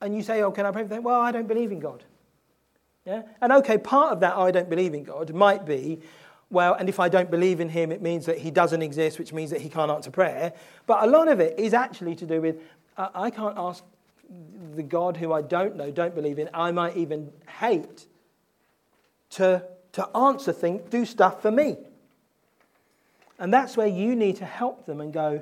and 0.00 0.14
you 0.14 0.22
say, 0.22 0.42
oh, 0.42 0.52
can 0.52 0.64
I 0.64 0.70
pray 0.70 0.82
for 0.82 0.88
them? 0.88 1.02
Well, 1.02 1.20
I 1.20 1.32
don't 1.32 1.48
believe 1.48 1.72
in 1.72 1.80
God. 1.80 2.04
Yeah? 3.04 3.22
And 3.40 3.52
okay, 3.52 3.78
part 3.78 4.12
of 4.12 4.20
that 4.20 4.36
I 4.36 4.50
don't 4.50 4.68
believe 4.68 4.94
in 4.94 5.04
God 5.04 5.32
might 5.34 5.64
be, 5.64 6.00
well, 6.50 6.74
and 6.74 6.88
if 6.88 7.00
I 7.00 7.08
don't 7.08 7.30
believe 7.30 7.60
in 7.60 7.68
him, 7.68 7.90
it 7.90 8.02
means 8.02 8.26
that 8.26 8.38
he 8.38 8.50
doesn't 8.50 8.82
exist, 8.82 9.18
which 9.18 9.32
means 9.32 9.50
that 9.50 9.60
he 9.60 9.68
can't 9.68 9.90
answer 9.90 10.10
prayer. 10.10 10.52
But 10.86 11.02
a 11.02 11.06
lot 11.06 11.28
of 11.28 11.40
it 11.40 11.58
is 11.58 11.74
actually 11.74 12.14
to 12.16 12.26
do 12.26 12.40
with, 12.40 12.60
uh, 12.96 13.08
I 13.14 13.30
can't 13.30 13.56
ask 13.56 13.82
the 14.74 14.82
God 14.82 15.16
who 15.16 15.32
I 15.32 15.42
don't 15.42 15.76
know, 15.76 15.90
don't 15.90 16.14
believe 16.14 16.38
in, 16.38 16.50
I 16.52 16.72
might 16.72 16.96
even 16.96 17.32
hate 17.60 18.06
to, 19.30 19.64
to 19.96 20.06
answer 20.14 20.52
things, 20.52 20.82
do 20.90 21.06
stuff 21.06 21.40
for 21.40 21.50
me. 21.50 21.78
And 23.38 23.52
that's 23.52 23.78
where 23.78 23.86
you 23.86 24.14
need 24.14 24.36
to 24.36 24.44
help 24.44 24.84
them 24.84 25.00
and 25.00 25.10
go, 25.10 25.40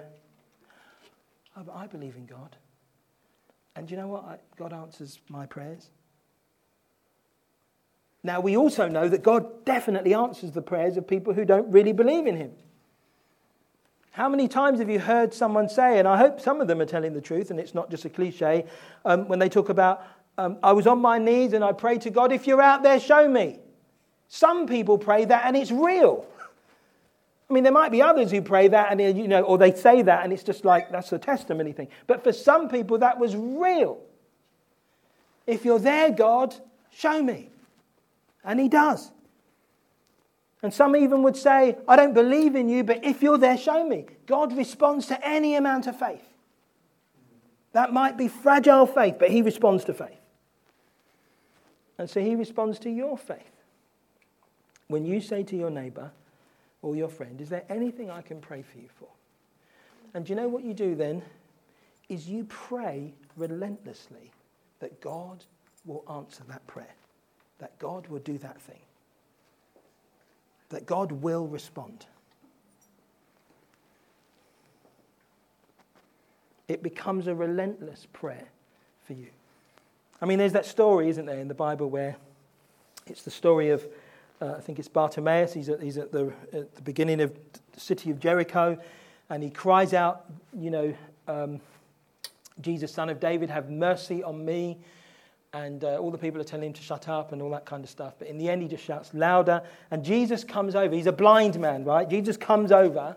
oh, 1.57 1.65
I 1.75 1.89
believe 1.89 2.15
in 2.15 2.27
God. 2.27 2.55
And 3.75 3.91
you 3.91 3.97
know 3.97 4.07
what? 4.07 4.25
I, 4.25 4.37
God 4.57 4.73
answers 4.73 5.19
my 5.29 5.47
prayers. 5.47 5.91
Now, 8.23 8.39
we 8.39 8.57
also 8.57 8.87
know 8.89 9.09
that 9.09 9.25
God 9.25 9.65
definitely 9.65 10.15
answers 10.15 10.53
the 10.53 10.63
prayers 10.63 10.97
of 10.97 11.09
people 11.09 11.35
who 11.35 11.45
don't 11.45 11.69
really 11.73 11.93
believe 11.93 12.29
in 12.29 12.37
Him. 12.37 12.53
How 14.13 14.29
many 14.29 14.47
times 14.47 14.79
have 14.79 14.89
you 14.89 15.01
heard 15.01 15.35
someone 15.35 15.69
say, 15.69 15.99
and 15.99 16.07
I 16.07 16.17
hope 16.17 16.41
some 16.41 16.61
of 16.61 16.69
them 16.69 16.81
are 16.81 16.87
telling 16.87 17.13
the 17.13 17.21
truth 17.21 17.51
and 17.51 17.59
it's 17.59 17.75
not 17.75 17.91
just 17.91 18.05
a 18.05 18.09
cliche, 18.09 18.67
um, 19.05 19.27
when 19.27 19.41
they 19.41 19.49
talk 19.49 19.69
about, 19.69 20.07
um, 20.39 20.59
I 20.63 20.71
was 20.71 20.87
on 20.87 21.01
my 21.01 21.19
knees 21.19 21.55
and 21.55 21.65
I 21.65 21.73
prayed 21.73 22.03
to 22.03 22.11
God, 22.11 22.31
if 22.31 22.47
you're 22.47 22.63
out 22.63 22.85
there, 22.85 23.01
show 23.01 23.29
me. 23.29 23.59
Some 24.29 24.67
people 24.67 24.99
pray 24.99 25.25
that 25.25 25.45
and 25.47 25.57
it's 25.57 25.71
real. 25.71 26.27
I 27.49 27.53
mean, 27.53 27.63
there 27.63 27.73
might 27.73 27.93
be 27.93 28.03
others 28.03 28.31
who 28.31 28.41
pray 28.41 28.69
that 28.69 28.91
and, 28.91 29.19
you 29.19 29.29
know, 29.29 29.43
or 29.43 29.59
they 29.59 29.75
say 29.75 30.03
that 30.03 30.25
and 30.25 30.33
it's 30.33 30.43
just 30.43 30.65
like, 30.65 30.91
that's 30.91 31.13
a 31.13 31.19
testimony 31.19 31.73
thing. 31.73 31.89
But 32.07 32.25
for 32.25 32.33
some 32.33 32.69
people, 32.69 32.99
that 32.99 33.19
was 33.19 33.37
real. 33.37 34.01
If 35.47 35.65
you're 35.65 35.79
there, 35.79 36.11
God, 36.11 36.55
show 36.91 37.23
me. 37.23 37.51
And 38.45 38.59
he 38.59 38.69
does. 38.69 39.11
And 40.63 40.73
some 40.73 40.97
even 40.97 41.23
would 41.23 41.37
say, 41.37 41.77
I 41.87 41.97
don't 41.97 42.15
believe 42.15 42.57
in 42.57 42.71
you, 42.71 42.83
but 42.85 43.05
if 43.05 43.23
you're 43.23 43.37
there, 43.37 43.59
show 43.59 43.87
me. 43.87 44.07
God 44.27 44.57
responds 44.57 45.07
to 45.09 45.27
any 45.27 45.57
amount 45.57 45.87
of 45.87 45.99
faith. 45.99 46.25
That 47.73 47.93
might 47.93 48.17
be 48.17 48.29
fragile 48.29 48.87
faith, 48.87 49.17
but 49.19 49.31
he 49.31 49.43
responds 49.43 49.85
to 49.85 49.95
faith. 49.95 50.17
And 51.99 52.09
so 52.09 52.21
he 52.21 52.35
responds 52.35 52.79
to 52.81 52.91
your 52.91 53.19
faith. 53.19 53.54
When 54.89 55.05
you 55.05 55.21
say 55.21 55.43
to 55.45 55.57
your 55.57 55.71
neighbor 55.71 56.11
or 56.83 56.95
your 56.97 57.09
friend, 57.09 57.41
Is 57.41 57.49
there 57.49 57.65
anything 57.69 58.11
I 58.11 58.23
can 58.23 58.41
pray 58.41 58.63
for 58.63 58.79
you 58.79 58.89
for? 58.99 59.09
And 60.13 60.25
do 60.25 60.33
you 60.33 60.37
know 60.37 60.49
what 60.49 60.65
you 60.65 60.75
do 60.75 60.95
then? 60.95 61.23
Is 62.09 62.29
you 62.29 62.45
pray 62.45 63.15
relentlessly 63.37 64.31
that 64.81 65.01
God 65.01 65.45
will 65.85 66.05
answer 66.09 66.45
that 66.49 66.67
prayer 66.67 66.95
that 67.59 67.79
God 67.79 68.09
will 68.09 68.19
do 68.19 68.39
that 68.39 68.61
thing, 68.61 68.81
that 70.71 70.87
God 70.87 71.13
will 71.13 71.47
respond. 71.47 72.07
It 76.67 76.83
becomes 76.83 77.27
a 77.27 77.35
relentless 77.35 78.07
prayer 78.13 78.49
for 79.07 79.13
you. 79.13 79.29
I 80.21 80.27
mean, 80.27 80.39
there's 80.39 80.53
that 80.53 80.67
story, 80.67 81.09
isn't 81.09 81.27
there, 81.27 81.39
in 81.39 81.49
the 81.49 81.55
Bible 81.55 81.91
where 81.91 82.17
it's 83.07 83.23
the 83.23 83.31
story 83.31 83.71
of, 83.71 83.87
uh, 84.41 84.55
I 84.57 84.61
think 84.61 84.79
it's 84.79 84.89
Bartimaeus. 84.89 85.53
He's 85.53 85.69
at, 85.69 85.83
he's 85.83 85.99
at, 85.99 86.13
the, 86.13 86.33
at 86.53 86.75
the 86.75 86.83
beginning 86.83 87.21
of 87.21 87.33
the 87.73 87.81
city 87.81 88.11
of 88.11 88.21
Jericho, 88.21 88.79
and 89.31 89.43
he 89.43 89.51
cries 89.51 89.95
out, 89.95 90.27
you 90.57 90.71
know, 90.71 90.95
um, 91.29 91.61
Jesus, 92.61 92.93
son 92.93 93.09
of 93.09 93.21
David, 93.21 93.51
have 93.51 93.71
mercy 93.71 94.23
on 94.23 94.45
me 94.45 94.79
and 95.55 95.85
uh, 95.85 95.99
all 95.99 96.11
the 96.11 96.19
people 96.19 96.41
are 96.41 96.45
telling 96.45 96.67
him 96.67 96.73
to 96.73 96.83
shut 96.83 97.09
up 97.09 97.33
and 97.33 97.41
all 97.41 97.51
that 97.51 97.65
kind 97.65 97.85
of 97.85 97.89
stuff. 97.89 98.15
But 98.19 98.27
in 98.27 98.39
the 98.39 98.51
end, 98.51 98.61
he 98.61 98.69
just 98.69 98.85
shouts 98.85 99.15
louder. 99.15 99.63
And 99.93 100.05
Jesus 100.05 100.43
comes 100.43 100.75
over. 100.75 100.93
He's 100.93 101.07
a 101.07 101.13
blind 101.13 101.59
man, 101.61 101.85
right? 101.85 102.11
Jesus 102.11 102.37
comes 102.37 102.73
over. 102.73 103.17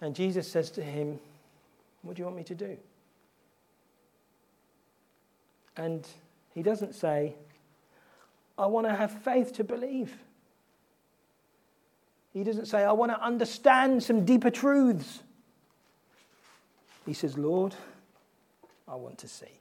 And 0.00 0.16
Jesus 0.16 0.50
says 0.50 0.70
to 0.72 0.82
him, 0.82 1.20
What 2.00 2.16
do 2.16 2.20
you 2.20 2.24
want 2.24 2.38
me 2.38 2.44
to 2.44 2.54
do? 2.54 2.78
And 5.76 6.06
he 6.54 6.62
doesn't 6.62 6.94
say, 6.94 7.34
I 8.62 8.66
want 8.66 8.86
to 8.86 8.94
have 8.94 9.10
faith 9.10 9.52
to 9.54 9.64
believe. 9.64 10.16
He 12.32 12.44
doesn't 12.44 12.66
say, 12.66 12.84
I 12.84 12.92
want 12.92 13.10
to 13.10 13.20
understand 13.20 14.02
some 14.04 14.24
deeper 14.24 14.50
truths. 14.50 15.22
He 17.04 17.12
says, 17.12 17.36
Lord, 17.36 17.74
I 18.86 18.94
want 18.94 19.18
to 19.18 19.28
see. 19.28 19.58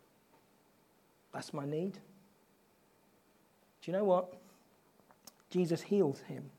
That's 1.34 1.52
my 1.52 1.66
need. 1.66 1.93
Do 1.93 3.91
you 3.91 3.93
know 3.93 4.04
what? 4.04 4.34
Jesus 5.49 5.82
healed 5.82 6.20
him. 6.28 6.52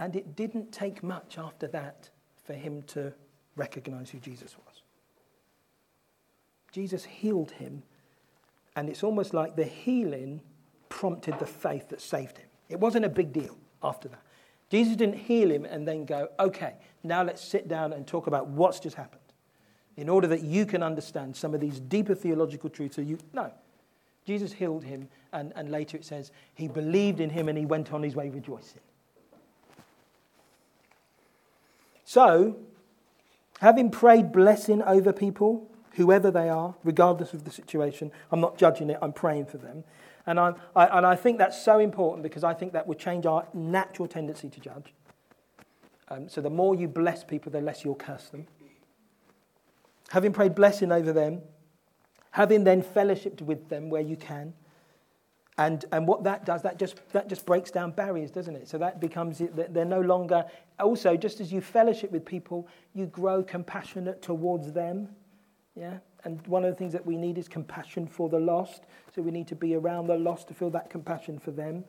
And 0.00 0.16
it 0.16 0.34
didn't 0.34 0.72
take 0.72 1.02
much 1.04 1.38
after 1.38 1.68
that 1.68 2.10
for 2.44 2.54
him 2.54 2.82
to 2.88 3.12
recognize 3.54 4.10
who 4.10 4.18
Jesus 4.18 4.56
was. 4.66 4.82
Jesus 6.72 7.04
healed 7.04 7.52
him, 7.52 7.84
and 8.76 8.88
it's 8.88 9.02
almost 9.02 9.34
like 9.34 9.56
the 9.56 9.64
healing 9.64 10.40
prompted 10.88 11.38
the 11.38 11.46
faith 11.46 11.88
that 11.88 12.00
saved 12.00 12.38
him. 12.38 12.46
It 12.68 12.78
wasn't 12.78 13.04
a 13.04 13.08
big 13.08 13.32
deal 13.32 13.56
after 13.82 14.08
that. 14.08 14.22
Jesus 14.70 14.96
didn't 14.96 15.16
heal 15.16 15.50
him 15.50 15.64
and 15.64 15.86
then 15.86 16.04
go, 16.04 16.28
okay, 16.38 16.74
now 17.02 17.22
let's 17.22 17.42
sit 17.42 17.68
down 17.68 17.92
and 17.92 18.06
talk 18.06 18.26
about 18.26 18.46
what's 18.48 18.78
just 18.78 18.96
happened 18.96 19.20
in 19.96 20.08
order 20.08 20.28
that 20.28 20.42
you 20.42 20.64
can 20.64 20.82
understand 20.82 21.36
some 21.36 21.54
of 21.54 21.60
these 21.60 21.80
deeper 21.80 22.14
theological 22.14 22.70
truths. 22.70 22.96
So 22.96 23.02
you 23.02 23.18
no. 23.32 23.52
Jesus 24.26 24.52
healed 24.52 24.84
him, 24.84 25.08
and, 25.32 25.52
and 25.56 25.70
later 25.70 25.96
it 25.96 26.04
says 26.04 26.30
he 26.54 26.68
believed 26.68 27.20
in 27.20 27.30
him 27.30 27.48
and 27.48 27.56
he 27.56 27.66
went 27.66 27.92
on 27.92 28.02
his 28.02 28.14
way 28.14 28.28
rejoicing. 28.28 28.80
So, 32.04 32.56
having 33.60 33.90
prayed 33.90 34.30
blessing 34.32 34.82
over 34.82 35.12
people, 35.12 35.69
whoever 35.94 36.30
they 36.30 36.48
are, 36.48 36.74
regardless 36.84 37.34
of 37.34 37.44
the 37.44 37.50
situation, 37.50 38.12
I'm 38.30 38.40
not 38.40 38.58
judging 38.58 38.90
it, 38.90 38.98
I'm 39.02 39.12
praying 39.12 39.46
for 39.46 39.58
them. 39.58 39.84
And, 40.26 40.38
I'm, 40.38 40.54
I, 40.76 40.98
and 40.98 41.06
I 41.06 41.16
think 41.16 41.38
that's 41.38 41.60
so 41.60 41.78
important 41.78 42.22
because 42.22 42.44
I 42.44 42.54
think 42.54 42.72
that 42.74 42.86
would 42.86 42.98
change 42.98 43.26
our 43.26 43.48
natural 43.54 44.06
tendency 44.06 44.48
to 44.48 44.60
judge. 44.60 44.94
Um, 46.08 46.28
so 46.28 46.40
the 46.40 46.50
more 46.50 46.74
you 46.74 46.88
bless 46.88 47.24
people, 47.24 47.50
the 47.52 47.60
less 47.60 47.84
you'll 47.84 47.94
curse 47.94 48.28
them 48.28 48.46
having 50.10 50.32
prayed 50.32 50.54
blessing 50.54 50.92
over 50.92 51.12
them, 51.12 51.40
having 52.32 52.64
then 52.64 52.82
fellowshipped 52.82 53.40
with 53.40 53.68
them 53.68 53.88
where 53.88 54.02
you 54.02 54.16
can. 54.16 54.52
And, 55.56 55.84
and 55.92 56.06
what 56.06 56.24
that 56.24 56.44
does, 56.44 56.62
that 56.62 56.78
just, 56.78 57.00
that 57.12 57.28
just 57.28 57.46
breaks 57.46 57.70
down 57.70 57.92
barriers, 57.92 58.30
doesn't 58.30 58.56
it? 58.56 58.68
So 58.68 58.78
that 58.78 59.00
becomes, 59.00 59.40
they're 59.54 59.84
no 59.84 60.00
longer, 60.00 60.44
also, 60.78 61.16
just 61.16 61.40
as 61.40 61.52
you 61.52 61.60
fellowship 61.60 62.10
with 62.10 62.24
people, 62.24 62.66
you 62.94 63.06
grow 63.06 63.42
compassionate 63.42 64.22
towards 64.22 64.72
them. 64.72 65.08
Yeah? 65.74 65.98
And 66.24 66.46
one 66.46 66.64
of 66.64 66.70
the 66.70 66.76
things 66.76 66.92
that 66.92 67.06
we 67.06 67.16
need 67.16 67.38
is 67.38 67.48
compassion 67.48 68.06
for 68.06 68.28
the 68.28 68.38
lost. 68.38 68.84
So 69.14 69.22
we 69.22 69.30
need 69.30 69.48
to 69.48 69.54
be 69.54 69.74
around 69.74 70.06
the 70.06 70.16
lost 70.16 70.48
to 70.48 70.54
feel 70.54 70.70
that 70.70 70.90
compassion 70.90 71.38
for 71.38 71.50
them. 71.50 71.84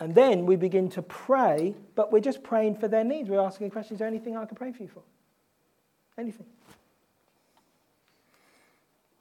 And 0.00 0.14
then 0.14 0.46
we 0.46 0.56
begin 0.56 0.88
to 0.90 1.02
pray, 1.02 1.74
but 1.94 2.12
we're 2.12 2.20
just 2.20 2.42
praying 2.42 2.76
for 2.76 2.88
their 2.88 3.04
needs. 3.04 3.28
We're 3.28 3.40
asking 3.40 3.70
questions: 3.70 3.96
Is 3.96 3.98
there 4.00 4.08
anything 4.08 4.36
I 4.36 4.44
can 4.44 4.56
pray 4.56 4.72
for 4.72 4.82
you 4.82 4.88
for? 4.88 5.02
Anything. 6.18 6.46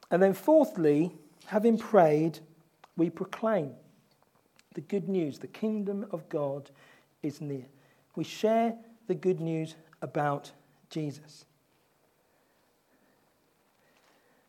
And 0.09 0.21
then, 0.21 0.33
fourthly, 0.33 1.11
having 1.45 1.77
prayed, 1.77 2.39
we 2.97 3.09
proclaim 3.09 3.71
the 4.73 4.81
good 4.81 5.07
news. 5.07 5.39
The 5.39 5.47
kingdom 5.47 6.05
of 6.11 6.27
God 6.29 6.69
is 7.21 7.41
near. 7.41 7.65
We 8.15 8.23
share 8.23 8.75
the 9.07 9.15
good 9.15 9.39
news 9.39 9.75
about 10.01 10.51
Jesus. 10.89 11.45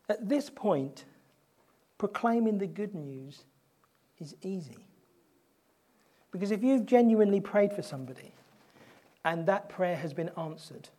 At 0.07 0.29
this 0.29 0.49
point, 0.49 1.05
proclaiming 1.97 2.57
the 2.57 2.67
good 2.67 2.93
news 2.93 3.43
is 4.19 4.35
easy. 4.41 4.77
Because 6.31 6.51
if 6.51 6.63
you've 6.63 6.85
genuinely 6.85 7.39
prayed 7.39 7.73
for 7.73 7.81
somebody 7.81 8.33
and 9.23 9.45
that 9.45 9.69
prayer 9.69 9.95
has 9.95 10.13
been 10.13 10.29
answered, 10.37 10.89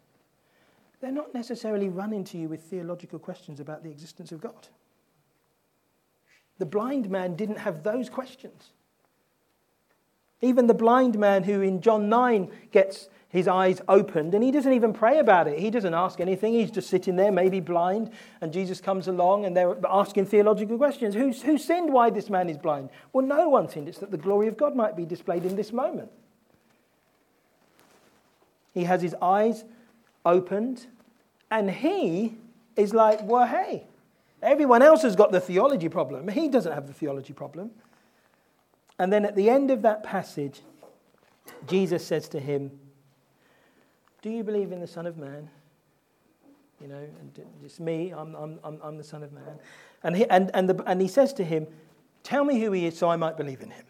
they're 1.01 1.13
not 1.13 1.35
necessarily 1.35 1.89
running 1.89 2.25
to 2.25 2.39
you 2.39 2.49
with 2.49 2.63
theological 2.63 3.19
questions 3.19 3.61
about 3.61 3.83
the 3.83 3.91
existence 3.91 4.33
of 4.33 4.41
God. 4.41 4.69
The 6.59 6.67
blind 6.67 7.11
man 7.11 7.37
didn't 7.37 7.59
have 7.59 7.83
those 7.83 8.09
questions. 8.09 8.71
Even 10.41 10.67
the 10.67 10.75
blind 10.75 11.19
man 11.19 11.45
who 11.45 11.61
in 11.61 11.81
John 11.81 12.09
9 12.09 12.51
gets 12.71 13.09
his 13.29 13.49
eyes 13.49 13.81
opened 13.89 14.35
and 14.35 14.43
he 14.43 14.51
doesn't 14.51 14.73
even 14.73 14.93
pray 14.93 15.19
about 15.19 15.49
it. 15.49 15.59
He 15.59 15.71
doesn't 15.71 15.95
ask 15.95 16.21
anything. 16.21 16.55
He's 16.55 16.71
just 16.71 16.89
sitting 16.89 17.17
there, 17.17 17.33
maybe 17.33 17.61
blind, 17.61 18.11
and 18.41 18.53
Jesus 18.53 18.81
comes 18.81 19.09
along 19.09 19.45
and 19.45 19.57
they're 19.57 19.77
asking 19.89 20.27
theological 20.27 20.79
questions. 20.79 21.15
Who, 21.15 21.33
who 21.33 21.59
sinned 21.59 21.93
why 21.93 22.11
this 22.11 22.31
man 22.31 22.49
is 22.49 22.57
blind? 22.57 22.91
Well, 23.13 23.27
no 23.27 23.49
one 23.49 23.69
sinned. 23.69 23.89
It's 23.89 23.99
that 23.99 24.11
the 24.11 24.17
glory 24.17 24.49
of 24.49 24.57
God 24.57 24.77
might 24.77 24.97
be 24.97 25.05
displayed 25.05 25.45
in 25.45 25.57
this 25.57 25.73
moment. 25.73 26.11
He 28.73 28.85
has 28.85 29.03
his 29.03 29.15
eyes 29.21 29.65
opened 30.25 30.87
and 31.51 31.71
he 31.71 32.37
is 32.77 32.95
like, 32.95 33.23
well, 33.23 33.47
hey, 33.47 33.85
everyone 34.43 34.83
else 34.83 35.03
has 35.03 35.17
got 35.17 35.33
the 35.33 35.41
theology 35.41 35.89
problem. 35.89 36.29
He 36.29 36.49
doesn't 36.49 36.73
have 36.73 36.87
the 36.87 36.93
theology 36.93 37.33
problem. 37.33 37.71
And 38.99 39.13
then 39.13 39.25
at 39.25 39.37
the 39.37 39.51
end 39.51 39.71
of 39.71 39.83
that 39.83 40.03
passage, 40.03 40.63
Jesus 41.67 42.07
says 42.07 42.29
to 42.31 42.41
him, 42.41 42.71
Do 44.23 44.31
you 44.31 44.43
believe 44.43 44.73
in 44.73 44.81
the 44.81 44.87
Son 44.87 45.07
of 45.07 45.17
Man? 45.17 45.51
You 46.81 46.89
know, 46.89 46.97
and 47.21 47.47
it's 47.65 47.81
me, 47.81 48.13
I'm, 48.13 48.35
I'm, 48.35 48.59
I'm, 48.83 48.99
the 48.99 49.05
Son 49.05 49.23
of 49.23 49.33
Man. 49.33 49.59
And 50.03 50.17
he, 50.17 50.29
and, 50.29 50.51
and, 50.55 50.69
the, 50.69 50.83
and 50.85 51.01
he 51.01 51.09
says 51.09 51.33
to 51.35 51.45
him, 51.45 51.67
Tell 52.23 52.45
me 52.45 52.61
who 52.61 52.73
he 52.73 52.87
is 52.87 52.99
so 52.99 53.09
I 53.09 53.17
might 53.17 53.37
believe 53.37 53.63
in 53.63 53.71
him. 53.71 53.85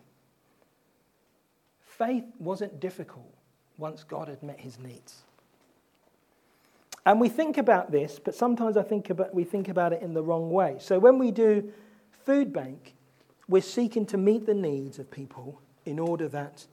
Faith 1.80 2.24
wasn't 2.38 2.78
difficult 2.78 3.32
once 3.78 4.04
God 4.04 4.28
had 4.28 4.42
met 4.42 4.60
his 4.60 4.78
needs. 4.78 5.22
And 7.06 7.20
we 7.20 7.28
think 7.28 7.56
about 7.56 7.90
this, 7.90 8.18
but 8.22 8.34
sometimes 8.34 8.76
I 8.76 8.82
think 8.82 9.10
about, 9.10 9.32
we 9.32 9.44
think 9.44 9.68
about 9.68 9.92
it 9.92 10.02
in 10.02 10.12
the 10.12 10.22
wrong 10.22 10.50
way. 10.50 10.76
So 10.80 10.98
when 10.98 11.18
we 11.18 11.30
do 11.30 11.72
food 12.24 12.52
bank, 12.52 12.95
we're 13.48 13.62
seeking 13.62 14.06
to 14.06 14.16
meet 14.16 14.46
the 14.46 14.54
needs 14.54 14.98
of 14.98 15.10
people 15.10 15.60
in 15.84 15.98
order 15.98 16.28
that 16.28 16.66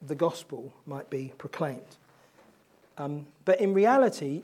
the 0.00 0.14
gospel 0.14 0.72
might 0.86 1.10
be 1.10 1.32
proclaimed. 1.38 1.96
Um, 2.98 3.26
but 3.44 3.60
in 3.60 3.74
reality, 3.74 4.42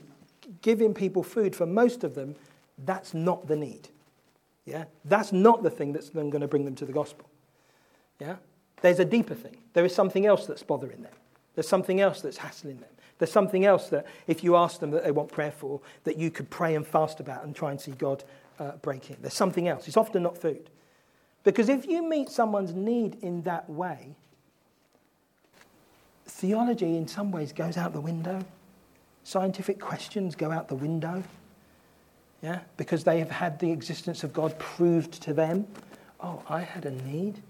giving 0.61 0.93
people 0.93 1.23
food 1.23 1.55
for 1.55 1.65
most 1.65 2.03
of 2.03 2.15
them, 2.15 2.35
that's 2.85 3.13
not 3.13 3.47
the 3.47 3.55
need. 3.55 3.89
Yeah? 4.65 4.85
That's 5.05 5.31
not 5.31 5.63
the 5.63 5.69
thing 5.69 5.93
that's 5.93 6.09
then 6.09 6.29
going 6.29 6.41
to 6.41 6.47
bring 6.47 6.65
them 6.65 6.75
to 6.75 6.85
the 6.85 6.93
gospel. 6.93 7.27
Yeah? 8.19 8.35
There's 8.81 8.99
a 8.99 9.05
deeper 9.05 9.35
thing. 9.35 9.57
There 9.73 9.85
is 9.85 9.95
something 9.95 10.25
else 10.25 10.45
that's 10.45 10.63
bothering 10.63 11.01
them. 11.01 11.13
There's 11.55 11.67
something 11.67 12.01
else 12.01 12.21
that's 12.21 12.37
hassling 12.37 12.77
them. 12.77 12.89
There's 13.19 13.31
something 13.31 13.65
else 13.65 13.89
that, 13.89 14.05
if 14.27 14.43
you 14.43 14.55
ask 14.55 14.79
them 14.79 14.91
that 14.91 15.03
they 15.03 15.11
want 15.11 15.31
prayer 15.31 15.51
for, 15.51 15.81
that 16.03 16.17
you 16.17 16.31
could 16.31 16.49
pray 16.49 16.75
and 16.75 16.85
fast 16.85 17.19
about 17.19 17.43
and 17.43 17.55
try 17.55 17.71
and 17.71 17.79
see 17.79 17.91
God 17.91 18.23
uh, 18.59 18.71
break 18.81 19.09
in. 19.09 19.17
There's 19.21 19.33
something 19.33 19.67
else. 19.67 19.87
It's 19.87 19.97
often 19.97 20.23
not 20.23 20.37
food. 20.37 20.69
Because 21.43 21.69
if 21.69 21.85
you 21.85 22.07
meet 22.07 22.29
someone's 22.29 22.73
need 22.73 23.17
in 23.21 23.41
that 23.43 23.69
way, 23.69 24.15
theology 26.25 26.95
in 26.95 27.07
some 27.07 27.31
ways 27.31 27.51
goes 27.51 27.77
out 27.77 27.93
the 27.93 28.01
window. 28.01 28.43
Scientific 29.23 29.79
questions 29.79 30.35
go 30.35 30.51
out 30.51 30.67
the 30.67 30.75
window. 30.75 31.23
Yeah? 32.41 32.59
Because 32.77 33.03
they 33.03 33.19
have 33.19 33.31
had 33.31 33.59
the 33.59 33.71
existence 33.71 34.23
of 34.23 34.33
God 34.33 34.57
proved 34.59 35.13
to 35.23 35.33
them. 35.33 35.67
Oh, 36.19 36.41
I 36.47 36.61
had 36.61 36.85
a 36.85 36.91
need. 36.91 37.41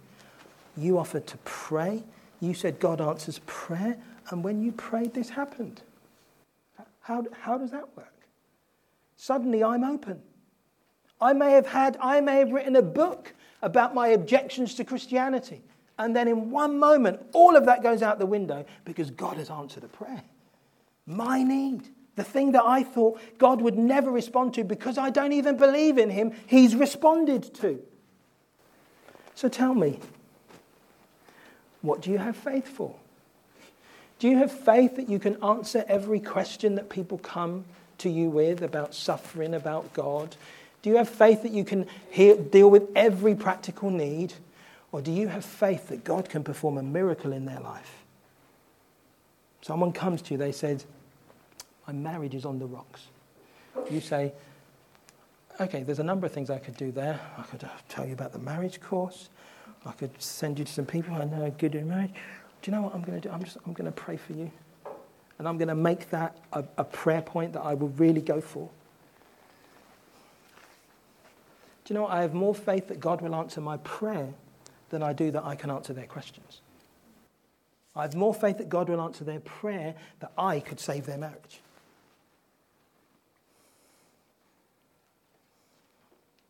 You 0.76 0.98
offered 0.98 1.28
to 1.28 1.38
pray. 1.46 2.04
You 2.40 2.54
said 2.54 2.80
God 2.80 3.02
answers 3.02 3.40
prayer. 3.46 3.98
And 4.30 4.44
when 4.44 4.62
you 4.62 4.72
prayed, 4.72 5.14
this 5.14 5.30
happened. 5.30 5.82
How, 7.02 7.26
how 7.42 7.58
does 7.58 7.72
that 7.72 7.96
work? 7.96 8.14
Suddenly 9.18 9.64
I'm 9.64 9.84
open. 9.84 10.22
I 11.22 11.34
may 11.34 11.52
have 11.52 11.68
had, 11.68 11.98
I 12.02 12.22
may 12.22 12.38
have 12.38 12.52
written 12.52 12.76
a 12.76 12.82
book 12.82 13.34
about 13.64 13.96
my 13.96 14.10
objections 14.10 14.76
to 14.76 14.84
Christianity. 14.84 15.64
And 15.98 16.16
then 16.16 16.28
in 16.28 16.52
one 16.52 16.78
moment, 16.78 17.26
all 17.34 17.56
of 17.56 17.66
that 17.66 17.82
goes 17.82 18.04
out 18.04 18.20
the 18.20 18.26
window 18.26 18.66
because 18.86 19.10
God 19.10 19.38
has 19.38 19.50
answered 19.50 19.84
a 19.84 19.88
prayer. 19.88 20.22
My 21.08 21.44
need, 21.44 21.88
the 22.16 22.24
thing 22.24 22.52
that 22.52 22.64
I 22.64 22.84
thought 22.84 23.20
God 23.38 23.62
would 23.62 23.78
never 23.78 24.12
respond 24.12 24.54
to 24.56 24.64
because 24.64 24.98
I 24.98 25.10
don't 25.10 25.34
even 25.34 25.58
believe 25.58 25.98
in 25.98 26.10
Him, 26.10 26.34
He's 26.46 26.76
responded 26.76 27.54
to. 27.56 27.82
So 29.36 29.50
tell 29.50 29.74
me, 29.74 30.00
what 31.82 32.02
do 32.02 32.12
you 32.12 32.18
have 32.18 32.36
faith 32.36 32.68
for? 32.68 32.96
Do 34.20 34.28
you 34.28 34.38
have 34.38 34.52
faith 34.52 34.96
that 34.98 35.10
you 35.10 35.20
can 35.20 35.42
answer 35.44 35.84
every 35.88 36.20
question 36.20 36.76
that 36.76 36.90
people 36.90 37.18
come 37.18 37.66
to 38.00 38.10
you 38.10 38.30
with 38.30 38.62
about 38.62 38.94
suffering, 38.94 39.54
about 39.54 39.94
God? 39.94 40.36
Do 40.84 40.90
you 40.90 40.98
have 40.98 41.10
faith 41.10 41.42
that 41.44 41.52
you 41.52 41.64
can 41.64 41.88
hear, 42.12 42.36
deal 42.36 42.70
with 42.70 42.90
every 42.96 43.34
practical 43.34 43.90
need? 43.90 44.34
Or 44.92 45.02
do 45.02 45.12
you 45.12 45.30
have 45.30 45.44
faith 45.44 45.88
that 45.88 46.04
God 46.04 46.30
can 46.30 46.44
perform 46.44 46.78
a 46.78 46.84
miracle 46.84 47.32
in 47.32 47.46
their 47.46 47.60
life? 47.60 48.04
Someone 49.62 49.94
comes 49.94 50.22
to 50.24 50.34
you, 50.34 50.38
they 50.38 50.52
said, 50.52 50.84
My 51.88 51.94
marriage 51.94 52.36
is 52.36 52.46
on 52.46 52.60
the 52.60 52.66
rocks. 52.66 53.08
You 53.90 54.02
say, 54.02 54.34
Okay, 55.60 55.84
there's 55.84 56.00
a 56.00 56.04
number 56.04 56.26
of 56.26 56.34
things 56.34 56.50
I 56.50 56.58
could 56.58 56.76
do 56.76 56.92
there. 56.92 57.20
I 57.38 57.44
could 57.44 57.64
uh, 57.64 57.70
tell 57.88 58.06
you 58.06 58.14
about 58.14 58.34
the 58.34 58.40
marriage 58.40 58.82
course. 58.82 59.30
I 59.86 59.92
could 59.94 60.22
send 60.22 60.60
you 60.60 60.66
to 60.66 60.72
some 60.72 60.86
people 60.86 61.16
I 61.16 61.24
know 61.24 61.46
are 61.46 61.50
good 61.52 61.76
in 61.76 61.88
marriage. 61.88 62.12
Do 62.62 62.72
you 62.72 62.76
know 62.76 62.84
what 62.84 62.94
I'm 62.94 63.04
going 63.04 63.22
to 63.22 63.28
do? 63.28 63.34
I'm 63.34 63.44
just 63.44 63.58
I'm 63.66 63.74
going 63.74 63.86
to 63.86 63.92
pray 63.92 64.18
for 64.18 64.34
you. 64.34 64.52
And 65.40 65.48
I'm 65.48 65.58
going 65.58 65.70
to 65.70 65.76
make 65.76 66.10
that 66.10 66.38
a, 66.52 66.66
a 66.78 66.84
prayer 66.84 67.22
point 67.22 67.54
that 67.54 67.62
I 67.62 67.74
will 67.74 67.90
really 67.90 68.22
go 68.22 68.42
for. 68.42 68.70
Do 71.86 71.94
you 71.94 71.96
know 71.96 72.04
what? 72.04 72.12
I 72.12 72.22
have 72.22 72.34
more 72.34 72.56
faith 72.56 72.88
that 72.88 73.00
God 73.00 73.22
will 73.22 73.36
answer 73.36 73.62
my 73.62 73.78
prayer 73.78 74.34
than 74.90 75.04
I 75.04 75.14
do 75.14 75.32
that 75.32 75.44
I 75.44 75.56
can 75.56 75.70
answer 75.70 75.94
their 75.94 76.06
questions. 76.06 76.62
I 77.96 78.04
have 78.04 78.16
more 78.16 78.34
faith 78.34 78.58
that 78.58 78.70
God 78.70 78.90
will 78.90 79.02
answer 79.02 79.24
their 79.24 79.40
prayer 79.40 79.96
that 80.20 80.32
I 80.38 80.60
could 80.60 80.80
save 80.80 81.06
their 81.06 81.18
marriage. 81.18 81.62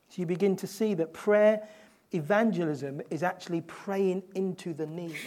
So 0.10 0.22
you 0.22 0.26
begin 0.26 0.56
to 0.58 0.68
see 0.68 0.94
that 0.94 1.12
prayer 1.12 1.68
evangelism 2.12 3.02
is 3.10 3.24
actually 3.24 3.62
praying 3.62 4.22
into 4.36 4.74
the 4.74 4.86
need 4.86 5.18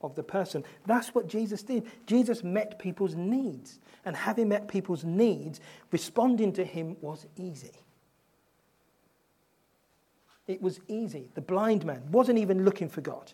of 0.00 0.16
the 0.16 0.22
person. 0.22 0.64
That's 0.84 1.14
what 1.14 1.28
Jesus 1.28 1.62
did. 1.62 1.86
Jesus 2.06 2.42
met 2.42 2.78
people's 2.78 3.14
needs. 3.14 3.78
And 4.04 4.16
having 4.16 4.48
met 4.48 4.66
people's 4.66 5.04
needs, 5.04 5.60
responding 5.92 6.52
to 6.54 6.64
him 6.64 6.96
was 7.00 7.26
easy. 7.36 7.70
It 10.46 10.60
was 10.60 10.80
easy. 10.88 11.30
The 11.34 11.40
blind 11.40 11.84
man 11.84 12.02
wasn't 12.10 12.38
even 12.38 12.64
looking 12.64 12.88
for 12.88 13.00
God. 13.00 13.32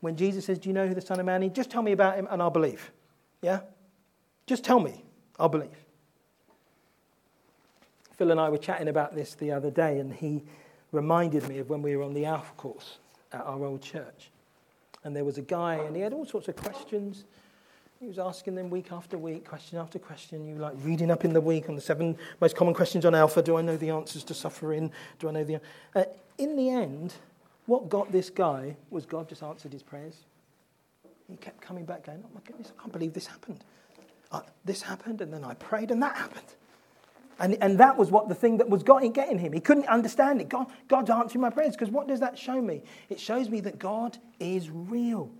When 0.00 0.16
Jesus 0.16 0.44
says, 0.44 0.58
Do 0.58 0.68
you 0.68 0.74
know 0.74 0.86
who 0.86 0.94
the 0.94 1.00
Son 1.00 1.18
of 1.18 1.26
Man 1.26 1.42
is? 1.42 1.52
Just 1.52 1.70
tell 1.70 1.82
me 1.82 1.92
about 1.92 2.16
him 2.16 2.28
and 2.30 2.42
I'll 2.42 2.50
believe. 2.50 2.90
Yeah? 3.42 3.60
Just 4.46 4.64
tell 4.64 4.80
me. 4.80 5.04
I'll 5.38 5.48
believe. 5.48 5.86
Phil 8.16 8.30
and 8.30 8.40
I 8.40 8.48
were 8.48 8.58
chatting 8.58 8.88
about 8.88 9.14
this 9.14 9.34
the 9.34 9.52
other 9.52 9.70
day, 9.70 9.98
and 9.98 10.12
he 10.12 10.42
reminded 10.90 11.46
me 11.48 11.58
of 11.58 11.68
when 11.68 11.82
we 11.82 11.96
were 11.96 12.02
on 12.02 12.14
the 12.14 12.24
Alpha 12.24 12.52
course 12.54 12.98
at 13.32 13.42
our 13.42 13.64
old 13.64 13.82
church. 13.82 14.30
And 15.04 15.14
there 15.14 15.24
was 15.24 15.36
a 15.36 15.42
guy, 15.42 15.74
and 15.74 15.94
he 15.94 16.02
had 16.02 16.12
all 16.12 16.24
sorts 16.24 16.48
of 16.48 16.56
questions. 16.56 17.24
He 18.00 18.06
was 18.06 18.18
asking 18.18 18.56
them 18.56 18.68
week 18.68 18.92
after 18.92 19.16
week, 19.16 19.48
question 19.48 19.78
after 19.78 19.98
question. 19.98 20.46
You 20.46 20.56
like 20.56 20.74
reading 20.82 21.10
up 21.10 21.24
in 21.24 21.32
the 21.32 21.40
week 21.40 21.68
on 21.70 21.76
the 21.76 21.80
seven 21.80 22.16
most 22.42 22.54
common 22.54 22.74
questions 22.74 23.06
on 23.06 23.14
Alpha. 23.14 23.40
Do 23.40 23.56
I 23.56 23.62
know 23.62 23.76
the 23.78 23.88
answers 23.88 24.22
to 24.24 24.34
suffering? 24.34 24.92
Do 25.18 25.28
I 25.28 25.32
know 25.32 25.44
the. 25.44 25.60
Uh, 25.94 26.04
in 26.36 26.56
the 26.56 26.68
end, 26.68 27.14
what 27.64 27.88
got 27.88 28.12
this 28.12 28.28
guy 28.28 28.76
was 28.90 29.06
God 29.06 29.30
just 29.30 29.42
answered 29.42 29.72
his 29.72 29.82
prayers. 29.82 30.24
He 31.28 31.36
kept 31.36 31.62
coming 31.62 31.86
back, 31.86 32.04
going, 32.04 32.22
Oh 32.22 32.28
my 32.34 32.40
goodness, 32.44 32.70
I 32.76 32.80
can't 32.80 32.92
believe 32.92 33.14
this 33.14 33.26
happened. 33.26 33.64
Uh, 34.30 34.42
this 34.66 34.82
happened, 34.82 35.22
and 35.22 35.32
then 35.32 35.42
I 35.42 35.54
prayed, 35.54 35.90
and 35.90 36.02
that 36.02 36.16
happened. 36.16 36.54
And, 37.38 37.56
and 37.62 37.78
that 37.80 37.96
was 37.96 38.10
what 38.10 38.28
the 38.28 38.34
thing 38.34 38.58
that 38.58 38.68
was 38.68 38.82
getting 38.82 39.38
him. 39.38 39.52
He 39.52 39.60
couldn't 39.60 39.86
understand 39.86 40.40
it. 40.40 40.48
God, 40.48 40.66
God's 40.88 41.10
answering 41.10 41.42
my 41.42 41.50
prayers. 41.50 41.72
Because 41.72 41.90
what 41.90 42.08
does 42.08 42.20
that 42.20 42.38
show 42.38 42.60
me? 42.60 42.82
It 43.08 43.20
shows 43.20 43.48
me 43.48 43.60
that 43.60 43.78
God 43.78 44.16
is 44.40 44.70
real. 44.70 45.30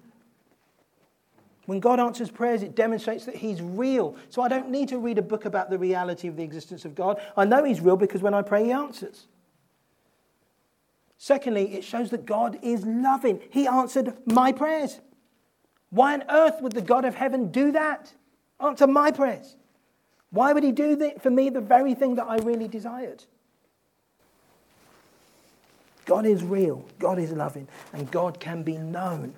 When 1.66 1.80
God 1.80 2.00
answers 2.00 2.30
prayers, 2.30 2.62
it 2.62 2.74
demonstrates 2.74 3.26
that 3.26 3.34
He's 3.34 3.60
real. 3.60 4.16
So 4.30 4.40
I 4.42 4.48
don't 4.48 4.70
need 4.70 4.88
to 4.88 4.98
read 4.98 5.18
a 5.18 5.22
book 5.22 5.44
about 5.44 5.68
the 5.68 5.78
reality 5.78 6.28
of 6.28 6.36
the 6.36 6.44
existence 6.44 6.84
of 6.84 6.94
God. 6.94 7.20
I 7.36 7.44
know 7.44 7.64
He's 7.64 7.80
real 7.80 7.96
because 7.96 8.22
when 8.22 8.34
I 8.34 8.42
pray, 8.42 8.64
He 8.64 8.72
answers. 8.72 9.26
Secondly, 11.18 11.74
it 11.74 11.82
shows 11.82 12.10
that 12.10 12.24
God 12.24 12.58
is 12.62 12.84
loving. 12.84 13.40
He 13.50 13.66
answered 13.66 14.16
my 14.26 14.52
prayers. 14.52 15.00
Why 15.90 16.14
on 16.14 16.24
earth 16.28 16.60
would 16.60 16.72
the 16.72 16.82
God 16.82 17.04
of 17.04 17.14
heaven 17.14 17.50
do 17.50 17.72
that? 17.72 18.12
Answer 18.60 18.86
my 18.86 19.10
prayers. 19.10 19.56
Why 20.30 20.52
would 20.52 20.62
He 20.62 20.72
do 20.72 20.94
that 20.96 21.22
for 21.22 21.30
me, 21.30 21.50
the 21.50 21.60
very 21.60 21.94
thing 21.94 22.14
that 22.16 22.26
I 22.26 22.36
really 22.36 22.68
desired? 22.68 23.24
God 26.04 26.26
is 26.26 26.44
real, 26.44 26.84
God 27.00 27.18
is 27.18 27.32
loving, 27.32 27.66
and 27.92 28.08
God 28.12 28.38
can 28.38 28.62
be 28.62 28.78
known. 28.78 29.34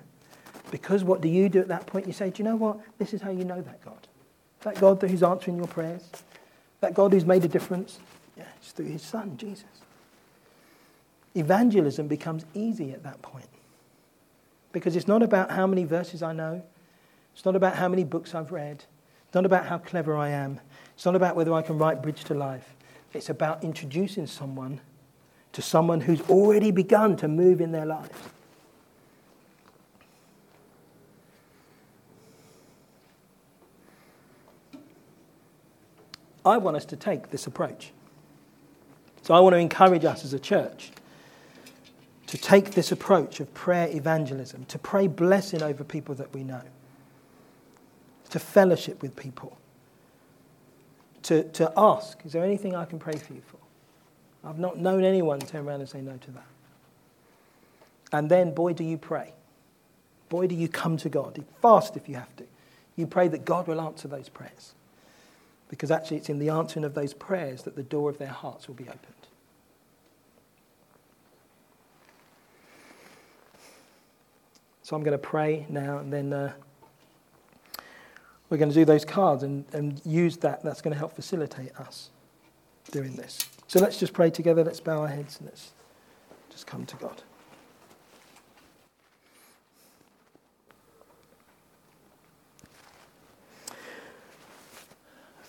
Because 0.71 1.03
what 1.03 1.21
do 1.21 1.27
you 1.27 1.49
do 1.49 1.59
at 1.59 1.67
that 1.67 1.87
point? 1.87 2.07
You 2.07 2.13
say, 2.13 2.29
Do 2.29 2.43
you 2.43 2.49
know 2.49 2.55
what? 2.55 2.79
This 2.97 3.13
is 3.13 3.21
how 3.21 3.31
you 3.31 3.43
know 3.43 3.61
that 3.61 3.83
God. 3.83 4.07
That 4.61 4.79
God 4.79 5.01
who's 5.01 5.23
answering 5.23 5.57
your 5.57 5.67
prayers. 5.67 6.03
That 6.81 6.93
God 6.93 7.13
who's 7.13 7.25
made 7.25 7.43
a 7.45 7.47
difference. 7.47 7.99
Yeah, 8.37 8.45
it's 8.57 8.71
through 8.71 8.85
his 8.85 9.01
son, 9.01 9.37
Jesus. 9.37 9.65
Evangelism 11.35 12.07
becomes 12.07 12.45
easy 12.53 12.91
at 12.91 13.03
that 13.03 13.21
point. 13.21 13.49
Because 14.71 14.95
it's 14.95 15.07
not 15.07 15.23
about 15.23 15.51
how 15.51 15.65
many 15.65 15.83
verses 15.83 16.21
I 16.21 16.33
know, 16.33 16.61
it's 17.33 17.45
not 17.45 17.55
about 17.55 17.75
how 17.75 17.87
many 17.87 18.03
books 18.03 18.35
I've 18.35 18.51
read, 18.51 18.83
it's 19.25 19.33
not 19.33 19.45
about 19.45 19.65
how 19.65 19.77
clever 19.79 20.15
I 20.15 20.29
am, 20.29 20.59
it's 20.95 21.05
not 21.05 21.15
about 21.15 21.35
whether 21.35 21.53
I 21.53 21.61
can 21.61 21.77
write 21.77 22.03
Bridge 22.03 22.23
to 22.25 22.33
Life. 22.33 22.75
It's 23.13 23.29
about 23.29 23.63
introducing 23.63 24.27
someone 24.27 24.81
to 25.53 25.61
someone 25.61 26.01
who's 26.01 26.21
already 26.29 26.71
begun 26.71 27.17
to 27.17 27.27
move 27.27 27.61
in 27.61 27.71
their 27.71 27.85
lives. 27.85 28.17
I 36.49 36.57
want 36.57 36.77
us 36.77 36.85
to 36.85 36.95
take 36.95 37.29
this 37.29 37.47
approach. 37.47 37.91
So 39.21 39.33
I 39.33 39.39
want 39.39 39.53
to 39.53 39.59
encourage 39.59 40.05
us 40.05 40.25
as 40.25 40.33
a 40.33 40.39
church 40.39 40.91
to 42.27 42.37
take 42.37 42.71
this 42.71 42.91
approach 42.91 43.39
of 43.39 43.53
prayer 43.53 43.87
evangelism, 43.89 44.65
to 44.65 44.77
pray 44.77 45.07
blessing 45.07 45.63
over 45.63 45.83
people 45.83 46.13
that 46.15 46.33
we 46.33 46.43
know, 46.43 46.61
to 48.29 48.39
fellowship 48.39 49.01
with 49.01 49.15
people, 49.15 49.57
to, 51.23 51.43
to 51.51 51.71
ask, 51.75 52.19
is 52.25 52.33
there 52.33 52.43
anything 52.43 52.75
I 52.75 52.85
can 52.85 52.99
pray 52.99 53.17
for 53.17 53.33
you 53.33 53.41
for? 53.41 53.57
I've 54.47 54.59
not 54.59 54.77
known 54.77 55.03
anyone 55.03 55.39
turn 55.39 55.67
around 55.67 55.81
and 55.81 55.89
say 55.89 56.01
no 56.01 56.17
to 56.17 56.31
that. 56.31 56.47
And 58.11 58.29
then, 58.29 58.53
boy, 58.53 58.73
do 58.73 58.83
you 58.83 58.97
pray. 58.97 59.33
Boy, 60.29 60.47
do 60.47 60.55
you 60.55 60.67
come 60.67 60.97
to 60.97 61.09
God. 61.09 61.43
Fast 61.61 61.97
if 61.97 62.07
you 62.07 62.15
have 62.15 62.35
to. 62.37 62.45
You 62.95 63.07
pray 63.07 63.27
that 63.27 63.45
God 63.45 63.67
will 63.67 63.81
answer 63.81 64.07
those 64.07 64.29
prayers. 64.29 64.73
Because 65.69 65.91
actually, 65.91 66.17
it's 66.17 66.29
in 66.29 66.39
the 66.39 66.49
answering 66.49 66.83
of 66.83 66.93
those 66.93 67.13
prayers 67.13 67.63
that 67.63 67.75
the 67.75 67.83
door 67.83 68.09
of 68.09 68.17
their 68.17 68.27
hearts 68.27 68.67
will 68.67 68.75
be 68.75 68.85
opened. 68.85 69.13
So 74.81 74.95
I'm 74.95 75.03
going 75.03 75.11
to 75.11 75.19
pray 75.19 75.67
now, 75.69 75.99
and 75.99 76.11
then 76.11 76.33
uh, 76.33 76.51
we're 78.49 78.57
going 78.57 78.69
to 78.69 78.75
do 78.75 78.85
those 78.85 79.05
cards 79.05 79.43
and, 79.43 79.63
and 79.71 80.01
use 80.03 80.37
that. 80.37 80.63
That's 80.63 80.81
going 80.81 80.93
to 80.93 80.97
help 80.97 81.15
facilitate 81.15 81.75
us 81.75 82.09
doing 82.89 83.15
this. 83.15 83.37
So 83.67 83.79
let's 83.79 83.99
just 83.99 84.13
pray 84.13 84.31
together. 84.31 84.63
Let's 84.63 84.79
bow 84.79 85.01
our 85.01 85.07
heads 85.07 85.37
and 85.37 85.47
let's 85.47 85.73
just 86.49 86.65
come 86.65 86.87
to 86.87 86.95
God. 86.95 87.21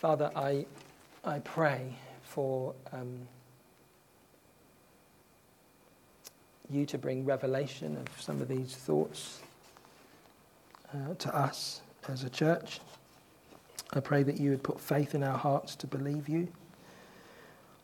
Father, 0.01 0.31
I, 0.35 0.65
I 1.27 1.41
pray 1.41 1.93
for 2.23 2.73
um, 2.91 3.19
you 6.71 6.87
to 6.87 6.97
bring 6.97 7.27
revelation 7.27 7.99
of 7.99 8.19
some 8.19 8.41
of 8.41 8.49
these 8.49 8.75
thoughts 8.75 9.41
uh, 10.95 11.13
to 11.19 11.37
us 11.37 11.83
as 12.09 12.25
a 12.25 12.31
church. 12.31 12.81
I 13.93 14.01
pray 14.01 14.23
that 14.23 14.41
you 14.41 14.53
would 14.53 14.63
put 14.63 14.81
faith 14.81 15.15
in 15.15 15.23
our 15.23 15.37
hearts 15.37 15.77
to 15.77 15.87
believe 15.87 16.31
you. 16.31 16.49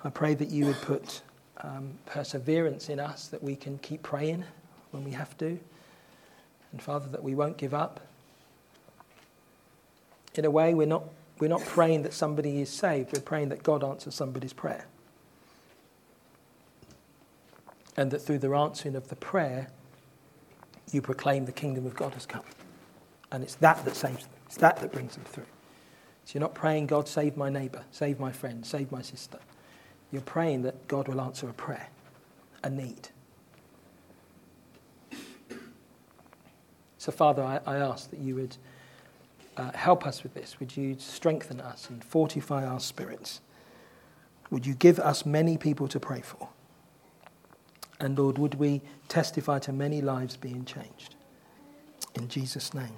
I 0.03 0.09
pray 0.09 0.33
that 0.37 0.49
you 0.49 0.64
would 0.64 0.81
put 0.81 1.21
um, 1.59 1.99
perseverance 2.07 2.89
in 2.89 2.99
us 2.99 3.29
that 3.29 3.43
we 3.43 3.57
can 3.57 3.77
keep 3.77 4.03
praying 4.03 4.43
when 4.91 5.05
we 5.05 5.11
have 5.11 5.37
to. 5.37 5.59
And 6.73 6.81
Father, 6.81 7.11
that 7.11 7.23
we 7.23 7.35
won't 7.35 7.59
give 7.59 7.75
up. 7.75 8.01
In 10.35 10.47
a 10.47 10.51
way, 10.51 10.73
we're 10.73 10.87
not, 10.87 11.05
we're 11.39 11.49
not 11.49 11.64
praying 11.64 12.03
that 12.03 12.12
somebody 12.12 12.61
is 12.61 12.70
saved, 12.70 13.12
we're 13.12 13.20
praying 13.20 13.51
that 13.51 13.62
God 13.62 13.84
answers 13.84 14.14
somebody's 14.14 14.53
prayer. 14.53 14.87
And 17.97 18.11
that 18.11 18.20
through 18.20 18.39
the 18.39 18.53
answering 18.53 18.95
of 18.95 19.09
the 19.09 19.16
prayer, 19.16 19.68
you 20.93 21.03
proclaim 21.03 21.47
the 21.47 21.53
kingdom 21.53 21.87
of 21.87 21.95
God 21.95 22.14
has 22.14 22.26
come. 22.26 22.45
And 23.32 23.43
it's 23.43 23.57
that 23.57 23.84
that 23.84 23.97
saves 23.97 24.24
them, 24.24 24.34
it's 24.47 24.57
that 24.59 24.78
that 24.78 24.93
brings 24.93 25.14
them 25.14 25.24
through. 25.24 25.47
So 26.24 26.32
you're 26.34 26.41
not 26.41 26.55
praying, 26.55 26.87
God, 26.87 27.09
save 27.09 27.37
my 27.37 27.49
neighbor, 27.51 27.82
save 27.91 28.18
my 28.18 28.32
friend, 28.32 28.64
save 28.64 28.91
my 28.91 29.03
sister. 29.03 29.39
You're 30.11 30.22
praying 30.22 30.62
that 30.62 30.89
God 30.89 31.09
will 31.09 31.20
answer 31.20 31.49
a 31.49 31.53
prayer, 31.53 31.89
a 32.62 32.70
need. 32.70 33.09
So, 36.99 37.12
Father, 37.12 37.43
I, 37.43 37.61
I 37.64 37.76
ask 37.76 38.11
that 38.11 38.18
you 38.18 38.34
would 38.34 38.57
uh, 39.57 39.73
help 39.73 40.07
us 40.07 40.23
with 40.23 40.35
this. 40.35 40.61
Would 40.61 40.77
you 40.77 40.97
strengthen 40.99 41.61
us 41.61 41.89
and 41.89 42.05
fortify 42.05 42.67
our 42.67 42.81
spirits? 42.81 43.41
Would 44.51 44.67
you 44.67 44.75
give 44.75 44.99
us 44.99 45.27
many 45.27 45.57
people 45.57 45.89
to 45.89 45.99
pray 45.99 46.21
for? 46.21 46.49
And 47.99 48.19
Lord, 48.19 48.39
would 48.39 48.57
we 48.57 48.83
testify 49.09 49.59
to 49.61 49.73
many 49.73 50.03
lives 50.03 50.37
being 50.37 50.65
changed? 50.65 51.15
In 52.15 52.29
Jesus' 52.29 52.75
name, 52.75 52.93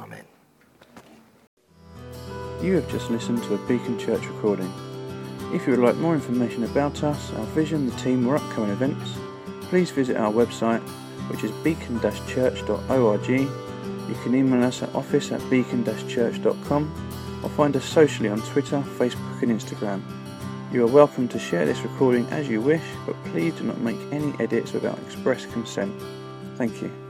Amen. 0.00 0.24
You 2.62 2.74
have 2.74 2.90
just 2.90 3.10
listened 3.10 3.42
to 3.44 3.54
a 3.54 3.68
Beacon 3.68 3.98
Church 3.98 4.24
recording. 4.26 4.72
If 5.52 5.66
you 5.66 5.72
would 5.72 5.84
like 5.84 5.96
more 5.96 6.14
information 6.14 6.64
about 6.64 7.02
us, 7.02 7.32
our 7.32 7.46
vision, 7.46 7.86
the 7.86 7.96
team, 7.96 8.26
or 8.26 8.36
upcoming 8.36 8.70
events, 8.70 9.12
please 9.62 9.90
visit 9.90 10.16
our 10.16 10.32
website, 10.32 10.80
which 11.30 11.44
is 11.44 11.50
beacon-church.org. 11.62 13.67
You 14.08 14.14
can 14.22 14.34
email 14.34 14.64
us 14.64 14.82
at 14.82 14.94
office 14.94 15.30
at 15.32 15.50
beacon-church.com 15.50 17.40
or 17.42 17.50
find 17.50 17.76
us 17.76 17.84
socially 17.84 18.28
on 18.28 18.40
Twitter, 18.42 18.82
Facebook, 18.96 19.42
and 19.42 19.52
Instagram. 19.52 20.02
You 20.72 20.84
are 20.84 20.88
welcome 20.88 21.28
to 21.28 21.38
share 21.38 21.66
this 21.66 21.80
recording 21.80 22.26
as 22.26 22.48
you 22.48 22.60
wish, 22.60 22.84
but 23.06 23.16
please 23.26 23.54
do 23.54 23.64
not 23.64 23.80
make 23.80 23.98
any 24.10 24.32
edits 24.40 24.72
without 24.72 24.98
express 25.00 25.46
consent. 25.46 25.94
Thank 26.56 26.82
you. 26.82 27.07